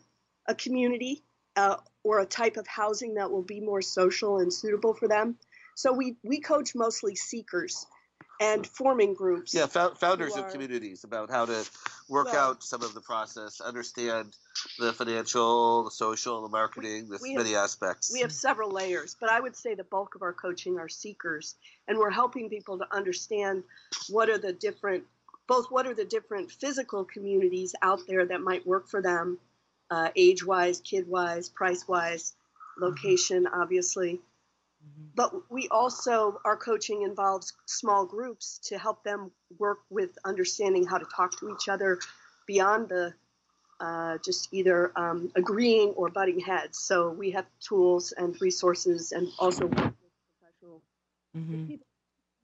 a 0.46 0.54
community 0.54 1.22
uh, 1.56 1.76
or 2.04 2.20
a 2.20 2.26
type 2.26 2.58
of 2.58 2.66
housing 2.66 3.14
that 3.14 3.30
will 3.30 3.42
be 3.42 3.60
more 3.60 3.80
social 3.80 4.38
and 4.38 4.52
suitable 4.52 4.92
for 4.92 5.08
them. 5.08 5.38
So 5.76 5.94
we, 5.94 6.16
we 6.22 6.40
coach 6.40 6.74
mostly 6.74 7.14
seekers 7.14 7.86
and 8.40 8.66
forming 8.66 9.14
groups. 9.14 9.54
Yeah, 9.54 9.66
founders 9.66 10.36
are, 10.36 10.46
of 10.46 10.52
communities 10.52 11.04
about 11.04 11.30
how 11.30 11.46
to 11.46 11.64
work 12.08 12.26
well, 12.26 12.50
out 12.50 12.62
some 12.62 12.82
of 12.82 12.94
the 12.94 13.00
process, 13.00 13.60
understand 13.60 14.36
the 14.78 14.92
financial, 14.92 15.84
the 15.84 15.90
social, 15.90 16.42
the 16.42 16.48
marketing, 16.48 17.08
the 17.08 17.18
many 17.22 17.52
have, 17.52 17.64
aspects. 17.64 18.12
We 18.12 18.20
have 18.20 18.32
several 18.32 18.70
layers, 18.70 19.16
but 19.18 19.30
I 19.30 19.40
would 19.40 19.56
say 19.56 19.74
the 19.74 19.84
bulk 19.84 20.14
of 20.14 20.22
our 20.22 20.32
coaching 20.32 20.78
are 20.78 20.88
seekers, 20.88 21.54
and 21.88 21.98
we're 21.98 22.10
helping 22.10 22.48
people 22.48 22.78
to 22.78 22.86
understand 22.94 23.62
what 24.08 24.28
are 24.28 24.38
the 24.38 24.52
different 24.52 25.04
both 25.46 25.70
what 25.70 25.86
are 25.86 25.94
the 25.94 26.04
different 26.04 26.50
physical 26.50 27.04
communities 27.04 27.74
out 27.82 28.00
there 28.08 28.26
that 28.26 28.40
might 28.40 28.66
work 28.66 28.88
for 28.88 29.00
them, 29.00 29.38
uh, 29.90 30.08
age 30.16 30.44
wise, 30.44 30.80
kid 30.80 31.08
wise, 31.08 31.48
price 31.48 31.86
wise, 31.86 32.34
location, 32.78 33.44
mm-hmm. 33.44 33.60
obviously. 33.60 34.20
Mm-hmm. 34.86 35.08
But 35.14 35.50
we 35.50 35.68
also, 35.68 36.40
our 36.44 36.56
coaching 36.56 37.02
involves 37.02 37.52
small 37.66 38.06
groups 38.06 38.58
to 38.64 38.78
help 38.78 39.02
them 39.02 39.30
work 39.58 39.80
with 39.90 40.10
understanding 40.24 40.86
how 40.86 40.98
to 40.98 41.06
talk 41.14 41.38
to 41.40 41.50
each 41.50 41.68
other 41.68 41.98
beyond 42.46 42.88
the 42.88 43.14
uh, 43.80 44.16
just 44.24 44.48
either 44.52 44.90
um, 44.96 45.30
agreeing 45.34 45.90
or 45.90 46.08
butting 46.08 46.40
heads. 46.40 46.78
So 46.78 47.10
we 47.10 47.30
have 47.32 47.46
tools 47.60 48.12
and 48.12 48.40
resources 48.40 49.12
and 49.12 49.28
also 49.38 49.68
professional 49.68 50.82
mm-hmm. 51.36 51.74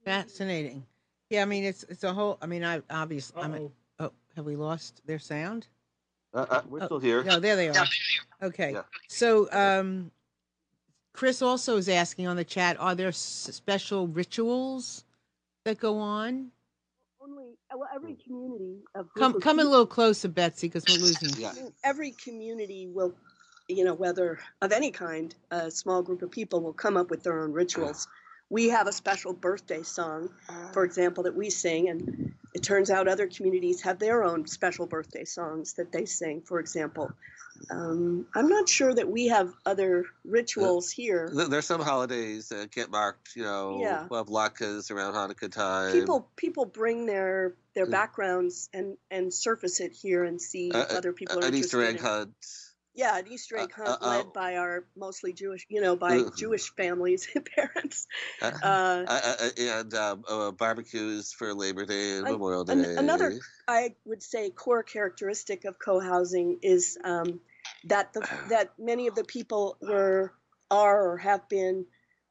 Fascinating. 0.05 0.85
Yeah, 1.29 1.41
I 1.41 1.45
mean 1.45 1.63
it's 1.63 1.83
it's 1.83 2.03
a 2.03 2.13
whole. 2.13 2.37
I 2.41 2.45
mean, 2.45 2.63
I 2.63 2.81
obviously. 2.89 3.41
I 3.41 3.47
mean, 3.47 3.71
oh, 3.99 4.11
have 4.35 4.45
we 4.45 4.55
lost 4.55 5.01
their 5.05 5.17
sound? 5.17 5.65
Uh, 6.33 6.45
uh, 6.49 6.61
we're 6.69 6.81
oh, 6.81 6.85
still 6.85 6.99
here. 6.99 7.23
No, 7.23 7.39
there 7.39 7.55
they 7.55 7.69
are. 7.69 7.85
Okay. 8.41 8.73
Yeah. 8.73 8.81
So, 9.07 9.47
um, 9.51 10.11
Chris 11.13 11.41
also 11.41 11.77
is 11.77 11.89
asking 11.89 12.27
on 12.27 12.35
the 12.35 12.43
chat: 12.43 12.79
Are 12.79 12.95
there 12.95 13.09
s- 13.09 13.49
special 13.51 14.07
rituals 14.07 15.05
that 15.65 15.77
go 15.77 15.99
on? 15.99 16.51
Only 17.21 17.53
uh, 17.71 17.77
well, 17.77 17.89
every 17.93 18.15
community. 18.15 18.79
come 19.17 19.39
come 19.39 19.59
a 19.59 19.63
little 19.63 19.85
closer, 19.85 20.27
Betsy, 20.27 20.67
because 20.67 20.85
we're 20.87 21.05
losing. 21.05 21.41
yeah. 21.41 21.53
Every 21.83 22.11
community 22.11 22.87
will, 22.87 23.13
you 23.67 23.85
know, 23.85 23.93
whether 23.93 24.39
of 24.61 24.71
any 24.71 24.91
kind, 24.91 25.33
a 25.51 25.71
small 25.71 26.01
group 26.01 26.21
of 26.21 26.31
people 26.31 26.61
will 26.61 26.73
come 26.73 26.97
up 26.97 27.09
with 27.09 27.23
their 27.23 27.41
own 27.41 27.53
rituals 27.53 28.07
we 28.53 28.69
have 28.69 28.87
a 28.87 28.91
special 28.91 29.33
birthday 29.33 29.81
song, 29.81 30.29
for 30.73 30.83
ah. 30.83 30.85
example, 30.85 31.23
that 31.23 31.35
we 31.35 31.49
sing, 31.49 31.89
and 31.89 32.35
it 32.53 32.61
turns 32.61 32.91
out 32.91 33.07
other 33.07 33.25
communities 33.25 33.81
have 33.81 33.97
their 33.97 34.23
own 34.23 34.45
special 34.45 34.85
birthday 34.85 35.25
songs 35.25 35.73
that 35.73 35.91
they 35.91 36.05
sing. 36.05 36.41
For 36.41 36.59
example, 36.59 37.11
Um, 37.71 38.27
I'm 38.35 38.49
not 38.49 38.67
sure 38.67 38.93
that 38.93 39.09
we 39.09 39.27
have 39.27 39.53
other 39.65 40.05
rituals 40.25 40.91
here. 40.91 41.31
There's 41.33 41.65
some 41.65 41.81
holidays 41.81 42.49
that 42.49 42.71
get 42.71 42.89
marked, 42.91 43.35
you 43.35 43.43
know, 43.43 43.79
Yeah. 43.81 44.07
we'll 44.09 44.19
have 44.19 44.27
latkes 44.27 44.91
around 44.91 45.13
Hanukkah 45.13 45.51
time. 45.51 45.93
People 45.93 46.29
people 46.35 46.65
bring 46.65 47.05
their 47.05 47.53
their 47.73 47.85
backgrounds 47.87 48.69
and 48.73 48.97
and 49.09 49.33
surface 49.33 49.79
it 49.79 49.93
here 49.93 50.23
and 50.23 50.41
see 50.41 50.71
Uh, 50.71 50.79
if 50.81 50.91
other 50.91 51.13
people 51.13 51.37
are 51.37 51.39
an 51.39 51.53
interested 51.53 51.65
Easter 51.65 51.83
egg 51.83 51.95
in- 51.97 52.01
hunt. 52.01 52.33
Yeah, 52.95 53.17
an 53.17 53.27
Easter 53.27 53.57
egg 53.57 53.73
hunt 53.73 54.01
uh, 54.01 54.07
led 54.07 54.25
uh, 54.27 54.29
by 54.33 54.57
our 54.57 54.85
mostly 54.95 55.33
Jewish, 55.33 55.65
you 55.69 55.81
know, 55.81 55.95
by 55.95 56.17
Uh, 56.19 56.29
Jewish 56.37 56.69
families 56.75 57.27
and 57.35 57.45
parents. 57.45 58.07
Uh, 58.41 58.51
Uh, 58.63 59.03
uh, 59.07 59.49
and 59.57 59.93
um, 59.95 60.23
uh, 60.27 60.51
barbecues 60.51 61.33
for 61.33 61.53
Labor 61.53 61.85
Day 61.85 62.17
and 62.17 62.27
An- 62.27 62.33
Memorial 62.33 62.63
Day. 62.63 62.73
an- 62.73 62.97
another 62.97 63.33
I 63.67 63.95
would 64.05 64.21
say 64.21 64.49
core 64.51 64.83
characteristic 64.83 65.65
of 65.65 65.79
co-housing 65.79 66.59
is 66.61 66.97
um, 67.03 67.39
that 67.85 68.13
the 68.13 68.21
that 68.49 68.73
many 68.77 69.07
of 69.07 69.15
the 69.15 69.23
people 69.23 69.77
were 69.81 70.33
are 70.69 71.11
or 71.11 71.17
have 71.17 71.47
been 71.49 71.85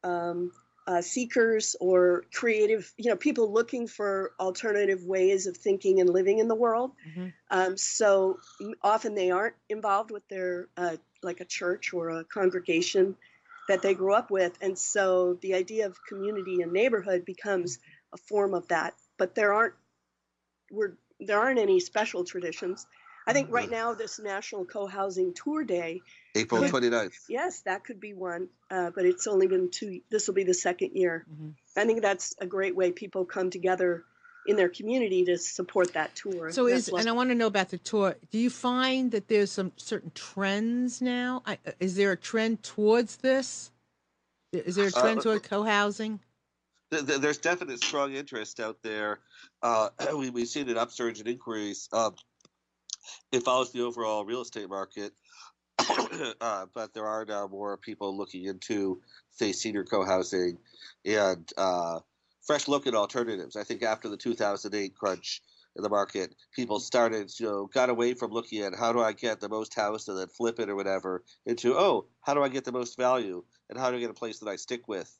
um, 0.04 0.52
uh, 0.86 1.00
seekers 1.00 1.76
or 1.80 2.24
creative, 2.32 2.92
you 2.96 3.10
know, 3.10 3.16
people 3.16 3.52
looking 3.52 3.86
for 3.86 4.32
alternative 4.40 5.04
ways 5.04 5.46
of 5.46 5.56
thinking 5.56 6.00
and 6.00 6.10
living 6.10 6.38
in 6.38 6.48
the 6.48 6.54
world. 6.54 6.92
Mhm. 7.06 7.32
Um, 7.50 7.76
so 7.76 8.38
often 8.82 9.14
they 9.14 9.30
aren't 9.30 9.56
involved 9.68 10.10
with 10.10 10.26
their 10.28 10.68
uh, 10.76 10.96
like 11.22 11.40
a 11.40 11.44
church 11.44 11.92
or 11.92 12.10
a 12.10 12.24
congregation 12.24 13.16
that 13.68 13.82
they 13.82 13.94
grew 13.94 14.12
up 14.12 14.30
with, 14.30 14.58
and 14.60 14.76
so 14.76 15.34
the 15.42 15.54
idea 15.54 15.86
of 15.86 15.96
community 16.08 16.62
and 16.62 16.72
neighborhood 16.72 17.24
becomes 17.24 17.78
a 18.12 18.16
form 18.16 18.54
of 18.54 18.66
that. 18.68 18.94
But 19.18 19.34
there 19.34 19.52
aren't 19.52 19.74
we're 20.70 20.96
there 21.20 21.38
aren't 21.38 21.60
any 21.60 21.78
special 21.78 22.24
traditions. 22.24 22.86
I 23.26 23.32
think 23.32 23.50
right 23.50 23.70
now 23.70 23.94
this 23.94 24.18
National 24.18 24.64
Co-housing 24.64 25.34
Tour 25.34 25.64
Day, 25.64 26.02
April 26.34 26.62
Could- 26.62 26.70
29th. 26.72 27.12
yes, 27.28 27.60
that 27.60 27.84
could 27.84 28.00
be 28.00 28.14
one, 28.14 28.48
uh, 28.70 28.90
but 28.90 29.04
it's 29.04 29.26
only 29.26 29.46
been 29.46 29.70
two. 29.70 30.00
This 30.10 30.26
will 30.26 30.34
be 30.34 30.44
the 30.44 30.54
second 30.54 30.92
year. 30.96 31.24
Mhm. 31.30 31.54
I 31.76 31.86
think 31.86 32.02
that's 32.02 32.34
a 32.38 32.46
great 32.46 32.74
way 32.74 32.90
people 32.90 33.24
come 33.24 33.50
together 33.50 34.04
in 34.44 34.56
their 34.56 34.68
community 34.68 35.24
to 35.26 35.38
support 35.38 35.92
that 35.92 36.16
tour. 36.16 36.50
So 36.50 36.68
That's 36.68 36.88
is 36.88 36.92
what- 36.92 37.00
and 37.00 37.08
I 37.08 37.12
want 37.12 37.30
to 37.30 37.36
know 37.36 37.46
about 37.46 37.68
the 37.68 37.78
tour. 37.78 38.16
Do 38.32 38.38
you 38.38 38.50
find 38.50 39.12
that 39.12 39.28
there's 39.28 39.52
some 39.52 39.70
certain 39.76 40.10
trends 40.16 41.00
now? 41.00 41.42
I, 41.46 41.58
uh, 41.64 41.72
is 41.78 41.94
there 41.94 42.10
a 42.10 42.16
trend 42.16 42.64
towards 42.64 43.16
this? 43.18 43.70
Is 44.52 44.74
there 44.74 44.88
a 44.88 44.90
trend 44.92 45.20
Uh, 45.20 45.22
toward 45.22 45.42
co-housing? 45.44 46.18
Th- 46.90 47.06
th- 47.06 47.20
There's 47.20 47.38
definite 47.38 47.78
strong 47.82 48.12
interest 48.14 48.58
out 48.58 48.82
there. 48.82 49.20
Uh, 49.62 49.90
we, 50.18 50.30
we've 50.30 50.48
seen 50.48 50.68
an 50.68 50.76
upsurge 50.76 51.20
in 51.20 51.26
inquiries. 51.28 51.88
Um, 51.92 52.16
it 53.30 53.42
follows 53.42 53.72
the 53.72 53.82
overall 53.82 54.24
real 54.24 54.42
estate 54.42 54.68
market, 54.68 55.12
uh, 56.40 56.66
but 56.74 56.94
there 56.94 57.06
are 57.06 57.24
now 57.24 57.46
more 57.46 57.76
people 57.76 58.16
looking 58.16 58.44
into, 58.44 59.00
say, 59.30 59.52
senior 59.52 59.84
co-housing 59.84 60.58
and 61.04 61.50
uh, 61.56 62.00
fresh 62.46 62.68
look 62.68 62.86
at 62.86 62.94
alternatives. 62.94 63.56
I 63.56 63.64
think 63.64 63.82
after 63.82 64.08
the 64.08 64.16
2008 64.16 64.94
crunch 64.94 65.42
in 65.76 65.82
the 65.82 65.88
market, 65.88 66.34
people 66.54 66.80
started, 66.80 67.30
you 67.38 67.46
know, 67.46 67.66
got 67.66 67.88
away 67.88 68.14
from 68.14 68.30
looking 68.30 68.62
at 68.62 68.74
how 68.78 68.92
do 68.92 69.00
I 69.00 69.12
get 69.12 69.40
the 69.40 69.48
most 69.48 69.74
house 69.74 70.08
and 70.08 70.18
then 70.18 70.28
flip 70.28 70.60
it 70.60 70.68
or 70.68 70.76
whatever 70.76 71.24
into, 71.46 71.74
oh, 71.74 72.06
how 72.20 72.34
do 72.34 72.42
I 72.42 72.48
get 72.48 72.64
the 72.64 72.72
most 72.72 72.96
value 72.96 73.42
and 73.70 73.78
how 73.78 73.90
do 73.90 73.96
I 73.96 74.00
get 74.00 74.10
a 74.10 74.14
place 74.14 74.38
that 74.40 74.48
I 74.48 74.56
stick 74.56 74.86
with 74.88 75.16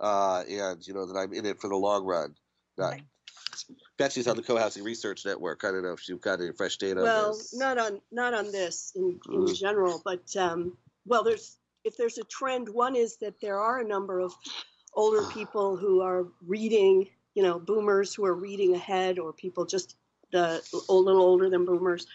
uh, 0.00 0.42
and, 0.48 0.86
you 0.86 0.94
know, 0.94 1.06
that 1.06 1.18
I'm 1.18 1.32
in 1.32 1.46
it 1.46 1.60
for 1.60 1.68
the 1.68 1.76
long 1.76 2.04
run. 2.04 2.34
Not, 2.78 2.92
Right. 2.92 3.02
Betsy's 3.98 4.28
on 4.28 4.36
the 4.36 4.42
co-housing 4.42 4.84
research 4.84 5.24
network. 5.24 5.64
I 5.64 5.70
don't 5.70 5.82
know 5.82 5.92
if 5.92 6.08
you've 6.08 6.20
got 6.20 6.40
any 6.40 6.52
fresh 6.52 6.76
data. 6.76 7.00
on 7.00 7.04
well, 7.04 7.32
this. 7.32 7.54
not 7.54 7.78
on 7.78 8.00
not 8.12 8.34
on 8.34 8.50
this 8.52 8.92
in, 8.96 9.20
in 9.32 9.44
Mm. 9.44 9.56
general, 9.56 10.02
but 10.04 10.34
um, 10.36 10.76
well, 11.06 11.22
there's 11.22 11.58
if 11.84 11.96
there's 11.96 12.18
a 12.18 12.24
trend, 12.24 12.68
one 12.68 12.96
is 12.96 13.16
that 13.18 13.40
there 13.40 13.58
are 13.58 13.80
a 13.80 13.84
number 13.86 14.20
of 14.20 14.34
older 14.94 15.24
people 15.32 15.76
who 15.76 16.00
are 16.00 16.26
reading, 16.46 17.08
you 17.34 17.42
know, 17.42 17.58
boomers 17.58 18.14
who 18.14 18.24
are 18.24 18.34
reading 18.34 18.74
ahead, 18.74 19.18
or 19.18 19.32
people 19.32 19.64
just 19.64 19.96
the 20.32 20.62
a 20.88 20.92
little 20.92 21.22
older 21.22 21.48
than 21.48 21.64
boomers, 21.64 22.06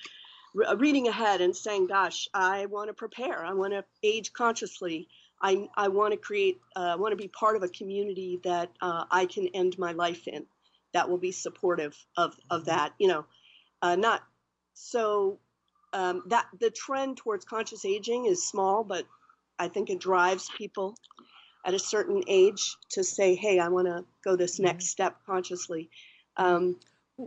uh, 0.68 0.76
reading 0.78 1.08
ahead 1.08 1.42
and 1.42 1.56
saying, 1.56 1.88
"Gosh, 1.88 2.28
I 2.34 2.66
want 2.68 2.90
to 2.90 2.94
prepare. 2.94 3.46
I 3.46 3.54
want 3.54 3.74
to 3.74 3.86
age 4.04 4.34
consciously. 4.34 5.08
I 5.42 5.70
I 5.78 5.88
want 5.88 6.12
to 6.14 6.18
create. 6.18 6.60
Uh, 6.76 6.94
I 6.94 6.96
want 6.96 7.14
to 7.14 7.16
be 7.16 7.28
part 7.30 7.56
of 7.56 7.64
a 7.64 7.70
community 7.70 8.40
that 8.44 8.72
uh, 8.82 9.06
I 9.10 9.26
can 9.26 9.48
end 9.50 9.78
my 9.80 9.92
life 9.94 10.28
in, 10.28 10.46
that 10.94 11.10
will 11.10 11.18
be 11.18 11.32
supportive 11.32 11.98
of 12.18 12.36
of 12.50 12.66
that. 12.66 12.94
You 13.00 13.08
know, 13.08 13.26
uh, 13.82 13.96
not 13.96 14.24
so 14.74 15.40
um, 15.94 16.24
that 16.28 16.48
the 16.60 16.72
trend 16.72 17.18
towards 17.18 17.46
conscious 17.46 17.86
aging 17.86 18.26
is 18.26 18.48
small, 18.48 18.84
but 18.84 19.06
I 19.60 19.68
think 19.68 19.90
it 19.90 20.00
drives 20.00 20.50
people 20.58 20.96
at 21.66 21.74
a 21.74 21.80
certain 21.80 22.24
age 22.28 22.76
to 22.92 23.04
say, 23.04 23.36
"Hey, 23.36 23.60
I 23.60 23.70
want 23.70 23.88
to 23.88 24.06
go 24.24 24.36
this 24.36 24.60
next 24.60 24.88
step 24.88 25.18
consciously." 25.26 25.90
Um, 26.38 26.80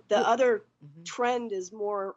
the 0.09 0.19
other 0.19 0.65
Mhm. 0.83 1.05
trend 1.05 1.53
is 1.53 1.73
more 1.73 2.17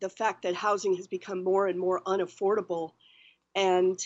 the 0.00 0.10
fact 0.10 0.42
that 0.42 0.54
housing 0.54 0.94
has 0.96 1.06
become 1.06 1.42
more 1.42 1.66
and 1.66 1.78
more 1.78 2.00
unaffordable, 2.02 2.92
and 3.54 3.98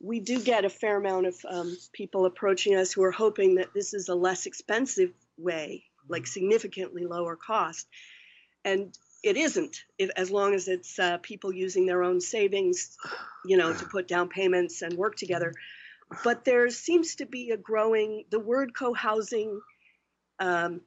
we 0.00 0.20
do 0.20 0.42
get 0.42 0.64
a 0.64 0.70
fair 0.70 0.96
amount 0.96 1.26
of 1.26 1.36
um, 1.48 1.76
people 1.92 2.26
approaching 2.26 2.74
us 2.74 2.92
who 2.92 3.02
are 3.02 3.10
hoping 3.12 3.56
that 3.56 3.72
this 3.74 3.94
is 3.94 4.08
a 4.08 4.14
less 4.14 4.46
expensive 4.46 5.12
way, 5.38 5.84
like 6.08 6.26
significantly 6.26 7.04
lower 7.04 7.36
cost, 7.36 7.86
and 8.64 8.96
it 9.22 9.36
isn't. 9.36 9.76
As 10.16 10.30
long 10.30 10.54
as 10.54 10.68
it's 10.68 10.98
uh, 10.98 11.18
people 11.18 11.52
using 11.52 11.86
their 11.86 12.02
own 12.02 12.20
savings, 12.20 12.96
you 13.44 13.56
know, 13.56 13.72
to 13.72 13.84
put 13.86 14.06
down 14.08 14.28
payments 14.28 14.82
and 14.82 14.94
work 14.94 15.16
together. 15.16 15.52
But 16.22 16.44
there 16.44 16.70
seems 16.70 17.16
to 17.16 17.26
be 17.26 17.50
a 17.50 17.56
growing. 17.56 18.24
The 18.30 18.38
word 18.38 18.72
co-housing. 18.76 19.60
Um, 20.38 20.82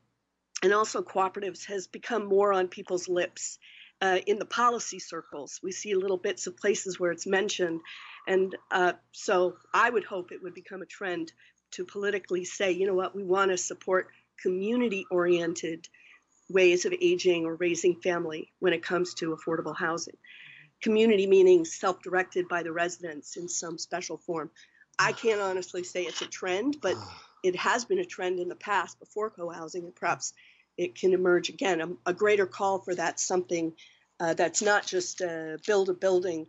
and 0.61 0.73
also 0.73 1.01
cooperatives 1.01 1.65
has 1.65 1.87
become 1.87 2.25
more 2.25 2.53
on 2.53 2.67
people's 2.67 3.07
lips 3.07 3.59
uh, 4.01 4.19
in 4.25 4.39
the 4.39 4.45
policy 4.45 4.99
circles. 4.99 5.59
We 5.63 5.71
see 5.71 5.95
little 5.95 6.17
bits 6.17 6.47
of 6.47 6.57
places 6.57 6.99
where 6.99 7.11
it's 7.11 7.27
mentioned, 7.27 7.81
and 8.27 8.55
uh, 8.71 8.93
so 9.11 9.55
I 9.73 9.89
would 9.89 10.03
hope 10.03 10.31
it 10.31 10.43
would 10.43 10.53
become 10.53 10.81
a 10.81 10.85
trend 10.85 11.31
to 11.71 11.85
politically 11.85 12.45
say, 12.45 12.71
you 12.71 12.87
know 12.87 12.95
what, 12.95 13.15
we 13.15 13.23
want 13.23 13.51
to 13.51 13.57
support 13.57 14.09
community-oriented 14.41 15.87
ways 16.49 16.85
of 16.85 16.93
aging 16.99 17.45
or 17.45 17.55
raising 17.55 17.95
family 18.01 18.51
when 18.59 18.73
it 18.73 18.83
comes 18.83 19.13
to 19.15 19.35
affordable 19.35 19.75
housing. 19.75 20.17
Community 20.81 21.27
meaning 21.27 21.65
self-directed 21.65 22.47
by 22.47 22.63
the 22.63 22.71
residents 22.71 23.37
in 23.37 23.47
some 23.47 23.77
special 23.77 24.17
form. 24.17 24.49
I 24.97 25.11
can't 25.11 25.41
honestly 25.41 25.83
say 25.83 26.03
it's 26.03 26.21
a 26.21 26.27
trend, 26.27 26.77
but 26.81 26.95
it 27.43 27.55
has 27.55 27.85
been 27.85 27.99
a 27.99 28.05
trend 28.05 28.39
in 28.39 28.49
the 28.49 28.55
past 28.55 28.99
before 28.99 29.29
co-housing, 29.29 29.83
and 29.85 29.95
perhaps 29.95 30.33
it 30.77 30.95
can 30.95 31.13
emerge 31.13 31.49
again. 31.49 31.81
A, 31.81 32.09
a 32.09 32.13
greater 32.13 32.45
call 32.45 32.79
for 32.79 32.95
that 32.95 33.19
something 33.19 33.73
uh, 34.19 34.33
that's 34.33 34.61
not 34.61 34.85
just 34.85 35.21
uh, 35.21 35.57
build 35.65 35.89
a 35.89 35.93
building 35.93 36.47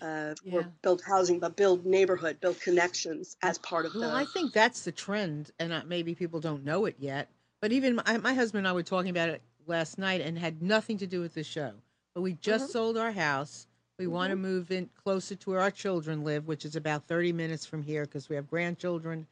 uh, 0.00 0.34
Yeah. 0.44 0.52
or 0.58 0.62
build 0.82 1.02
housing, 1.02 1.38
but 1.38 1.56
build 1.56 1.86
neighborhood, 1.86 2.40
build 2.40 2.60
connections 2.60 3.36
as 3.42 3.58
part 3.58 3.86
of 3.86 3.92
that. 3.92 4.00
Well, 4.00 4.10
the. 4.10 4.16
I 4.16 4.24
think 4.24 4.52
that's 4.52 4.82
the 4.84 4.92
trend, 4.92 5.50
and 5.58 5.72
uh, 5.72 5.82
maybe 5.86 6.14
people 6.14 6.40
don't 6.40 6.64
know 6.64 6.84
it 6.86 6.96
yet. 6.98 7.28
But 7.60 7.72
even 7.72 7.96
my, 7.96 8.18
my 8.18 8.34
husband 8.34 8.60
and 8.60 8.68
I 8.68 8.72
were 8.72 8.82
talking 8.82 9.10
about 9.10 9.28
it 9.28 9.42
last 9.66 9.98
night, 9.98 10.20
and 10.20 10.38
had 10.38 10.62
nothing 10.62 10.98
to 10.98 11.06
do 11.06 11.20
with 11.20 11.34
the 11.34 11.44
show. 11.44 11.72
But 12.14 12.22
we 12.22 12.34
just 12.34 12.66
Mhm. 12.66 12.70
sold 12.70 12.96
our 12.96 13.12
house. 13.12 13.66
We 13.98 14.06
want 14.06 14.30
to 14.30 14.36
Mhm. 14.36 14.40
move 14.40 14.70
in 14.70 14.90
closer 15.04 15.36
to 15.36 15.50
where 15.50 15.60
our 15.60 15.70
children 15.70 16.24
live, 16.24 16.46
which 16.48 16.64
is 16.64 16.74
about 16.76 17.06
thirty 17.06 17.32
minutes 17.32 17.64
from 17.66 17.82
here, 17.82 18.04
because 18.04 18.28
we 18.28 18.36
have 18.36 18.48
grandchildren, 18.48 19.26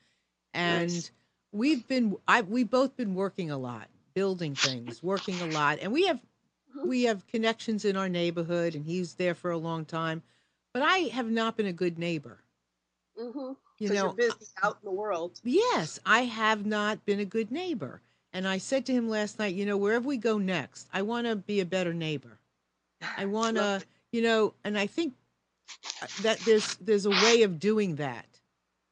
and 0.54 0.94
Nice. 0.94 1.12
we've 1.52 1.86
been 1.88 2.16
I 2.28 2.42
we've 2.42 2.70
both 2.70 2.96
been 2.96 3.14
working 3.14 3.50
a 3.50 3.58
lot, 3.58 3.88
building 4.14 4.56
things, 4.56 5.02
working 5.02 5.40
a 5.40 5.46
lot, 5.46 5.78
and 5.80 5.92
we 5.92 6.06
have 6.06 6.20
Mhm. 6.76 6.86
we 6.86 7.04
have 7.04 7.26
connections 7.26 7.84
in 7.84 7.96
our 7.96 8.08
neighborhood, 8.08 8.74
and 8.74 8.86
he's 8.86 9.14
there 9.14 9.34
for 9.34 9.50
a 9.50 9.58
long 9.58 9.84
time. 9.84 10.22
But 10.72 10.82
I 10.82 10.98
have 11.12 11.30
not 11.30 11.56
been 11.56 11.66
a 11.66 11.72
good 11.72 11.98
neighbor. 11.98 12.38
Mhm. 13.18 13.56
You 13.78 13.88
know, 13.88 13.94
you're 14.06 14.12
busy 14.14 14.46
out 14.62 14.78
in 14.80 14.84
the 14.84 14.90
world. 14.92 15.40
Yes, 15.42 15.98
I 16.04 16.22
have 16.24 16.66
not 16.66 17.04
been 17.04 17.20
a 17.20 17.24
good 17.24 17.50
neighbor. 17.50 18.02
And 18.32 18.46
I 18.46 18.58
said 18.58 18.86
to 18.86 18.92
him 18.92 19.08
last 19.08 19.38
night, 19.38 19.54
you 19.54 19.66
know, 19.66 19.76
wherever 19.76 20.06
we 20.06 20.16
go 20.16 20.38
next, 20.38 20.88
I 20.92 21.02
want 21.02 21.26
to 21.26 21.34
be 21.36 21.60
a 21.60 21.64
better 21.64 21.92
neighbor. 21.92 22.38
I 23.16 23.24
want 23.26 23.56
to, 23.56 23.82
you 24.12 24.22
know, 24.22 24.54
and 24.64 24.78
I 24.78 24.86
think 24.86 25.14
uh, 26.02 26.06
that 26.22 26.38
there's 26.40 26.76
there's 26.76 27.06
a 27.06 27.10
way 27.10 27.42
of 27.42 27.58
doing 27.58 27.96
that, 27.96 28.26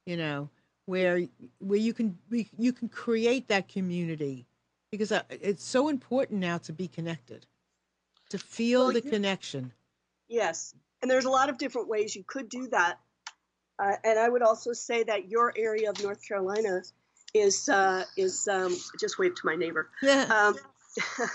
you 0.07 0.17
know, 0.17 0.49
where 0.87 1.23
where 1.61 1.79
you 1.79 1.93
can 1.93 2.19
we, 2.31 2.49
you 2.59 2.73
can 2.73 2.89
create 2.89 3.49
that 3.49 3.69
community 3.69 4.47
because 4.91 5.13
uh, 5.13 5.23
it's 5.31 5.65
so 5.65 5.89
important 5.89 6.41
now 6.41 6.59
to 6.59 6.73
be 6.73 6.89
connected, 6.89 7.47
to 8.31 8.39
feel 8.39 8.85
Well, 8.87 8.93
the 8.95 9.03
you- 9.03 9.11
connection. 9.11 9.73
Yes, 10.29 10.75
and 11.03 11.11
there's 11.11 11.25
a 11.25 11.31
lot 11.31 11.49
of 11.49 11.59
different 11.59 11.89
ways 11.89 12.15
you 12.15 12.25
could 12.27 12.49
do 12.49 12.69
that. 12.69 12.99
Uh, 13.79 13.93
and 14.05 14.19
I 14.19 14.29
would 14.29 14.43
also 14.43 14.73
say 14.73 15.05
that 15.05 15.29
your 15.29 15.53
area 15.57 15.91
of 15.91 16.03
North 16.03 16.27
Carolina 16.27 16.83
is 17.35 17.69
uh, 17.69 18.05
is 18.17 18.49
um, 18.49 18.77
just 18.99 19.19
wave 19.19 19.35
to 19.37 19.43
my 19.45 19.55
neighbor. 19.55 19.89
Yeah. 20.03 20.25
Um, 20.25 21.29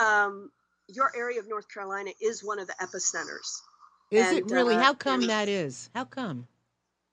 um, 0.06 0.50
your 0.88 1.10
area 1.16 1.40
of 1.40 1.48
North 1.48 1.68
Carolina 1.72 2.10
is 2.20 2.44
one 2.44 2.58
of 2.58 2.66
the 2.66 2.74
epicenters 2.74 3.60
Is 4.10 4.28
and, 4.28 4.38
it 4.38 4.50
really? 4.50 4.74
Uh, 4.74 4.80
How 4.80 4.94
come 4.94 5.26
that 5.26 5.48
is? 5.48 5.90
How 5.94 6.04
come? 6.04 6.46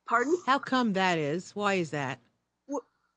Pardon? 0.07 0.38
How 0.45 0.59
come 0.59 0.93
that 0.93 1.17
is? 1.17 1.55
Why 1.55 1.75
is 1.75 1.91
that? 1.91 2.19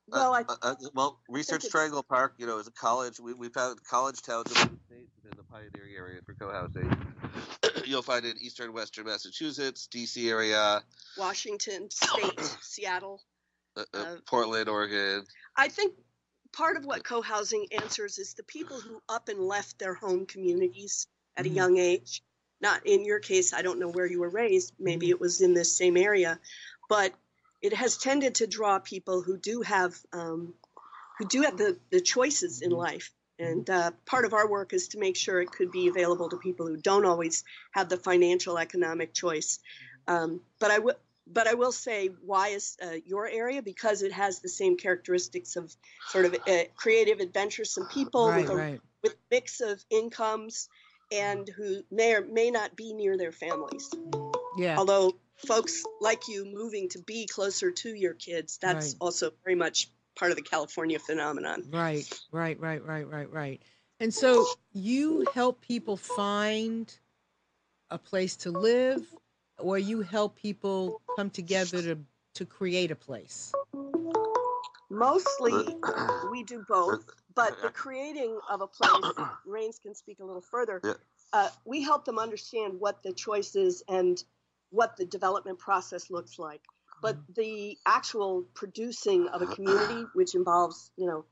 Well, 0.09 0.34
I, 0.34 0.42
uh, 0.42 0.57
uh, 0.62 0.74
well, 0.92 1.20
Research 1.28 1.68
Triangle 1.70 2.02
Park, 2.02 2.34
you 2.36 2.46
know, 2.46 2.59
is 2.59 2.66
a 2.66 2.72
college. 2.72 3.18
We, 3.18 3.32
we 3.32 3.48
found 3.48 3.82
college 3.84 4.20
towns 4.20 4.48
in 4.48 4.55
the 4.55 4.78
state 4.86 5.09
within 5.22 5.36
the 5.36 5.44
pioneering 5.44 5.94
area 5.96 6.20
for 6.24 6.34
co-housing. 6.34 6.94
You'll 7.86 8.02
find 8.02 8.24
it 8.24 8.36
in 8.36 8.42
eastern 8.42 8.72
western 8.72 9.07
Massachusetts, 9.07 9.86
D.C. 9.86 10.28
area, 10.28 10.82
Washington 11.16 11.88
State, 11.90 12.38
Seattle, 12.61 13.22
uh, 13.76 13.84
uh, 13.94 13.98
uh, 13.98 14.16
Portland, 14.26 14.68
Oregon. 14.68 15.24
I 15.57 15.68
think 15.68 15.94
part 16.52 16.76
of 16.76 16.84
what 16.84 17.02
co-housing 17.02 17.66
answers 17.80 18.18
is 18.18 18.34
the 18.34 18.42
people 18.44 18.80
who 18.80 19.00
up 19.09 19.30
and 19.30 19.40
left 19.40 19.78
their 19.78 19.94
home 19.94 20.26
communities 20.26 21.07
at 21.36 21.44
mm-hmm. 21.44 21.52
a 21.52 21.57
young 21.57 21.78
age. 21.78 22.22
Not 22.61 22.86
in 22.86 23.05
your 23.05 23.20
case, 23.20 23.52
I 23.52 23.62
don't 23.62 23.78
know 23.78 23.90
where 23.90 24.07
you 24.07 24.20
were 24.20 24.30
raised. 24.30 24.74
Maybe 24.78 25.07
mm-hmm. 25.07 25.12
it 25.12 25.20
was 25.20 25.40
in 25.40 25.55
this 25.55 25.76
same 25.76 25.96
area, 25.96 26.38
but 26.88 27.12
it 27.64 27.72
has 27.72 27.96
tended 27.96 28.34
to 28.36 28.46
draw 28.46 28.78
people 28.78 29.22
who 29.22 29.38
do 29.38 29.62
have 29.62 29.94
um, 30.12 30.52
who 31.18 31.24
do 31.24 31.42
have 31.42 31.56
the, 31.56 31.78
the 31.90 32.00
choices 32.00 32.60
in 32.60 32.70
life. 32.70 33.10
And 33.38 33.68
uh, 33.68 33.92
part 34.04 34.26
of 34.26 34.34
our 34.34 34.48
work 34.48 34.72
is 34.74 34.88
to 34.88 34.98
make 34.98 35.16
sure 35.16 35.40
it 35.40 35.50
could 35.50 35.72
be 35.72 35.88
available 35.88 36.28
to 36.28 36.36
people 36.36 36.66
who 36.66 36.76
don't 36.76 37.06
always 37.06 37.42
have 37.72 37.88
the 37.88 37.96
financial 37.96 38.58
economic 38.58 39.14
choice. 39.14 39.60
Um, 40.06 40.40
but 40.60 40.70
I 40.70 40.78
will. 40.78 40.94
But 41.26 41.46
I 41.46 41.54
will 41.54 41.72
say, 41.72 42.10
why 42.26 42.48
is 42.48 42.76
uh, 42.82 42.96
your 43.06 43.26
area? 43.26 43.62
Because 43.62 44.02
it 44.02 44.12
has 44.12 44.40
the 44.40 44.48
same 44.50 44.76
characteristics 44.76 45.56
of 45.56 45.74
sort 46.10 46.26
of 46.26 46.34
uh, 46.46 46.64
creative, 46.76 47.20
adventuresome 47.20 47.86
people 47.90 48.28
right, 48.28 48.42
with 48.42 48.50
a 48.50 48.56
right. 48.56 48.80
with 49.02 49.16
mix 49.30 49.62
of 49.62 49.82
incomes 49.88 50.68
and 51.10 51.48
who 51.48 51.82
may 51.90 52.12
or 52.12 52.26
may 52.26 52.50
not 52.50 52.76
be 52.76 52.92
near 52.92 53.16
their 53.16 53.32
families. 53.32 53.88
Yeah. 54.58 54.76
Although 54.76 55.14
folks 55.37 55.82
like 56.01 56.28
you 56.28 56.45
moving 56.45 56.89
to 56.91 56.99
be 57.01 57.26
closer 57.26 57.70
to 57.70 57.89
your 57.89 58.14
kids, 58.14 58.59
that's 58.61 58.93
right. 58.93 58.95
also 59.01 59.30
very 59.45 59.57
much 59.57 59.91
part 60.16 60.30
of 60.30 60.37
the 60.37 60.43
California 60.43 60.99
phenomenon. 60.99 61.64
Right, 61.70 62.09
right, 62.30 62.59
right, 62.61 62.85
right, 62.85 63.09
right, 63.09 63.30
right. 63.30 63.62
And 64.01 64.12
so 64.12 64.47
you 64.72 65.26
help 65.35 65.61
people 65.61 65.97
find 65.97 66.93
a 67.91 67.99
place 67.99 68.37
to 68.37 68.51
live, 68.51 69.03
or 69.59 69.78
you 69.78 70.03
help 70.03 70.37
people 70.37 71.01
come 71.16 71.30
together 71.30 71.82
to 71.82 71.99
to 72.35 72.45
create 72.45 72.91
a 72.91 72.97
place. 72.97 73.53
Mostly, 74.91 75.76
we 76.30 76.43
do 76.43 76.64
both, 76.68 77.05
but 77.35 77.61
the 77.62 77.70
creating 77.70 78.39
of 78.51 78.61
a 78.61 78.66
place, 78.66 79.12
Raines 79.47 79.78
can 79.78 79.95
speak 79.95 80.18
a 80.20 80.24
little 80.24 80.43
further. 80.43 80.82
Uh, 81.32 81.49
we 81.64 81.82
help 81.82 82.05
them 82.05 82.18
understand 82.18 82.78
what 82.78 83.03
the 83.03 83.12
choice 83.12 83.57
is 83.57 83.82
and 83.89 84.22
what 84.75 84.97
the 84.97 85.07
development 85.07 85.59
process 85.59 86.11
looks 86.11 86.39
like. 86.39 86.61
But 87.01 87.16
mm-hmm. 87.16 87.33
the 87.37 87.79
actual 87.87 88.45
producing 88.55 89.29
of 89.29 89.43
a 89.43 89.47
community, 89.47 90.05
which 90.14 90.35
involves, 90.35 90.91
you 90.97 91.07
know, 91.07 91.25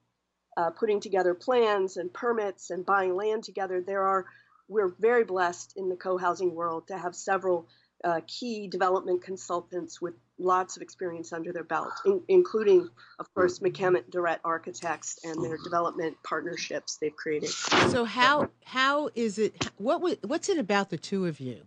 uh, 0.56 0.70
putting 0.70 1.00
together 1.00 1.34
plans 1.34 1.96
and 1.96 2.12
permits 2.12 2.70
and 2.70 2.84
buying 2.86 3.16
land 3.16 3.42
together, 3.42 3.82
there 3.84 4.02
are, 4.02 4.26
we're 4.68 4.94
very 5.00 5.24
blessed 5.24 5.74
in 5.76 5.88
the 5.88 5.96
co 5.96 6.18
housing 6.18 6.54
world 6.54 6.88
to 6.88 6.96
have 6.96 7.14
several 7.14 7.66
uh, 8.04 8.20
key 8.26 8.68
development 8.68 9.22
consultants 9.22 10.00
with 10.00 10.14
lots 10.38 10.76
of 10.76 10.82
experience 10.82 11.32
under 11.32 11.52
their 11.52 11.64
belt, 11.64 11.92
in, 12.04 12.20
including, 12.28 12.88
of 13.18 13.32
course, 13.34 13.58
mm-hmm. 13.58 13.74
McCamant 13.74 14.10
Durrett 14.10 14.40
Architects 14.44 15.18
and 15.24 15.42
their 15.42 15.56
development 15.64 16.16
partnerships 16.24 16.98
they've 17.00 17.16
created. 17.16 17.48
So 17.48 18.04
how 18.04 18.50
how 18.64 19.08
is 19.14 19.38
it? 19.38 19.70
What 19.78 20.00
what's 20.24 20.48
it 20.48 20.58
about 20.58 20.90
the 20.90 20.98
two 20.98 21.26
of 21.26 21.40
you 21.40 21.66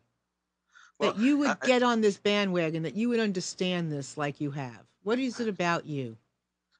that 0.99 1.17
you 1.17 1.37
would 1.37 1.49
I, 1.49 1.65
get 1.65 1.83
on 1.83 2.01
this 2.01 2.17
bandwagon, 2.17 2.83
that 2.83 2.95
you 2.95 3.09
would 3.09 3.19
understand 3.19 3.91
this 3.91 4.17
like 4.17 4.39
you 4.41 4.51
have? 4.51 4.83
What 5.03 5.19
is 5.19 5.39
it 5.39 5.47
about 5.47 5.85
you? 5.85 6.17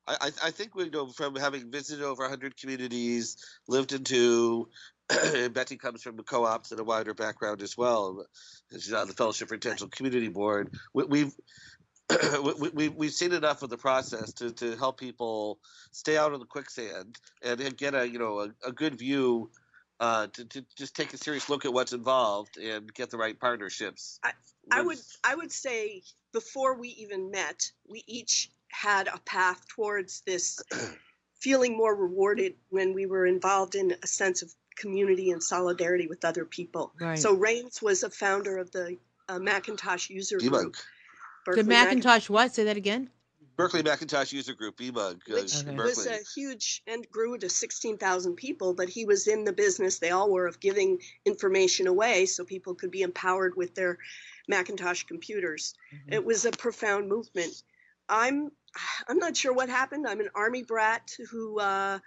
I, 0.07 0.31
I 0.43 0.51
think 0.51 0.75
we 0.75 0.89
know 0.89 1.07
from 1.07 1.35
having 1.35 1.71
visited 1.71 2.03
over 2.03 2.23
100 2.23 2.57
communities, 2.57 3.37
lived 3.67 3.91
in 3.91 4.03
two, 4.03 4.69
Betsy 5.51 5.77
comes 5.77 6.01
from 6.01 6.15
the 6.15 6.23
co-ops 6.23 6.71
and 6.71 6.79
a 6.79 6.83
wider 6.83 7.13
background 7.13 7.61
as 7.61 7.77
well. 7.77 8.25
She's 8.71 8.93
on 8.93 9.07
the 9.07 9.13
Fellowship 9.13 9.47
for 9.47 9.55
Intentional 9.55 9.89
Community 9.89 10.27
Board. 10.27 10.75
We, 10.93 11.19
have 11.19 11.33
we, 12.59 12.69
we, 12.69 12.89
we've 12.89 13.11
seen 13.11 13.33
enough 13.33 13.61
of 13.63 13.69
the 13.69 13.77
process 13.77 14.33
to, 14.33 14.51
to 14.51 14.75
help 14.77 14.99
people 14.99 15.59
stay 15.91 16.17
out 16.17 16.33
of 16.33 16.39
the 16.39 16.45
quicksand 16.45 17.17
and 17.43 17.77
get 17.77 17.95
a 17.95 18.07
you 18.07 18.19
know 18.19 18.41
a, 18.41 18.67
a 18.67 18.71
good 18.71 18.97
view 18.97 19.49
uh, 19.99 20.27
to, 20.27 20.45
to 20.45 20.65
just 20.75 20.95
take 20.95 21.13
a 21.13 21.17
serious 21.17 21.49
look 21.49 21.65
at 21.65 21.73
what's 21.73 21.93
involved 21.93 22.57
and 22.57 22.93
get 22.93 23.09
the 23.09 23.17
right 23.17 23.39
partnerships. 23.39 24.19
I, 24.23 24.31
I 24.71 24.81
would 24.81 24.97
I 25.23 25.35
would 25.35 25.51
say 25.51 26.03
before 26.33 26.75
we 26.77 26.89
even 26.89 27.31
met, 27.31 27.71
we 27.87 28.03
each 28.07 28.49
had 28.69 29.07
a 29.07 29.19
path 29.19 29.67
towards 29.67 30.21
this 30.21 30.61
feeling 31.39 31.77
more 31.77 31.95
rewarded 31.95 32.55
when 32.69 32.93
we 32.93 33.05
were 33.05 33.25
involved 33.25 33.75
in 33.75 33.95
a 34.03 34.07
sense 34.07 34.41
of 34.41 34.53
community 34.75 35.31
and 35.31 35.41
solidarity 35.41 36.07
with 36.07 36.25
other 36.25 36.43
people. 36.43 36.91
Right. 36.99 37.17
So 37.17 37.33
Raines 37.33 37.81
was 37.81 38.03
a 38.03 38.09
founder 38.09 38.57
of 38.57 38.71
the 38.71 38.97
uh, 39.29 39.39
Macintosh 39.39 40.09
user 40.09 40.39
group. 40.39 40.75
the 41.45 41.63
Macintosh 41.63 42.29
what? 42.29 42.53
Say 42.53 42.65
that 42.65 42.77
again. 42.77 43.09
Berkeley 43.57 43.83
Macintosh 43.83 44.33
User 44.33 44.53
Group, 44.53 44.77
BMUG. 44.77 45.21
Uh, 45.29 45.35
Which 45.35 45.55
okay. 45.63 45.75
was 45.75 46.05
a 46.07 46.19
huge 46.35 46.83
and 46.87 47.09
grew 47.09 47.37
to 47.37 47.49
16,000 47.49 48.35
people, 48.35 48.73
but 48.73 48.89
he 48.89 49.05
was 49.05 49.27
in 49.27 49.43
the 49.43 49.53
business, 49.53 49.99
they 49.99 50.11
all 50.11 50.29
were, 50.29 50.47
of 50.47 50.59
giving 50.59 50.99
information 51.25 51.87
away 51.87 52.25
so 52.25 52.43
people 52.43 52.75
could 52.75 52.91
be 52.91 53.01
empowered 53.01 53.55
with 53.55 53.73
their 53.75 53.97
Macintosh 54.47 55.03
computers. 55.03 55.73
Mm-hmm. 55.93 56.13
It 56.13 56.25
was 56.25 56.45
a 56.45 56.51
profound 56.51 57.07
movement. 57.07 57.63
I'm 58.09 58.51
I'm 59.07 59.17
not 59.17 59.37
sure 59.37 59.53
what 59.53 59.69
happened. 59.69 60.05
I'm 60.07 60.19
an 60.19 60.29
army 60.35 60.63
brat 60.63 61.11
who 61.31 61.59
uh, 61.59 61.99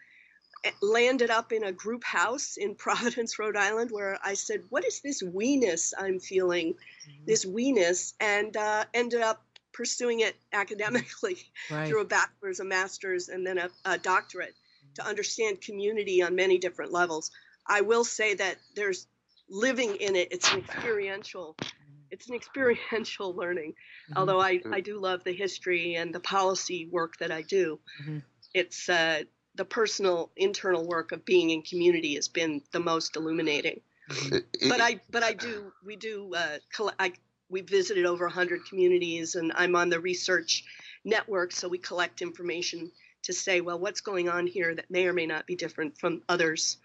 landed 0.82 1.30
up 1.30 1.52
in 1.52 1.64
a 1.64 1.72
group 1.72 2.04
house 2.04 2.56
in 2.56 2.74
Providence, 2.76 3.38
Rhode 3.38 3.56
Island, 3.56 3.90
where 3.90 4.18
I 4.22 4.34
said, 4.34 4.64
"What 4.68 4.84
is 4.84 5.00
this 5.00 5.22
weeness 5.22 5.94
I'm 5.98 6.20
feeling? 6.20 6.74
Mm-hmm. 6.74 7.24
This 7.26 7.46
weeness?" 7.46 8.14
and 8.20 8.56
uh, 8.56 8.84
ended 8.94 9.22
up 9.22 9.42
pursuing 9.78 10.20
it 10.20 10.34
academically 10.52 11.38
right. 11.70 11.88
through 11.88 12.00
a 12.00 12.04
bachelor's, 12.04 12.58
a 12.58 12.64
master's, 12.64 13.28
and 13.28 13.46
then 13.46 13.58
a, 13.58 13.70
a 13.84 13.96
doctorate 13.96 14.54
to 14.96 15.06
understand 15.06 15.60
community 15.60 16.20
on 16.20 16.34
many 16.34 16.58
different 16.58 16.92
levels. 16.92 17.30
I 17.64 17.82
will 17.82 18.04
say 18.04 18.34
that 18.34 18.56
there's 18.74 19.06
living 19.48 19.94
in 19.96 20.16
it. 20.16 20.32
It's 20.32 20.52
an 20.52 20.58
experiential. 20.58 21.56
It's 22.10 22.28
an 22.28 22.34
experiential 22.34 23.36
learning. 23.36 23.70
Mm-hmm. 23.70 24.18
Although 24.18 24.40
I, 24.40 24.60
I 24.72 24.80
do 24.80 24.98
love 24.98 25.22
the 25.22 25.32
history 25.32 25.94
and 25.94 26.12
the 26.12 26.20
policy 26.20 26.88
work 26.90 27.16
that 27.18 27.30
I 27.30 27.42
do, 27.42 27.78
mm-hmm. 28.02 28.18
it's 28.54 28.88
uh, 28.88 29.22
the 29.54 29.64
personal 29.64 30.32
internal 30.36 30.88
work 30.88 31.12
of 31.12 31.24
being 31.24 31.50
in 31.50 31.62
community 31.62 32.16
has 32.16 32.26
been 32.26 32.62
the 32.72 32.80
most 32.80 33.14
illuminating. 33.14 33.80
Mm-hmm. 34.10 34.68
But 34.68 34.80
I 34.80 35.00
but 35.10 35.22
I 35.22 35.34
do 35.34 35.70
we 35.84 35.94
do 35.94 36.32
uh, 36.34 36.58
I 36.98 37.12
we 37.48 37.62
visited 37.62 38.04
over 38.04 38.26
100 38.26 38.64
communities 38.66 39.34
and 39.34 39.52
i'm 39.56 39.74
on 39.74 39.88
the 39.88 40.00
research 40.00 40.64
network 41.04 41.52
so 41.52 41.68
we 41.68 41.78
collect 41.78 42.22
information 42.22 42.90
to 43.22 43.32
say 43.32 43.60
well 43.60 43.78
what's 43.78 44.00
going 44.00 44.28
on 44.28 44.46
here 44.46 44.74
that 44.74 44.90
may 44.90 45.06
or 45.06 45.12
may 45.12 45.26
not 45.26 45.46
be 45.46 45.56
different 45.56 45.96
from 45.98 46.22
others 46.28 46.78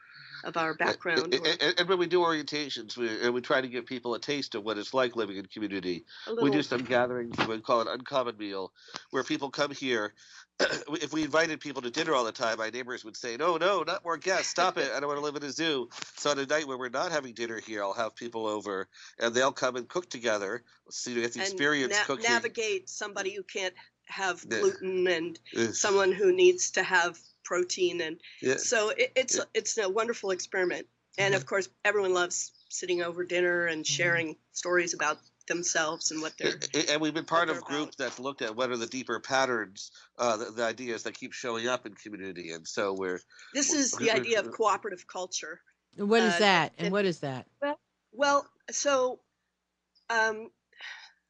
of 0.43 0.57
our 0.57 0.73
background. 0.73 1.33
And, 1.33 1.45
and, 1.61 1.79
and 1.79 1.89
when 1.89 1.99
we 1.99 2.07
do 2.07 2.19
orientations, 2.19 2.97
we, 2.97 3.29
we 3.29 3.41
try 3.41 3.61
to 3.61 3.67
give 3.67 3.85
people 3.85 4.15
a 4.15 4.19
taste 4.19 4.55
of 4.55 4.63
what 4.63 4.77
it's 4.77 4.93
like 4.93 5.15
living 5.15 5.37
in 5.37 5.45
community. 5.45 6.05
We 6.41 6.49
do 6.51 6.63
some 6.63 6.83
gatherings, 6.83 7.35
we 7.47 7.59
call 7.59 7.81
it 7.81 7.87
Uncommon 7.87 8.37
Meal, 8.37 8.71
where 9.11 9.23
people 9.23 9.49
come 9.49 9.71
here 9.71 10.13
if 10.59 11.11
we 11.13 11.23
invited 11.23 11.59
people 11.59 11.81
to 11.81 11.89
dinner 11.89 12.13
all 12.13 12.23
the 12.23 12.31
time, 12.31 12.57
my 12.57 12.69
neighbors 12.69 13.03
would 13.03 13.17
say, 13.17 13.37
"No, 13.37 13.57
no, 13.57 13.83
not 13.83 14.03
more 14.03 14.17
guests. 14.17 14.49
Stop 14.49 14.77
it! 14.77 14.91
I 14.91 14.99
don't 14.99 15.07
want 15.07 15.17
to 15.19 15.25
live 15.25 15.35
in 15.35 15.43
a 15.43 15.51
zoo." 15.51 15.89
So 16.17 16.31
on 16.31 16.39
a 16.39 16.45
night 16.45 16.67
when 16.67 16.77
we're 16.77 16.89
not 16.89 17.11
having 17.11 17.33
dinner 17.33 17.59
here, 17.59 17.83
I'll 17.83 17.93
have 17.93 18.15
people 18.15 18.45
over, 18.45 18.87
and 19.19 19.33
they'll 19.33 19.51
come 19.51 19.75
and 19.75 19.87
cook 19.87 20.09
together. 20.09 20.63
So 20.89 21.09
you 21.09 21.21
get 21.21 21.33
the 21.33 21.41
experience 21.41 21.97
na- 21.97 22.03
cooking. 22.05 22.29
Navigate 22.29 22.89
somebody 22.89 23.33
who 23.33 23.43
can't 23.43 23.73
have 24.05 24.47
gluten 24.47 25.07
and 25.07 25.39
someone 25.75 26.11
who 26.11 26.31
needs 26.35 26.71
to 26.71 26.83
have 26.83 27.17
protein, 27.43 28.01
and 28.01 28.19
yeah. 28.41 28.57
so 28.57 28.89
it, 28.89 29.11
it's 29.15 29.37
yeah. 29.37 29.43
it's 29.53 29.77
a 29.77 29.89
wonderful 29.89 30.31
experiment. 30.31 30.87
And 31.17 31.33
mm-hmm. 31.33 31.41
of 31.41 31.45
course, 31.45 31.69
everyone 31.85 32.13
loves 32.13 32.51
sitting 32.69 33.03
over 33.03 33.23
dinner 33.23 33.65
and 33.65 33.83
mm-hmm. 33.83 33.93
sharing 33.93 34.27
mm-hmm. 34.29 34.53
stories 34.53 34.93
about 34.93 35.17
themselves 35.47 36.11
and 36.11 36.21
what 36.21 36.33
they're. 36.37 36.55
And 36.89 37.01
we've 37.01 37.13
been 37.13 37.25
part 37.25 37.49
of 37.49 37.61
groups 37.61 37.95
that's 37.95 38.19
looked 38.19 38.41
at 38.41 38.55
what 38.55 38.69
are 38.69 38.77
the 38.77 38.87
deeper 38.87 39.19
patterns, 39.19 39.91
uh, 40.17 40.37
the, 40.37 40.45
the, 40.51 40.63
ideas 40.63 41.03
that 41.03 41.13
keep 41.13 41.33
showing 41.33 41.67
up 41.67 41.85
in 41.85 41.93
community, 41.93 42.51
and 42.51 42.67
so 42.67 42.93
we're. 42.93 43.19
This 43.53 43.71
we're, 43.71 43.79
is 43.79 43.91
the 43.91 44.11
idea 44.15 44.39
of 44.39 44.51
cooperative 44.51 45.05
culture. 45.07 45.59
What 45.97 46.23
is 46.23 46.35
uh, 46.35 46.39
that? 46.39 46.73
And, 46.77 46.87
and, 46.87 46.93
what 46.93 47.05
is 47.05 47.19
that? 47.19 47.45
Well, 47.61 47.79
well 48.11 48.47
so. 48.71 49.19
Um, 50.09 50.49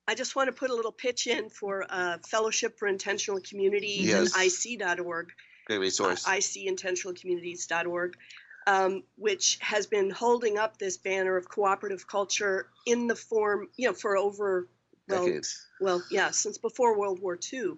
I 0.06 0.16
just 0.16 0.36
want 0.36 0.48
to 0.48 0.54
put 0.54 0.70
a 0.70 0.76
little 0.76 0.92
pitch 0.92 1.28
in 1.28 1.50
for 1.50 1.86
uh, 1.90 2.18
Fellowship 2.28 2.78
for 2.78 2.90
Intentional 2.90 3.40
Communities 3.40 4.06
yes. 4.06 4.36
and 4.36 4.82
IC.org. 4.82 5.30
Great 5.66 5.80
resource. 5.80 6.28
Uh, 6.28 6.32
ICintentionalcommunities.org. 6.32 8.18
um, 8.66 9.04
which 9.18 9.58
has 9.62 9.88
been 9.88 10.10
holding 10.10 10.58
up 10.58 10.78
this 10.78 10.96
banner 10.98 11.36
of 11.36 11.50
cooperative 11.50 12.08
culture 12.08 12.68
in 12.86 13.08
the 13.08 13.16
form, 13.16 13.68
you 13.76 13.88
know, 13.88 13.94
for 13.94 14.16
over 14.16 14.70
well, 15.10 15.26
Decades. 15.26 15.68
well, 15.82 16.02
yeah, 16.10 16.32
since 16.32 16.58
before 16.58 16.98
World 16.98 17.20
War 17.20 17.38
II. 17.52 17.74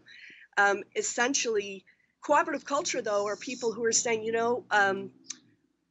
Um, 0.58 0.84
essentially, 0.96 1.86
cooperative 2.22 2.66
culture, 2.66 3.02
though, 3.02 3.28
are 3.28 3.36
people 3.36 3.72
who 3.72 3.84
are 3.86 3.92
saying, 3.92 4.24
you 4.24 4.32
know, 4.32 4.64
um, 4.70 5.12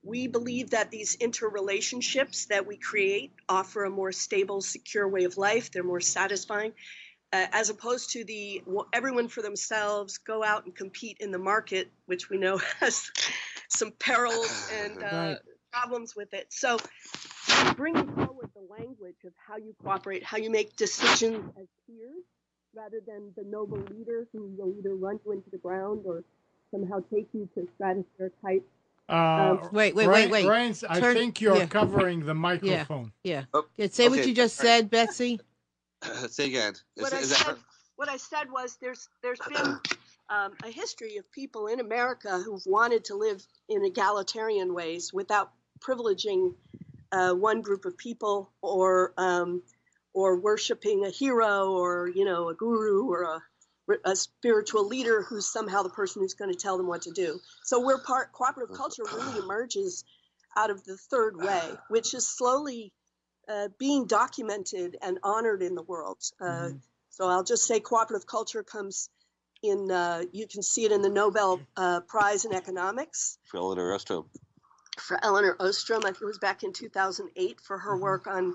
we 0.05 0.27
believe 0.27 0.71
that 0.71 0.91
these 0.91 1.17
interrelationships 1.17 2.49
that 2.49 2.67
we 2.67 2.77
create 2.77 3.33
offer 3.49 3.85
a 3.85 3.91
more 3.91 4.13
stable, 4.13 4.61
secure 4.61 5.09
way 5.09 5.25
of 5.25 5.39
life. 5.39 5.71
They're 5.71 5.83
more 5.83 6.01
satisfying, 6.01 6.73
uh, 7.35 7.47
as 7.53 7.69
opposed 7.71 8.11
to 8.13 8.25
the 8.25 8.63
well, 8.67 8.87
everyone 8.93 9.27
for 9.29 9.43
themselves, 9.43 10.19
go 10.19 10.45
out 10.45 10.65
and 10.67 10.75
compete 10.75 11.17
in 11.21 11.31
the 11.33 11.39
market, 11.39 11.89
which 12.07 12.31
we 12.31 12.37
know 12.39 12.59
has 12.81 13.11
some 13.69 13.91
perils 13.99 14.71
and 14.83 15.03
uh, 15.03 15.07
Right. 15.13 15.39
problems 15.73 16.15
with 16.15 16.33
it. 16.33 16.47
So, 16.51 16.79
bringing 17.77 18.07
forward 18.15 18.51
the 18.55 18.67
language 18.71 19.17
of 19.25 19.33
how 19.47 19.57
you 19.57 19.75
cooperate, 19.83 20.23
how 20.23 20.37
you 20.39 20.51
make 20.51 20.77
decisions 20.77 21.45
as 21.61 21.67
peers, 21.87 22.23
rather 22.75 23.01
than 23.07 23.33
the 23.37 23.45
noble 23.51 23.79
leader 23.91 24.27
who 24.33 24.53
will 24.57 24.73
either 24.79 24.95
run 24.95 25.19
you 25.27 25.33
into 25.33 25.51
the 25.51 25.59
ground 25.59 26.03
or 26.05 26.23
somehow 26.71 27.03
take 27.13 27.27
you 27.33 27.49
to 27.55 27.69
stratosphere 27.75 28.31
type 28.45 28.65
Uh, 29.09 29.57
Wait, 29.73 29.95
wait, 29.95 30.07
wait, 30.09 30.31
wait. 30.31 30.47
Raines's, 30.47 30.85
I 30.89 30.99
Turn- 31.01 31.15
think 31.15 31.41
you're 31.41 31.57
yeah. 31.57 31.67
covering 31.67 32.25
the 32.25 32.35
microphone. 32.35 33.13
Yeah. 33.23 33.45
Oh, 33.53 33.67
Yeah, 33.77 33.89
say 33.91 34.09
what 34.09 34.27
you 34.27 34.35
just 34.35 34.59
All 34.61 34.65
right. 34.67 34.79
said, 34.79 34.91
Betsy. 34.91 35.41
Say 36.29 36.47
again. 36.47 36.75
Is, 36.97 37.03
what 37.03 37.13
I 37.13 37.23
said, 37.23 37.57
what 37.97 38.09
I 38.09 38.17
said 38.17 38.51
was 38.51 38.77
there's 38.81 39.09
there's 39.23 39.41
been 39.41 39.79
um, 40.31 40.53
a 40.65 40.71
history 40.71 41.17
of 41.17 41.31
people 41.33 41.67
in 41.67 41.81
America 41.81 42.39
who've 42.39 42.65
wanted 42.67 43.07
to 43.07 43.17
live 43.17 43.45
in 43.69 43.85
egalitarian 43.85 44.75
ways 44.75 45.13
without 45.13 45.51
privileging 45.81 46.55
uh, 47.13 47.33
one 47.33 47.63
group 47.63 47.85
of 47.85 47.97
people 47.97 48.51
or 48.63 49.13
um, 49.17 49.63
or 50.13 50.39
worshiping 50.39 51.05
a 51.05 51.11
hero 51.11 51.73
or 51.73 52.09
you 52.09 52.25
know 52.25 52.49
a 52.49 52.55
guru 52.55 53.09
or 53.09 53.23
a 53.23 53.43
a 54.05 54.17
spiritual 54.17 54.89
leader 54.89 55.23
who's 55.23 55.47
somehow 55.47 55.83
the 55.83 55.91
person 55.91 56.23
who's 56.23 56.33
going 56.33 56.51
to 56.51 56.59
tell 56.59 56.79
them 56.79 56.87
what 56.87 57.03
to 57.03 57.11
do. 57.11 57.39
So 57.65 57.85
we're 57.85 57.99
part 57.99 58.33
cooperative 58.33 58.75
culture 58.75 59.03
really 59.13 59.39
emerges 59.43 60.05
out 60.57 60.71
of 60.71 60.85
the 60.85 60.97
third 60.97 61.37
way, 61.37 61.63
which 61.89 62.15
is 62.15 62.27
slowly 62.27 62.93
uh, 63.49 63.69
being 63.79 64.07
documented 64.07 64.97
and 65.03 65.19
honored 65.23 65.63
in 65.63 65.75
the 65.75 65.83
world. 65.83 66.19
Uh, 66.41 66.71
So 67.11 67.29
I'll 67.29 67.45
just 67.45 67.65
say 67.67 67.79
cooperative 67.79 68.27
culture 68.27 68.65
comes 68.65 69.09
in. 69.63 69.89
Uh, 69.91 70.25
you 70.33 70.49
can 70.49 70.63
see 70.63 70.85
it 70.85 70.91
in 70.91 71.01
the 71.01 71.09
Nobel 71.09 71.61
uh, 71.77 72.01
Prize 72.01 72.45
in 72.45 72.53
Economics 72.53 73.39
for 73.45 73.59
Elinor 73.59 73.95
Ostrom. 73.95 74.29
for 74.99 75.17
Elinor 75.25 75.57
Ostrom. 75.61 76.01
I 76.05 76.09
think 76.11 76.23
it 76.23 76.27
was 76.27 76.39
back 76.39 76.65
in 76.65 76.73
2008 76.73 77.61
for 77.61 77.79
her 77.79 77.97
work 77.97 78.27
on 78.27 78.55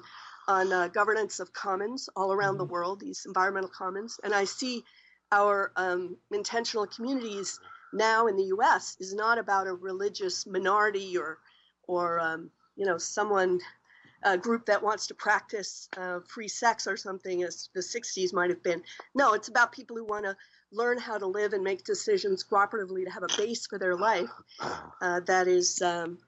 on 0.49 0.73
uh, 0.73 0.87
governance 0.89 1.39
of 1.39 1.53
commons 1.53 2.09
all 2.17 2.33
around 2.33 2.57
the 2.57 2.65
world, 2.65 2.99
these 2.99 3.25
environmental 3.25 3.69
commons. 3.69 4.19
And 4.23 4.33
I 4.33 4.43
see 4.45 4.83
our 5.31 5.71
um, 5.75 6.17
intentional 6.31 6.87
communities 6.87 7.59
now 7.93 8.27
in 8.27 8.35
the 8.35 8.45
U.S. 8.55 8.97
is 8.99 9.13
not 9.13 9.37
about 9.37 9.67
a 9.67 9.73
religious 9.73 10.45
minority 10.47 11.17
or 11.17 11.37
or 11.87 12.19
um, 12.19 12.51
you 12.75 12.85
know 12.85 12.97
someone 12.97 13.61
a 14.24 14.38
group 14.38 14.65
that 14.65 14.84
wants 14.84 15.07
to 15.07 15.13
practice 15.13 15.88
uh, 15.97 16.20
free 16.28 16.47
sex 16.47 16.88
or 16.88 16.97
something 16.97 17.43
as 17.43 17.70
the 17.74 17.82
60s 17.82 18.34
might 18.34 18.49
have 18.49 18.63
been 18.63 18.82
no 19.15 19.34
it's 19.34 19.47
about 19.47 19.72
people 19.72 19.95
who 19.95 20.05
want 20.05 20.26
to 20.26 20.36
learn 20.72 20.97
how 20.97 21.17
to 21.17 21.26
live 21.26 21.53
and 21.53 21.63
make 21.63 21.84
decisions 21.84 22.43
cooperatively 22.43 23.05
to 23.05 23.11
have 23.11 23.24
a 23.24 23.38
base 23.38 23.65
for 23.65 23.80
their 23.80 23.95
life 23.95 24.30
uh, 25.01 25.20
that 25.22 25.47
is 25.47 25.82
um, 25.82 26.20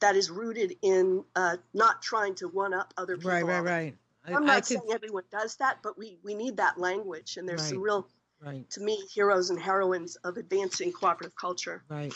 that 0.00 0.16
is 0.16 0.30
rooted 0.30 0.76
in 0.82 1.24
uh, 1.36 1.56
not 1.72 2.02
trying 2.02 2.34
to 2.36 2.48
one 2.48 2.74
up 2.74 2.92
other 2.96 3.16
people. 3.16 3.30
Right, 3.30 3.44
right, 3.44 3.64
right. 3.64 3.94
I, 4.26 4.32
I'm 4.32 4.42
I 4.44 4.46
not 4.46 4.56
could, 4.56 4.66
saying 4.66 4.88
everyone 4.92 5.24
does 5.30 5.56
that, 5.56 5.78
but 5.82 5.98
we, 5.98 6.18
we 6.22 6.34
need 6.34 6.56
that 6.56 6.78
language, 6.78 7.36
and 7.36 7.48
there's 7.48 7.68
some 7.68 7.80
real, 7.80 8.08
right, 8.40 8.68
to 8.70 8.80
me, 8.80 8.98
heroes 9.12 9.50
and 9.50 9.60
heroines 9.60 10.16
of 10.16 10.36
advancing 10.36 10.92
cooperative 10.92 11.36
culture. 11.36 11.82
right. 11.88 12.12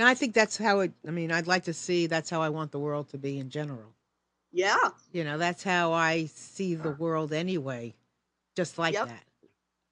And 0.00 0.06
I 0.06 0.14
think 0.14 0.32
that's 0.32 0.56
how 0.56 0.78
it. 0.80 0.92
I 1.08 1.10
mean, 1.10 1.32
I'd 1.32 1.48
like 1.48 1.64
to 1.64 1.74
see. 1.74 2.06
That's 2.06 2.30
how 2.30 2.40
I 2.40 2.50
want 2.50 2.70
the 2.70 2.78
world 2.78 3.08
to 3.08 3.18
be 3.18 3.40
in 3.40 3.50
general. 3.50 3.96
Yeah, 4.52 4.76
You 5.12 5.24
know, 5.24 5.36
that's 5.38 5.62
how 5.62 5.92
I 5.92 6.24
see 6.26 6.74
the 6.74 6.90
world 6.92 7.32
anyway, 7.32 7.94
just 8.56 8.78
like 8.78 8.94
Yep. 8.94 9.08
that. 9.08 9.24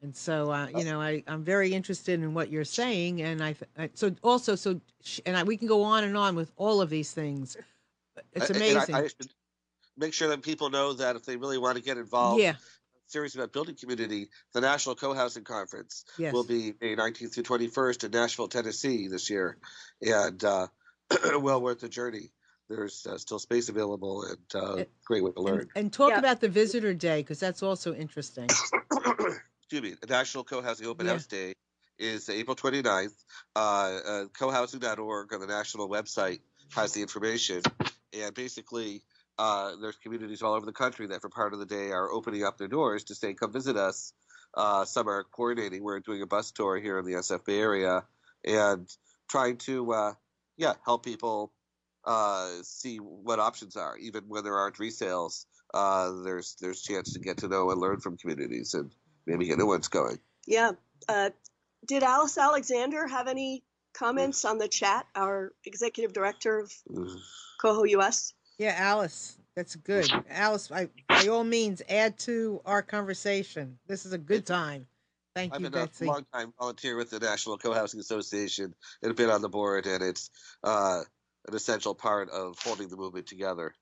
And 0.03 0.15
so, 0.17 0.51
uh, 0.51 0.69
you 0.69 0.85
know, 0.85 1.01
I, 1.01 1.23
I'm 1.27 1.43
very 1.43 1.73
interested 1.73 2.21
in 2.21 2.33
what 2.35 2.51
you're 2.51 2.65
saying, 2.65 3.23
and 3.23 3.43
I, 3.43 3.55
I 3.77 3.91
so 3.95 4.15
also 4.23 4.55
so, 4.55 4.81
and 5.25 5.37
I, 5.37 5.43
we 5.43 5.57
can 5.57 5.67
go 5.69 5.83
on 5.83 6.05
and 6.05 6.17
on 6.17 6.37
with 6.37 6.53
all 6.57 6.81
of 6.81 6.91
these 6.91 7.13
things. 7.13 7.57
It's 8.33 8.51
And 8.51 8.57
I- 8.63 8.67
amazing. 8.67 8.95
I, 8.95 9.07
should 9.09 9.31
make 9.97 10.13
sure 10.15 10.29
that 10.29 10.43
people 10.43 10.69
know 10.71 10.93
that 10.93 11.17
if 11.17 11.25
they 11.25 11.37
really 11.37 11.59
want 11.59 11.77
to 11.77 11.83
get 11.83 11.97
involved, 11.97 12.41
yeah. 12.43 12.55
serious 13.07 13.35
about 13.35 13.53
building 13.53 13.75
community, 13.75 14.29
the 14.53 14.61
National 14.61 14.95
Co-Housing 14.95 15.45
Conference 15.45 16.05
Yes. 16.19 16.33
will 16.33 16.45
be 16.45 16.75
May 16.81 16.95
19th 16.95 17.35
through 17.35 17.45
21st 17.45 18.05
in 18.05 18.11
Nashville, 18.11 18.49
Tennessee 18.49 19.09
this 19.09 19.29
year, 19.31 19.57
and 20.03 20.43
uh, 20.45 20.67
well 21.41 21.61
worth 21.61 21.81
the 21.81 21.89
journey. 21.89 22.31
There's 22.69 23.07
uh, 23.07 23.17
still 23.19 23.39
space 23.39 23.69
available 23.69 24.25
and 24.25 24.39
uh, 24.63 24.75
And- 24.77 24.87
great 25.05 25.23
way 25.23 25.33
to 25.33 25.41
learn. 25.41 25.61
And, 25.61 25.71
and 25.77 25.93
talk 25.93 26.11
Yeah. 26.11 26.19
about 26.19 26.41
the 26.41 26.49
visitor 26.49 26.95
day 26.95 27.21
because 27.23 27.39
that's 27.39 27.63
also 27.63 27.95
interesting. 27.95 28.47
Excuse 29.63 29.83
me. 29.83 29.95
The 30.01 30.07
National 30.09 30.45
Co-Housing 30.45 30.87
Open 30.87 31.07
Yeah. 31.07 31.13
House 31.13 31.27
Day 31.27 31.55
is 31.99 32.29
April 32.29 32.57
29th. 32.57 33.15
Uh, 33.55 33.59
uh, 33.59 34.25
cohousing.org 34.39 35.33
on 35.33 35.41
the 35.41 35.47
national 35.47 35.89
website 35.89 36.41
has 36.75 36.93
the 36.93 37.03
information, 37.03 37.63
and 38.13 38.35
basically. 38.35 39.03
Uh, 39.39 39.77
there's 39.83 39.97
communities 39.97 40.41
all 40.41 40.55
over 40.55 40.65
the 40.65 40.73
country 40.73 41.07
that, 41.09 41.21
for 41.21 41.29
part 41.29 41.53
of 41.53 41.59
the 41.59 41.67
day, 41.67 41.91
are 41.91 42.11
opening 42.11 42.43
up 42.43 42.57
their 42.57 42.69
doors 42.69 43.05
to 43.05 43.15
say, 43.15 43.35
"Come 43.35 43.53
visit 43.53 43.77
us." 43.77 44.15
Uh, 44.55 44.87
some 44.87 45.07
are 45.11 45.25
coordinating. 45.25 45.83
We're 45.85 46.01
doing 46.01 46.23
a 46.23 46.27
bus 46.27 46.53
tour 46.53 46.79
here 46.79 46.99
in 46.99 47.05
the 47.05 47.17
SF 47.17 47.45
Bay 47.45 47.59
area, 47.61 48.03
and 48.47 48.89
trying 49.29 49.59
to, 49.59 49.93
uh, 49.93 50.15
yeah, 50.57 50.73
help 50.87 51.05
people 51.05 51.53
uh, 52.07 52.51
see 52.63 52.99
what 52.99 53.41
options 53.41 53.77
are. 53.77 53.97
Even 53.99 54.25
when 54.29 54.45
there 54.45 54.57
aren't 54.57 54.77
resales, 54.77 55.47
uh, 55.75 56.13
there's 56.23 56.57
there's 56.61 56.83
chance 56.83 57.13
to 57.15 57.19
get 57.19 57.39
to 57.39 57.49
know 57.49 57.71
and 57.71 57.81
learn 57.81 58.01
from 58.01 58.17
communities 58.17 58.75
and 58.75 58.93
maybe 59.27 59.47
get 59.47 59.59
new 59.59 59.67
ones 59.67 59.89
going. 59.89 60.19
yeah. 60.47 60.73
Uh, 61.09 61.31
did 61.87 62.03
Alice 62.03 62.39
Alexander 62.39 63.07
have 63.07 63.29
any 63.29 63.63
comments 63.93 64.45
on 64.45 64.59
the 64.59 64.67
chat? 64.67 65.07
Our 65.15 65.53
executive 65.65 66.13
director 66.13 66.59
of 66.59 66.73
Coho 67.61 67.85
US. 67.85 68.33
Yeah, 68.59 68.75
Alice, 68.77 69.37
that's 69.55 69.77
good. 69.77 70.11
Alice, 70.31 70.71
I, 70.73 70.89
by 71.09 71.27
all 71.29 71.45
means, 71.45 71.83
add 71.89 72.19
to 72.21 72.63
our 72.65 72.83
conversation. 72.83 73.79
This 73.87 74.07
is 74.07 74.13
a 74.13 74.19
good 74.19 74.47
time. 74.47 74.87
Thank 75.35 75.55
I've 75.55 75.61
you, 75.61 75.69
been 75.69 75.85
Betsy. 75.85 76.07
a 76.07 76.09
long 76.09 76.25
time 76.33 76.55
volunteer 76.59 76.97
with 76.97 77.11
the 77.11 77.21
National 77.21 77.59
Co-Housing 77.59 78.01
Association 78.01 78.75
and 79.03 79.11
have 79.11 79.17
been 79.17 79.29
on 79.29 79.43
the 79.43 79.51
board, 79.51 79.87
and 79.87 80.03
it's 80.03 80.31
uh, 80.65 81.03
an 81.49 81.55
essential 81.55 81.95
part 81.95 82.31
of 82.31 82.59
holding 82.63 82.89
the 82.89 82.97
movement 82.97 83.27
together. 83.27 83.75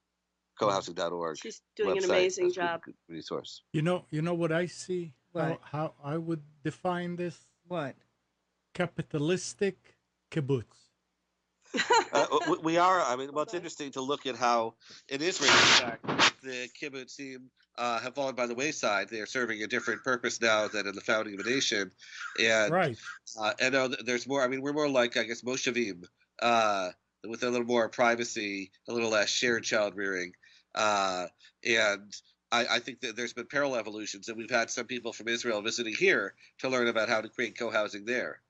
Cohousing.org. 0.58 1.36
She's 1.38 1.60
doing 1.74 1.98
an 1.98 2.04
amazing 2.04 2.52
job. 2.52 2.82
resource. 3.08 3.62
You 3.72 3.82
know, 3.82 4.04
you 4.10 4.22
know 4.22 4.34
what 4.34 4.52
I 4.52 4.66
see. 4.66 5.12
How, 5.34 5.48
What? 5.50 5.60
how 5.64 5.94
I 6.04 6.16
would 6.16 6.42
define 6.62 7.16
this 7.16 7.36
What? 7.66 7.96
capitalistic 8.72 9.76
kibbutz. 10.30 10.64
uh, 12.12 12.26
we 12.62 12.76
are. 12.76 13.00
I 13.00 13.16
mean, 13.16 13.32
well, 13.32 13.42
it's 13.42 13.54
interesting 13.54 13.90
to 13.92 14.00
look 14.00 14.26
at 14.26 14.36
how 14.36 14.74
in 15.08 15.20
Israel, 15.22 15.50
in 15.50 15.56
fact, 15.58 16.06
the 16.42 16.68
kibbutzim 16.80 17.46
uh, 17.76 17.98
have 17.98 18.14
fallen 18.14 18.36
by 18.36 18.46
the 18.46 18.54
wayside. 18.54 19.08
They 19.08 19.18
are 19.20 19.26
serving 19.26 19.60
a 19.64 19.66
different 19.66 20.04
purpose 20.04 20.40
now 20.40 20.68
than 20.68 20.86
in 20.86 20.94
the 20.94 21.00
founding 21.00 21.34
of 21.34 21.44
a 21.44 21.50
nation, 21.50 21.90
and 22.40 22.70
Right. 22.72 22.96
uh, 23.40 23.54
and 23.60 23.74
uh, 23.74 23.88
there's 24.04 24.28
more. 24.28 24.40
I 24.44 24.46
mean, 24.46 24.62
we're 24.62 24.72
more 24.72 24.88
like 24.88 25.16
I 25.16 25.24
guess 25.24 25.42
Moshavim, 25.42 26.04
uh, 26.40 26.90
with 27.28 27.42
a 27.42 27.50
little 27.50 27.66
more 27.66 27.88
privacy, 27.88 28.70
a 28.88 28.92
little 28.92 29.10
less 29.10 29.28
shared 29.28 29.64
child 29.64 29.94
rearing, 29.96 30.32
uh, 30.74 31.26
and. 31.66 32.12
I, 32.52 32.66
I 32.76 32.78
think 32.78 33.00
that 33.00 33.16
there's 33.16 33.32
been 33.32 33.46
parallel 33.46 33.80
evolutions, 33.80 34.28
and 34.28 34.36
we've 34.38 34.50
had 34.50 34.70
some 34.70 34.86
people 34.86 35.12
from 35.12 35.26
Israel 35.26 35.60
visiting 35.60 35.94
here 35.94 36.34
to 36.58 36.68
learn 36.68 36.86
about 36.86 37.08
how 37.08 37.20
to 37.20 37.28
create 37.28 37.58
co-housing 37.58 38.04
there, 38.04 38.40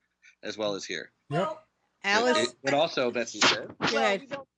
as 0.43 0.59
well 0.59 0.75
as 0.75 0.85
here. 0.85 1.11
Yep. 1.31 1.65
Alice, 2.03 2.49
It- 2.51 2.57
but 2.63 2.75
also, 2.75 3.11
Betsy 3.11 3.41
said, 3.41 3.69
go 3.69 3.95
Well, 3.95 4.19
we 4.19 4.27
don't. 4.27 4.49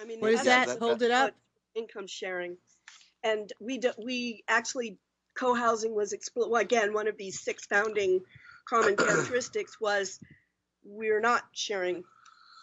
I 0.00 0.04
mean, 0.06 0.18
What 0.18 0.32
is 0.32 0.42
that? 0.44 0.66
that- 0.66 0.78
Hold 0.80 1.02
it 1.02 1.12
up. 1.12 1.36
income 1.76 2.08
sharing, 2.08 2.56
and 3.22 3.52
we 3.60 3.78
do, 3.78 3.92
we 3.96 4.42
actually 4.48 4.98
co-housing 5.34 5.94
was 5.94 6.12
expl- 6.12 6.48
well, 6.50 6.60
again 6.60 6.92
one 6.94 7.06
of 7.06 7.16
these 7.16 7.38
six 7.40 7.64
founding 7.66 8.20
common 8.68 8.96
characteristics 8.96 9.80
was 9.80 10.18
we're 10.84 11.20
not 11.20 11.44
sharing 11.52 12.02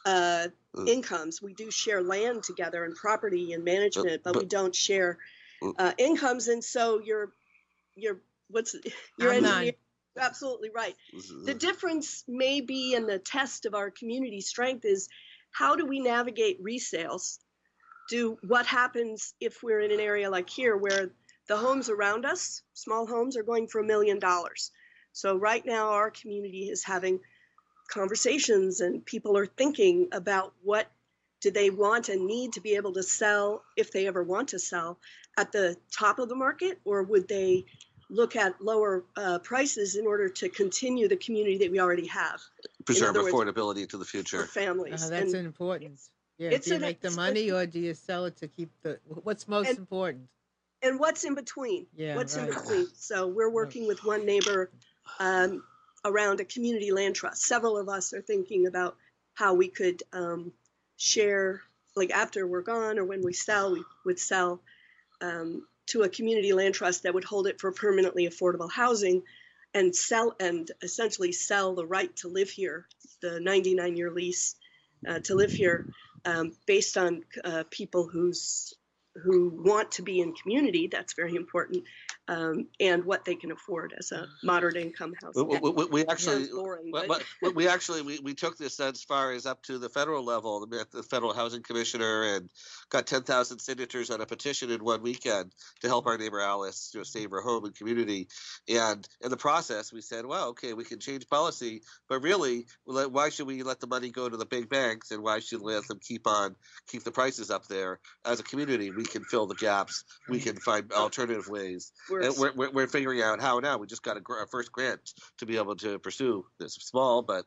uh, 0.06 0.48
Mm. 0.76 0.88
incomes. 0.88 1.42
We 1.42 1.54
do 1.56 1.72
share 1.72 2.02
land 2.04 2.44
together 2.44 2.86
and 2.86 2.96
property 2.96 3.54
and 3.54 3.64
management, 3.64 4.22
but, 4.24 4.36
we 4.36 4.46
don't 4.46 4.76
share 4.76 5.18
Mm. 5.64 5.74
uh, 5.80 5.94
incomes. 5.98 6.48
And 6.48 6.64
so 6.64 7.00
you're 7.00 7.34
you're 7.96 8.22
what's 8.50 8.76
you're 9.18 9.34
engineer- 9.34 9.74
absolutely 10.18 10.70
right. 10.70 10.96
The 11.46 11.54
difference 11.56 12.24
may 12.28 12.62
be 12.62 12.94
in 12.94 13.08
the 13.08 13.18
test 13.20 13.66
of 13.66 13.74
our 13.74 13.90
community 13.90 14.42
strength 14.42 14.86
is 14.86 15.10
how 15.52 15.76
do 15.76 15.86
we 15.86 16.00
navigate 16.00 16.64
resales? 16.64 17.40
Do 18.10 18.38
what 18.48 18.66
happens 18.66 19.34
if 19.40 19.64
we're 19.64 19.80
in 19.82 19.92
an 19.92 20.00
area 20.00 20.30
like 20.30 20.50
here 20.50 20.78
where 20.78 21.12
the 21.48 21.58
homes 21.58 21.90
around 21.90 22.26
us, 22.26 22.62
small 22.74 23.08
homes, 23.08 23.36
are 23.38 23.44
going 23.44 23.68
for 23.68 23.80
a 23.80 23.84
million 23.84 24.20
dollars. 24.20 24.72
So 25.14 25.36
right 25.36 25.66
now, 25.66 25.90
our 25.90 26.12
community 26.12 26.70
is 26.70 26.84
having 26.84 27.20
conversations, 27.90 28.82
and 28.82 29.06
people 29.06 29.38
are 29.38 29.46
thinking 29.46 30.08
about 30.12 30.54
what 30.64 30.88
do 31.42 31.52
they 31.52 31.70
want 31.70 32.10
and 32.10 32.26
need 32.26 32.54
to 32.54 32.62
be 32.62 32.76
able 32.76 32.94
to 32.94 33.04
sell 33.04 33.64
if 33.78 33.92
they 33.92 34.08
ever 34.08 34.24
want 34.24 34.50
to 34.50 34.60
sell 34.60 35.00
at 35.38 35.52
the 35.52 35.76
top 35.92 36.20
of 36.20 36.30
the 36.30 36.36
market, 36.36 36.80
or 36.86 37.04
would 37.04 37.28
they 37.28 37.66
look 38.10 38.36
at 38.36 38.60
lower 38.62 39.06
uh, 39.16 39.40
prices 39.40 39.96
in 39.96 40.06
order 40.06 40.28
to 40.28 40.50
continue 40.50 41.08
the 41.08 41.16
community 41.16 41.58
that 41.58 41.72
we 41.72 41.80
already 41.80 42.08
have? 42.08 42.42
Preserve 42.86 43.16
affordability 43.16 43.88
to 43.90 43.98
the 43.98 44.06
future. 44.06 44.44
For 44.44 44.60
families. 44.60 45.06
Uh, 45.06 45.10
that's 45.10 45.34
and 45.34 45.46
important. 45.46 46.00
Yeah. 46.38 46.58
do 46.58 46.70
you 46.70 46.76
an, 46.76 46.82
make 46.82 47.02
the 47.02 47.12
money 47.12 47.52
or 47.52 47.66
do 47.66 47.80
you 47.80 47.94
sell 47.94 48.26
it 48.26 48.38
to 48.38 48.48
keep 48.48 48.70
the? 48.82 49.00
What's 49.24 49.48
most 49.48 49.70
and, 49.70 49.78
important? 49.78 50.28
and 50.82 51.00
what's 51.00 51.24
in 51.24 51.36
between 51.36 51.86
yeah, 51.96 52.16
what's 52.16 52.38
right. 52.38 52.48
in 52.48 52.54
between 52.54 52.88
so 52.94 53.28
we're 53.28 53.50
working 53.50 53.88
with 53.88 54.04
one 54.04 54.26
neighbor 54.26 54.72
um, 55.20 55.64
around 56.06 56.40
a 56.40 56.46
community 56.46 56.92
land 56.92 57.16
trust 57.16 57.44
several 57.44 57.78
of 57.78 57.90
us 57.90 58.14
are 58.14 58.22
thinking 58.22 58.68
about 58.68 58.96
how 59.34 59.54
we 59.54 59.68
could 59.68 60.02
um, 60.14 60.52
share 60.98 61.62
like 61.96 62.12
after 62.12 62.46
we're 62.48 62.62
gone 62.62 63.00
or 63.00 63.06
when 63.06 63.22
we 63.24 63.34
sell 63.34 63.74
we 63.74 63.84
would 64.06 64.20
sell 64.20 64.62
um, 65.22 65.66
to 65.86 66.04
a 66.04 66.10
community 66.10 66.54
land 66.54 66.74
trust 66.74 67.04
that 67.04 67.14
would 67.14 67.24
hold 67.24 67.48
it 67.48 67.60
for 67.60 67.72
permanently 67.72 68.28
affordable 68.28 68.72
housing 68.72 69.24
and 69.74 69.96
sell 69.96 70.36
and 70.40 70.72
essentially 70.82 71.32
sell 71.32 71.76
the 71.76 71.86
right 71.86 72.16
to 72.16 72.28
live 72.28 72.50
here 72.50 72.88
the 73.22 73.40
99 73.40 73.96
year 73.96 74.12
lease 74.12 74.56
uh, 75.08 75.20
to 75.20 75.36
live 75.36 75.52
here 75.52 75.86
um, 76.26 76.52
based 76.66 76.98
on 76.98 77.24
uh, 77.44 77.64
people 77.70 78.08
who's 78.08 78.74
who 79.24 79.50
want 79.50 79.92
to 79.94 80.02
be 80.02 80.22
in 80.22 80.34
community. 80.34 80.88
That's 80.88 81.14
very 81.14 81.36
important, 81.36 81.84
um, 82.30 82.68
and 82.80 83.04
what 83.06 83.26
they 83.26 83.34
can 83.34 83.52
afford 83.52 83.92
as 83.98 84.12
a 84.12 84.28
moderate 84.44 84.78
income 84.78 85.14
housing. 85.20 85.48
We, 85.48 85.58
we, 85.58 85.86
we 85.86 86.06
actually, 86.06 86.48
boring, 86.48 86.92
we, 87.42 87.50
we, 87.50 87.68
actually 87.68 88.04
we, 88.04 88.20
we 88.20 88.36
took 88.36 88.56
this 88.56 88.80
as 88.80 89.04
far 89.04 89.32
as 89.32 89.48
up 89.48 89.64
to 89.64 89.80
the 89.80 89.90
federal 89.90 90.24
level. 90.24 90.68
The 90.68 91.04
Federal 91.10 91.34
Housing 91.34 91.64
Commissioner 91.64 92.36
and 92.36 92.52
got 92.90 93.08
ten 93.08 93.24
thousand 93.24 93.60
signatures 93.60 94.12
on 94.12 94.22
a 94.22 94.28
petition 94.28 94.70
in 94.70 94.84
one 94.84 95.02
weekend 95.02 95.56
to 95.82 95.88
help 95.88 96.06
our 96.06 96.20
neighbor 96.20 96.40
Alice 96.40 96.92
you 96.94 97.00
know, 97.00 97.04
save 97.04 97.32
her 97.32 97.42
home 97.42 97.66
and 97.66 97.76
community. 97.76 98.28
And 98.68 99.08
in 99.22 99.32
the 99.32 99.38
process, 99.38 99.92
we 99.92 100.02
said, 100.02 100.28
well, 100.28 100.50
okay, 100.50 100.74
we 100.74 100.84
can 100.84 101.00
change 101.00 101.28
policy, 101.28 101.82
but 102.08 102.22
really, 102.22 102.68
why 102.86 103.30
should 103.30 103.48
we 103.48 103.64
let 103.64 103.80
the 103.80 103.88
money 103.88 104.12
go 104.12 104.30
to 104.30 104.38
the 104.38 104.46
big 104.46 104.70
banks, 104.70 105.10
and 105.10 105.24
why 105.24 105.40
should 105.40 105.62
we 105.64 105.74
let 105.74 105.88
them 105.88 106.00
keep 106.00 106.28
on 106.28 106.56
keep 106.88 107.04
the 107.04 107.12
prices 107.12 107.50
up 107.50 107.66
there? 107.68 108.00
As 108.24 108.40
a 108.40 108.44
community, 108.44 108.92
we 108.92 109.04
can 109.04 109.24
fill 109.24 109.48
the 109.48 109.56
gaps. 109.56 110.04
We 110.28 110.40
can 110.40 110.58
find 110.58 110.92
alternative 110.92 111.48
ways. 111.48 111.92
We're, 112.08 112.19
we're, 112.38 112.54
we're, 112.54 112.72
we're 112.72 112.88
figuring 112.88 113.22
out 113.22 113.42
how 113.42 113.60
now. 113.60 113.78
We 113.78 113.88
just 113.88 114.04
got 114.04 114.18
a, 114.18 114.34
a, 114.34 114.48
first 114.48 114.72
grant 114.72 115.14
to 115.38 115.46
be 115.46 115.58
able 115.58 115.76
to 115.78 116.00
pursue 116.00 116.46
this 116.60 116.74
small, 116.76 117.22
but 117.22 117.46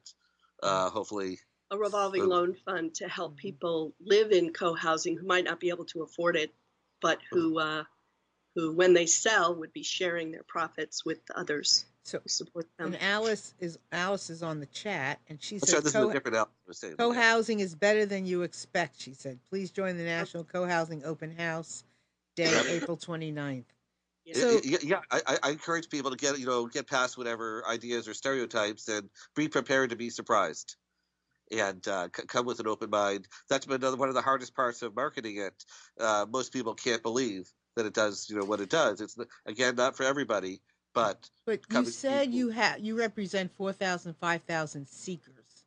uh, 0.62 0.90
hopefully 0.90 1.38
a 1.72 1.78
revolving 1.78 2.22
uh, 2.22 2.26
loan 2.26 2.54
fund 2.66 2.94
to 2.94 3.08
help 3.08 3.36
people 3.36 3.94
live 4.00 4.30
in 4.30 4.52
co-housing 4.52 5.16
who 5.16 5.26
might 5.26 5.44
not 5.44 5.58
be 5.58 5.70
able 5.70 5.86
to 5.86 6.02
afford 6.02 6.36
it, 6.36 6.54
but 7.00 7.18
who 7.30 7.58
uh, 7.58 7.84
who 8.54 8.72
when 8.72 8.92
they 8.92 9.06
sell 9.06 9.54
would 9.56 9.72
be 9.72 9.82
sharing 9.82 10.30
their 10.30 10.44
profits 10.44 11.04
with 11.04 11.18
others. 11.34 11.86
So 12.04 12.20
support 12.26 12.66
them. 12.78 12.88
And 12.92 13.02
Alice 13.02 13.54
is 13.58 13.78
Alice 13.90 14.28
is 14.28 14.42
on 14.42 14.60
the 14.60 14.66
chat, 14.66 15.20
and 15.28 15.42
she 15.42 15.58
said 15.58 15.82
this 15.82 15.92
co- 15.92 16.10
is 16.10 16.82
a. 16.82 16.96
Co-housing 16.96 17.60
is 17.60 17.74
better 17.74 18.06
than 18.06 18.26
you 18.26 18.42
expect. 18.42 19.00
She 19.00 19.14
said, 19.14 19.38
"Please 19.48 19.70
join 19.70 19.96
the 19.96 20.04
National 20.04 20.44
Co-housing 20.44 21.04
Open 21.04 21.34
House 21.36 21.84
Day, 22.36 22.52
April 22.68 22.96
29th." 22.96 23.64
So, 24.34 24.60
yeah, 24.64 24.78
yeah 24.82 25.00
I, 25.10 25.38
I, 25.42 25.50
encourage 25.50 25.90
people 25.90 26.10
to 26.10 26.16
get 26.16 26.38
you 26.38 26.46
know 26.46 26.66
get 26.66 26.86
past 26.86 27.18
whatever 27.18 27.64
ideas 27.68 28.08
or 28.08 28.14
stereotypes 28.14 28.88
and 28.88 29.10
be 29.34 29.48
prepared 29.48 29.90
to 29.90 29.96
be 29.96 30.10
surprised, 30.10 30.76
and 31.50 31.86
uh, 31.88 32.08
c- 32.16 32.24
come 32.26 32.46
with 32.46 32.60
an 32.60 32.66
open 32.66 32.88
mind. 32.88 33.28
That's 33.50 33.66
been 33.66 33.76
another, 33.76 33.96
one 33.96 34.08
of 34.08 34.14
the 34.14 34.22
hardest 34.22 34.54
parts 34.54 34.80
of 34.82 34.94
marketing 34.94 35.36
it. 35.38 35.64
Uh, 36.00 36.24
most 36.30 36.52
people 36.52 36.74
can't 36.74 37.02
believe 37.02 37.52
that 37.76 37.84
it 37.84 37.94
does 37.94 38.26
you 38.30 38.36
know 38.36 38.44
what 38.44 38.60
it 38.60 38.70
does. 38.70 39.00
It's 39.00 39.18
again 39.44 39.74
not 39.74 39.96
for 39.96 40.04
everybody, 40.04 40.62
but 40.94 41.28
but 41.44 41.60
you 41.70 41.84
said 41.84 42.26
people. 42.26 42.38
you 42.38 42.48
have 42.50 42.80
you 42.80 42.96
represent 42.96 43.52
4,000, 43.56 44.14
5,000 44.14 44.88
seekers. 44.88 45.64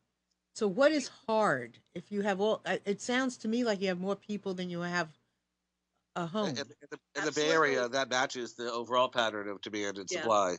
So 0.54 0.68
what 0.68 0.94
is 0.94 1.12
hard 1.28 1.80
if 1.94 2.12
you 2.12 2.22
have 2.22 2.40
all? 2.40 2.62
It 2.66 3.02
sounds 3.02 3.36
to 3.38 3.48
me 3.48 3.64
like 3.64 3.82
you 3.82 3.90
have 3.90 4.00
more 4.00 4.16
people 4.16 4.54
than 4.54 4.70
you 4.70 4.82
have 4.82 5.10
a 6.16 6.26
home. 6.26 6.50
In, 6.50 6.58
in, 6.58 6.66
the, 6.92 6.98
in 7.18 7.26
the, 7.26 7.32
Bay 7.32 7.50
Area, 7.50 7.88
that 7.90 8.10
matches 8.10 8.56
the 8.56 8.72
overall 8.72 9.10
pattern 9.10 9.50
of 9.50 9.62
demand 9.62 9.98
and 9.98 10.10
supply 10.10 10.52
yeah. 10.52 10.58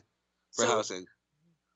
for 0.53 0.65
so 0.65 0.67
housing. 0.67 1.05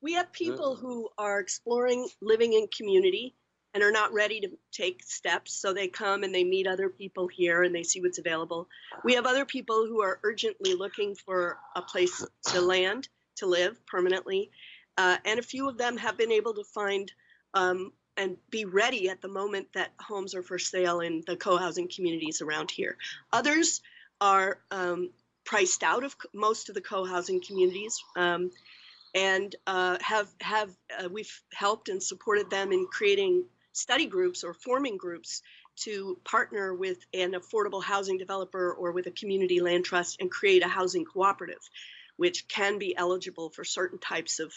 We 0.02 0.14
have 0.14 0.32
people 0.32 0.76
who 0.76 1.10
are 1.18 1.40
exploring 1.40 2.08
living 2.22 2.54
in 2.54 2.68
community 2.76 3.36
and 3.74 3.84
are 3.84 3.92
not 3.92 4.14
ready 4.14 4.42
to 4.42 4.50
take 4.72 5.04
steps. 5.04 5.54
So 5.54 5.74
they 5.74 5.88
come 5.88 6.24
and 6.24 6.34
they 6.34 6.44
meet 6.44 6.68
other 6.68 6.90
people 6.90 7.28
here 7.28 7.64
and 7.64 7.74
they 7.74 7.84
see 7.84 8.02
what's 8.02 8.20
available. 8.20 8.68
We 9.04 9.14
have 9.16 9.26
other 9.26 9.46
people 9.46 9.86
who 9.88 10.02
are 10.02 10.20
urgently 10.24 10.74
looking 10.74 11.16
for 11.16 11.58
a 11.76 11.82
place 11.82 12.26
to 12.48 12.62
land, 12.62 13.08
to 13.38 13.46
live 13.46 13.80
permanently. 13.86 14.52
Uh, 14.98 15.18
and 15.24 15.40
a 15.40 15.44
few 15.44 15.70
of 15.70 15.78
them 15.78 15.98
have 15.98 16.18
been 16.18 16.32
able 16.32 16.54
to 16.56 16.64
find 16.64 17.12
um, 17.54 17.94
and 18.18 18.38
be 18.50 18.66
ready 18.66 19.10
at 19.10 19.22
the 19.22 19.28
moment 19.28 19.68
that 19.74 19.92
homes 20.00 20.36
are 20.36 20.44
for 20.44 20.60
sale 20.60 21.00
in 21.00 21.24
the 21.28 21.36
co-housing 21.36 21.90
communities 21.94 22.42
around 22.42 22.70
here. 22.70 22.98
Others 23.32 23.82
are 24.20 24.60
um, 24.70 25.10
priced 25.46 25.84
out 25.84 26.04
of 26.04 26.16
most 26.34 26.70
of 26.70 26.76
the 26.76 26.82
co-housing 26.82 27.42
communities, 27.42 27.98
um, 28.16 28.52
and 29.16 29.56
uh, 29.68 29.98
have 30.02 30.30
have 30.40 30.70
uh, 31.00 31.10
we've 31.10 31.42
helped 31.54 31.90
and 31.90 32.02
supported 32.02 32.50
them 32.50 32.72
in 32.72 32.86
creating 32.88 33.44
study 33.74 34.06
groups 34.06 34.44
or 34.44 34.54
forming 34.54 34.98
groups 34.98 35.42
to 35.76 36.20
partner 36.24 36.74
with 36.74 37.00
an 37.14 37.32
affordable 37.32 37.84
housing 37.84 38.18
developer 38.18 38.74
or 38.74 38.92
with 38.92 39.08
a 39.08 39.12
community 39.12 39.60
land 39.60 39.86
trust 39.86 40.18
and 40.20 40.30
create 40.30 40.64
a 40.64 40.68
housing 40.68 41.06
cooperative, 41.06 41.62
which 42.18 42.48
can 42.48 42.78
be 42.78 42.96
eligible 42.96 43.50
for 43.50 43.64
certain 43.64 43.98
types 43.98 44.40
of 44.40 44.54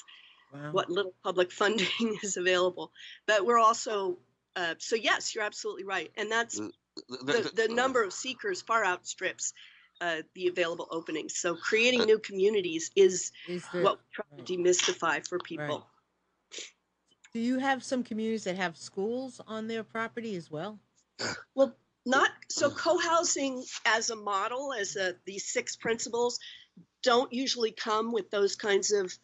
wow. 0.55 0.73
what 0.73 0.91
little 0.91 1.15
public 1.23 1.53
funding 1.53 2.19
is 2.23 2.37
available. 2.37 2.93
But 3.27 3.45
we're 3.45 3.59
also, 3.59 4.19
uh, 4.57 4.75
so 4.79 4.97
yes, 4.97 5.35
you're 5.35 5.45
absolutely 5.45 5.85
right. 5.85 6.11
And 6.17 6.31
that's 6.31 6.57
the, 6.57 6.73
the, 7.09 7.51
the 7.67 7.75
number 7.75 8.03
of 8.03 8.13
seekers 8.13 8.63
far 8.63 8.85
outstrips 8.85 9.53
uh, 10.01 10.23
the 10.35 10.49
available 10.49 10.89
openings. 10.91 11.37
So 11.37 11.55
creating 11.55 12.05
new 12.05 12.19
communities 12.19 12.91
is, 12.97 13.33
is 13.49 13.65
there, 13.73 13.83
what 13.83 13.99
we 13.99 14.05
try 14.13 14.25
right. 14.33 14.47
to 14.47 14.57
demystify 14.57 15.29
for 15.29 15.39
people. 15.39 15.67
Right. 15.67 15.83
Do 17.33 17.41
you 17.41 17.59
have 17.59 17.83
some 17.83 18.05
communities 18.05 18.45
that 18.45 18.57
have 18.57 18.77
schools 18.77 19.41
on 19.47 19.67
their 19.67 19.83
property 19.83 20.37
as 20.37 20.51
well? 20.51 20.79
Well, 21.55 21.77
not 22.05 22.31
so 22.51 22.69
co-housing 22.69 23.65
as 23.87 24.11
a 24.11 24.17
model, 24.17 24.75
as 24.75 24.97
a, 24.97 25.15
these 25.25 25.47
six 25.47 25.77
principles, 25.77 26.39
don't 27.03 27.33
usually 27.33 27.71
come 27.71 28.13
with 28.13 28.31
those 28.31 28.57
kinds 28.57 28.93
of 28.93 29.17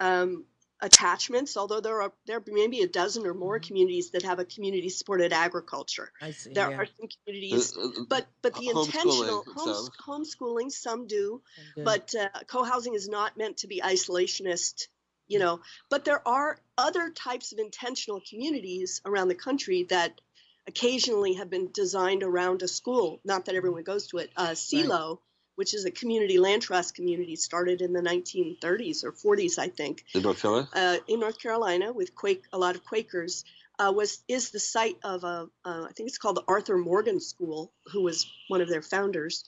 um, 0.00 0.44
attachments, 0.80 1.56
although 1.56 1.80
there 1.80 2.02
are 2.02 2.12
there 2.26 2.42
may 2.46 2.66
be 2.68 2.82
a 2.82 2.88
dozen 2.88 3.26
or 3.26 3.34
more 3.34 3.58
mm-hmm. 3.58 3.66
communities 3.66 4.10
that 4.10 4.22
have 4.22 4.38
a 4.38 4.44
community 4.44 4.88
supported 4.88 5.32
agriculture. 5.32 6.12
I 6.20 6.32
see. 6.32 6.52
There 6.52 6.70
yeah. 6.70 6.76
are 6.76 6.86
some 6.86 7.08
communities, 7.24 7.76
uh, 7.76 7.86
uh, 7.86 8.04
but 8.08 8.26
but 8.42 8.54
the 8.54 8.68
intentional 8.68 9.44
homes, 9.54 9.90
homeschooling 10.06 10.70
some 10.70 11.06
do, 11.06 11.42
some 11.56 11.64
do. 11.76 11.84
but 11.84 12.14
uh, 12.14 12.28
co-housing 12.46 12.94
is 12.94 13.08
not 13.08 13.36
meant 13.36 13.58
to 13.58 13.66
be 13.66 13.80
isolationist. 13.80 14.88
You 15.28 15.40
know, 15.40 15.60
but 15.90 16.04
there 16.04 16.26
are 16.28 16.56
other 16.78 17.10
types 17.10 17.52
of 17.52 17.58
intentional 17.58 18.22
communities 18.30 19.00
around 19.04 19.26
the 19.26 19.34
country 19.34 19.84
that 19.90 20.20
occasionally 20.68 21.34
have 21.34 21.50
been 21.50 21.70
designed 21.72 22.22
around 22.22 22.62
a 22.62 22.68
school. 22.68 23.20
Not 23.24 23.46
that 23.46 23.56
everyone 23.56 23.82
goes 23.82 24.06
to 24.08 24.18
it. 24.18 24.30
Uh, 24.36 24.54
CELO, 24.54 25.08
right 25.10 25.18
which 25.56 25.74
is 25.74 25.84
a 25.84 25.90
community 25.90 26.38
land 26.38 26.62
trust 26.62 26.94
community 26.94 27.34
started 27.34 27.80
in 27.82 27.92
the 27.92 28.00
1930s 28.00 29.04
or 29.04 29.12
40s, 29.12 29.58
I 29.58 29.68
think. 29.68 30.04
In 30.14 30.22
North 30.22 30.40
Carolina. 30.40 30.68
Uh, 30.72 30.96
in 31.08 31.20
North 31.20 31.40
Carolina, 31.40 31.92
with 31.92 32.14
Quake, 32.14 32.44
a 32.52 32.58
lot 32.58 32.76
of 32.76 32.84
Quakers, 32.84 33.44
uh, 33.78 33.92
was 33.94 34.22
is 34.28 34.50
the 34.50 34.60
site 34.60 34.96
of 35.02 35.24
a 35.24 35.48
uh, 35.64 35.86
I 35.88 35.92
think 35.94 36.08
it's 36.08 36.18
called 36.18 36.36
the 36.36 36.44
Arthur 36.48 36.78
Morgan 36.78 37.20
School, 37.20 37.72
who 37.86 38.02
was 38.02 38.26
one 38.48 38.60
of 38.60 38.68
their 38.68 38.82
founders. 38.82 39.44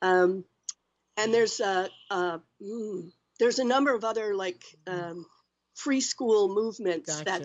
Um, 0.00 0.44
and 1.16 1.32
there's 1.32 1.60
a, 1.60 1.88
a 2.10 2.40
mm, 2.62 3.10
there's 3.38 3.58
a 3.58 3.64
number 3.64 3.94
of 3.94 4.04
other 4.04 4.34
like 4.34 4.62
um, 4.86 5.26
free 5.74 6.00
school 6.00 6.54
movements 6.54 7.22
gotcha. 7.22 7.24
that 7.24 7.42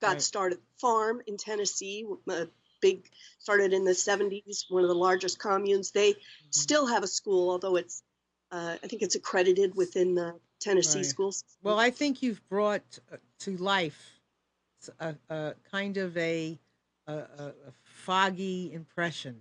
got 0.00 0.12
right. 0.12 0.22
started. 0.22 0.58
Farm 0.80 1.20
in 1.26 1.36
Tennessee, 1.36 2.06
a 2.28 2.48
big 2.80 3.08
started 3.38 3.72
in 3.72 3.84
the 3.84 3.92
70s 3.92 4.64
one 4.68 4.82
of 4.82 4.88
the 4.88 4.94
largest 4.94 5.38
communes 5.38 5.90
they 5.90 6.12
mm-hmm. 6.12 6.46
still 6.50 6.86
have 6.86 7.02
a 7.02 7.08
school 7.08 7.50
although 7.50 7.76
it's 7.76 8.02
uh, 8.52 8.76
i 8.82 8.86
think 8.86 9.02
it's 9.02 9.14
accredited 9.14 9.74
within 9.74 10.14
the 10.14 10.34
tennessee 10.60 10.98
right. 10.98 11.06
schools 11.06 11.44
well 11.62 11.78
i 11.78 11.90
think 11.90 12.22
you've 12.22 12.46
brought 12.48 12.98
uh, 13.12 13.16
to 13.38 13.56
life 13.56 14.12
a, 14.98 15.14
a, 15.28 15.54
kind 15.70 15.96
of 15.96 16.16
a 16.16 16.58
a, 17.06 17.12
a 17.12 17.52
foggy 17.82 18.72
impression 18.72 19.40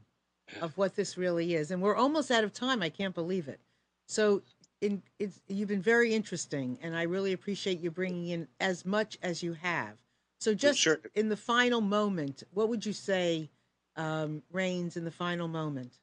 of 0.62 0.78
what 0.78 0.96
this 0.96 1.18
really 1.18 1.56
is. 1.56 1.72
And 1.72 1.82
we're 1.82 1.96
almost 1.96 2.32
out 2.32 2.44
of 2.44 2.54
time. 2.54 2.82
I 2.82 2.90
can't 2.90 3.14
believe 3.14 3.48
it. 3.48 3.60
So 4.08 4.42
in, 4.82 5.02
it's, 5.20 5.42
you've 5.48 5.68
been 5.68 5.82
very 5.82 6.14
interesting, 6.14 6.80
and 6.82 6.96
I 6.96 7.04
really 7.04 7.34
appreciate 7.34 7.80
you 7.80 7.92
bringing 7.92 8.28
in 8.28 8.48
as 8.60 8.86
much 8.86 9.18
as 9.22 9.44
you 9.44 9.54
have. 9.54 9.98
So 10.40 10.54
just 10.54 10.80
sure. 10.80 11.00
in 11.16 11.30
the 11.30 11.38
final 11.38 11.82
moment, 11.82 12.44
what 12.54 12.70
would 12.70 12.86
you 12.86 12.94
say 12.94 13.50
um, 13.96 14.42
Raines 14.52 14.96
in 14.96 15.04
the 15.04 15.12
final 15.12 15.48
moment? 15.48 15.94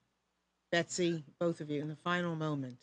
Betsy, 0.70 1.24
both 1.39 1.61
of 1.61 1.70
you, 1.70 1.80
in 1.80 1.89
the 1.89 1.97
final 1.97 2.37
moment. 2.37 2.78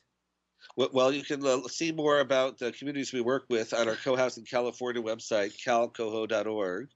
Well, 0.76 1.12
you 1.12 1.24
can 1.24 1.46
uh, 1.46 1.68
see 1.68 1.92
more 1.92 2.20
about 2.20 2.58
the 2.58 2.72
communities 2.72 3.14
we 3.14 3.22
work 3.22 3.46
with 3.50 3.74
on 3.74 3.88
our 3.88 3.96
Co-Housing 3.96 4.46
California 4.46 5.02
website, 5.02 5.54
calcoho.org. 5.64 6.88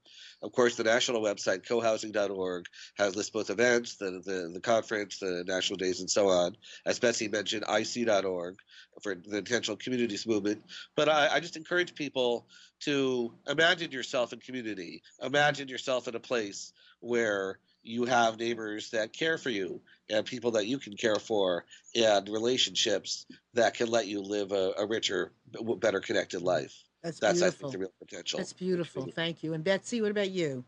Of 0.42 0.52
course, 0.52 0.76
the 0.76 0.84
national 0.84 1.22
website, 1.22 1.66
cohousing.org, 1.66 2.66
has 2.96 3.14
lists 3.14 3.30
both 3.30 3.50
events, 3.50 3.96
the, 3.96 4.22
the, 4.24 4.50
the 4.54 4.60
conference, 4.60 5.18
the 5.18 5.44
national 5.46 5.76
days, 5.76 6.00
and 6.00 6.10
so 6.10 6.28
on. 6.28 6.56
As 6.86 6.98
Betsy 6.98 7.28
mentioned, 7.28 7.64
ic.org 7.68 8.56
for 9.02 9.14
the 9.14 9.38
intentional 9.38 9.76
communities 9.76 10.26
movement. 10.26 10.62
But 10.96 11.08
I, 11.08 11.34
I 11.34 11.40
just 11.40 11.56
encourage 11.56 11.94
people 11.94 12.46
to 12.80 13.34
imagine 13.48 13.92
yourself 13.92 14.32
in 14.32 14.40
community, 14.40 15.02
imagine 15.22 15.68
yourself 15.68 16.08
in 16.08 16.14
a 16.14 16.20
place 16.20 16.72
where 17.00 17.58
you 17.88 18.04
have 18.04 18.38
neighbors 18.38 18.90
that 18.90 19.12
care 19.12 19.38
for 19.38 19.50
you 19.50 19.80
and 20.10 20.24
people 20.24 20.50
that 20.52 20.66
you 20.66 20.78
can 20.78 20.94
care 20.94 21.16
for 21.16 21.64
and 21.96 22.28
relationships 22.28 23.26
that 23.54 23.74
can 23.74 23.88
let 23.88 24.06
you 24.06 24.20
live 24.20 24.52
a, 24.52 24.74
a 24.78 24.86
richer, 24.86 25.32
better 25.78 26.00
connected 26.00 26.42
life. 26.42 26.74
That's, 27.02 27.18
That's 27.18 27.42
I 27.42 27.50
think 27.50 27.72
the 27.72 27.78
real 27.78 27.92
potential. 27.98 28.38
That's 28.38 28.52
beautiful. 28.52 29.08
Thank 29.14 29.42
you. 29.42 29.54
And 29.54 29.64
Betsy, 29.64 30.02
what 30.02 30.10
about 30.10 30.30
you? 30.30 30.64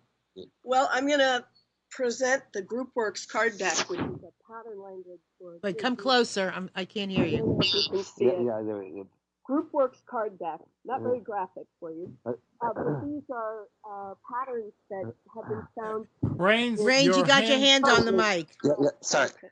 Well, 0.62 0.88
I'm 0.92 1.06
going 1.06 1.18
to 1.18 1.44
present 1.90 2.42
the 2.52 2.62
GroupWorks 2.62 3.28
card 3.28 3.58
deck, 3.58 3.76
which 3.90 4.00
is 4.00 4.06
a 4.06 4.52
pattern 4.52 4.80
language 4.80 5.20
for. 5.38 5.58
Wait, 5.62 5.76
come 5.78 5.96
closer. 5.96 6.52
I'm, 6.54 6.70
I 6.74 6.84
can't 6.84 7.10
hear 7.10 7.26
you. 7.26 7.58
you 7.62 8.04
yeah, 8.18 8.60
yeah, 8.60 9.02
there 9.50 9.62
works 9.72 10.00
card 10.08 10.38
deck, 10.38 10.60
not 10.84 11.02
very 11.02 11.20
graphic 11.20 11.64
for 11.78 11.90
you, 11.90 12.12
uh, 12.24 12.30
uh 12.62 12.72
but 12.74 13.06
these 13.06 13.22
are 13.30 13.64
uh, 13.84 14.14
patterns 14.32 14.72
that 14.90 15.12
have 15.34 15.48
been 15.48 15.66
found. 15.78 16.06
Raines, 16.22 16.80
Raines, 16.80 17.16
you 17.16 17.24
got 17.24 17.46
your 17.46 17.58
hand 17.58 17.84
on 17.84 18.04
the 18.04 18.12
mic. 18.12 18.46
Yeah, 18.62 18.72
yeah, 18.80 18.88
sorry. 19.00 19.28
Okay. 19.30 19.48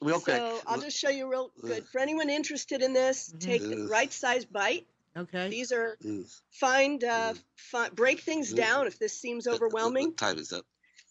Real 0.00 0.20
quick. 0.20 0.36
So 0.36 0.60
I'll 0.66 0.80
just 0.80 0.98
show 0.98 1.08
you 1.08 1.30
real 1.30 1.50
good. 1.60 1.86
For 1.88 2.00
anyone 2.00 2.28
interested 2.28 2.82
in 2.82 2.92
this, 2.92 3.28
mm-hmm. 3.28 3.38
take 3.38 3.62
the 3.62 3.88
right 3.90 4.12
size 4.12 4.44
bite. 4.44 4.86
Okay. 5.16 5.48
These 5.48 5.72
are 5.72 5.96
find 6.50 7.02
uh, 7.04 7.34
fi- 7.56 7.90
break 7.90 8.20
things 8.20 8.52
down 8.52 8.86
if 8.86 8.98
this 8.98 9.18
seems 9.18 9.46
overwhelming. 9.46 10.14
Time 10.14 10.38
is 10.38 10.52
up. 10.52 10.64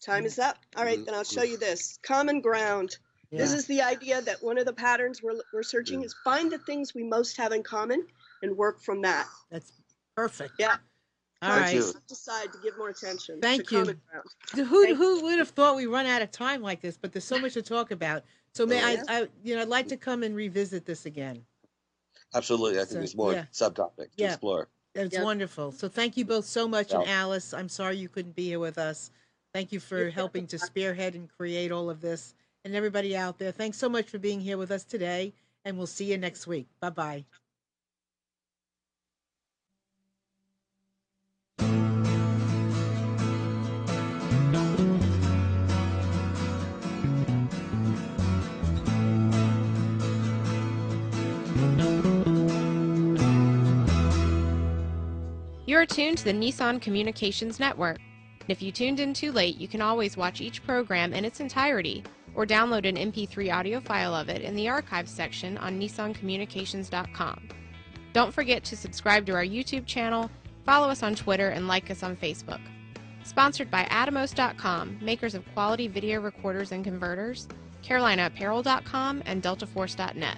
Time 0.05 0.25
is 0.25 0.37
up. 0.37 0.57
All 0.75 0.83
right, 0.83 1.03
then 1.05 1.15
I'll 1.15 1.23
show 1.23 1.43
you 1.43 1.57
this 1.57 1.97
common 2.03 2.41
ground. 2.41 2.97
Yeah. 3.31 3.39
This 3.39 3.53
is 3.53 3.65
the 3.65 3.81
idea 3.81 4.21
that 4.21 4.43
one 4.43 4.57
of 4.57 4.65
the 4.65 4.73
patterns 4.73 5.23
we're, 5.23 5.39
we're 5.53 5.63
searching 5.63 6.03
is 6.03 6.13
find 6.23 6.51
the 6.51 6.59
things 6.59 6.93
we 6.93 7.03
most 7.03 7.37
have 7.37 7.51
in 7.51 7.63
common 7.63 8.05
and 8.43 8.55
work 8.55 8.79
from 8.79 9.01
that. 9.01 9.27
That's 9.49 9.71
perfect. 10.15 10.53
Yeah. 10.59 10.75
All 11.41 11.57
right. 11.57 11.81
Decide 12.07 12.53
to 12.53 12.59
give 12.63 12.77
more 12.77 12.89
attention. 12.89 13.41
Thank 13.41 13.71
you. 13.71 13.97
Who 14.55 14.85
Thank 14.85 14.97
who 14.97 15.23
would 15.23 15.39
have 15.39 15.49
thought 15.49 15.75
we 15.75 15.87
run 15.87 16.05
out 16.05 16.21
of 16.21 16.31
time 16.31 16.61
like 16.61 16.79
this? 16.81 16.97
But 16.97 17.11
there's 17.11 17.25
so 17.25 17.39
much 17.39 17.53
to 17.55 17.61
talk 17.61 17.91
about. 17.91 18.23
So 18.53 18.65
may 18.65 18.81
I, 18.81 18.97
I, 19.09 19.27
you 19.43 19.55
know, 19.55 19.63
I'd 19.63 19.67
like 19.67 19.87
to 19.87 19.97
come 19.97 20.23
and 20.23 20.35
revisit 20.35 20.85
this 20.85 21.05
again. 21.05 21.43
Absolutely, 22.35 22.77
I 22.77 22.81
think 22.81 22.89
so, 22.89 22.97
there's 22.97 23.15
more 23.15 23.33
yeah. 23.33 23.45
subtopic 23.51 23.95
to 23.97 24.09
yeah. 24.15 24.27
explore. 24.27 24.69
It's 24.95 25.15
yeah. 25.15 25.23
wonderful. 25.23 25.71
So 25.71 25.87
thank 25.87 26.17
you 26.17 26.25
both 26.25 26.45
so 26.45 26.67
much, 26.67 26.93
and 26.93 27.07
Alice, 27.07 27.53
I'm 27.53 27.69
sorry 27.69 27.97
you 27.97 28.09
couldn't 28.09 28.35
be 28.35 28.45
here 28.45 28.59
with 28.59 28.77
us. 28.77 29.11
Thank 29.53 29.71
you 29.71 29.79
for 29.79 30.09
helping 30.09 30.47
to 30.47 30.59
spearhead 30.59 31.15
and 31.15 31.29
create 31.29 31.71
all 31.71 31.89
of 31.89 31.99
this, 31.99 32.35
and 32.63 32.75
everybody 32.75 33.15
out 33.17 33.37
there. 33.37 33.51
Thanks 33.51 33.77
so 33.77 33.89
much 33.89 34.05
for 34.05 34.19
being 34.19 34.39
here 34.39 34.57
with 34.57 34.71
us 34.71 34.83
today, 34.83 35.33
and 35.65 35.77
we'll 35.77 35.87
see 35.87 36.05
you 36.05 36.17
next 36.17 36.47
week. 36.47 36.67
Bye 36.79 36.89
bye. 36.91 37.25
You're 55.65 55.85
tuned 55.85 56.17
to 56.17 56.25
the 56.25 56.33
Nissan 56.33 56.81
Communications 56.81 57.57
Network. 57.57 57.97
If 58.49 58.61
you 58.61 58.73
tuned 58.73 58.99
in 58.99 59.13
too 59.13 59.31
late, 59.31 59.57
you 59.57 59.69
can 59.69 59.81
always 59.81 60.17
watch 60.17 60.41
each 60.41 60.61
program 60.65 61.13
in 61.13 61.23
its 61.23 61.39
entirety 61.39 62.03
or 62.35 62.45
download 62.45 62.85
an 62.85 62.97
MP3 62.97 63.53
audio 63.53 63.79
file 63.79 64.13
of 64.13 64.27
it 64.27 64.41
in 64.41 64.55
the 64.55 64.67
archives 64.67 65.09
section 65.09 65.57
on 65.59 65.79
nissancommunications.com. 65.79 67.47
Don't 68.11 68.33
forget 68.33 68.65
to 68.65 68.75
subscribe 68.75 69.25
to 69.25 69.35
our 69.35 69.45
YouTube 69.45 69.85
channel, 69.85 70.29
follow 70.65 70.89
us 70.89 71.01
on 71.01 71.15
Twitter, 71.15 71.47
and 71.49 71.65
like 71.65 71.89
us 71.89 72.03
on 72.03 72.17
Facebook. 72.17 72.61
Sponsored 73.23 73.71
by 73.71 73.85
Atomos.com, 73.85 74.99
makers 75.01 75.33
of 75.33 75.45
quality 75.53 75.87
video 75.87 76.19
recorders 76.19 76.73
and 76.73 76.83
converters, 76.83 77.47
CarolinaApparel.com, 77.83 79.23
and 79.25 79.41
DeltaForce.net. 79.41 80.37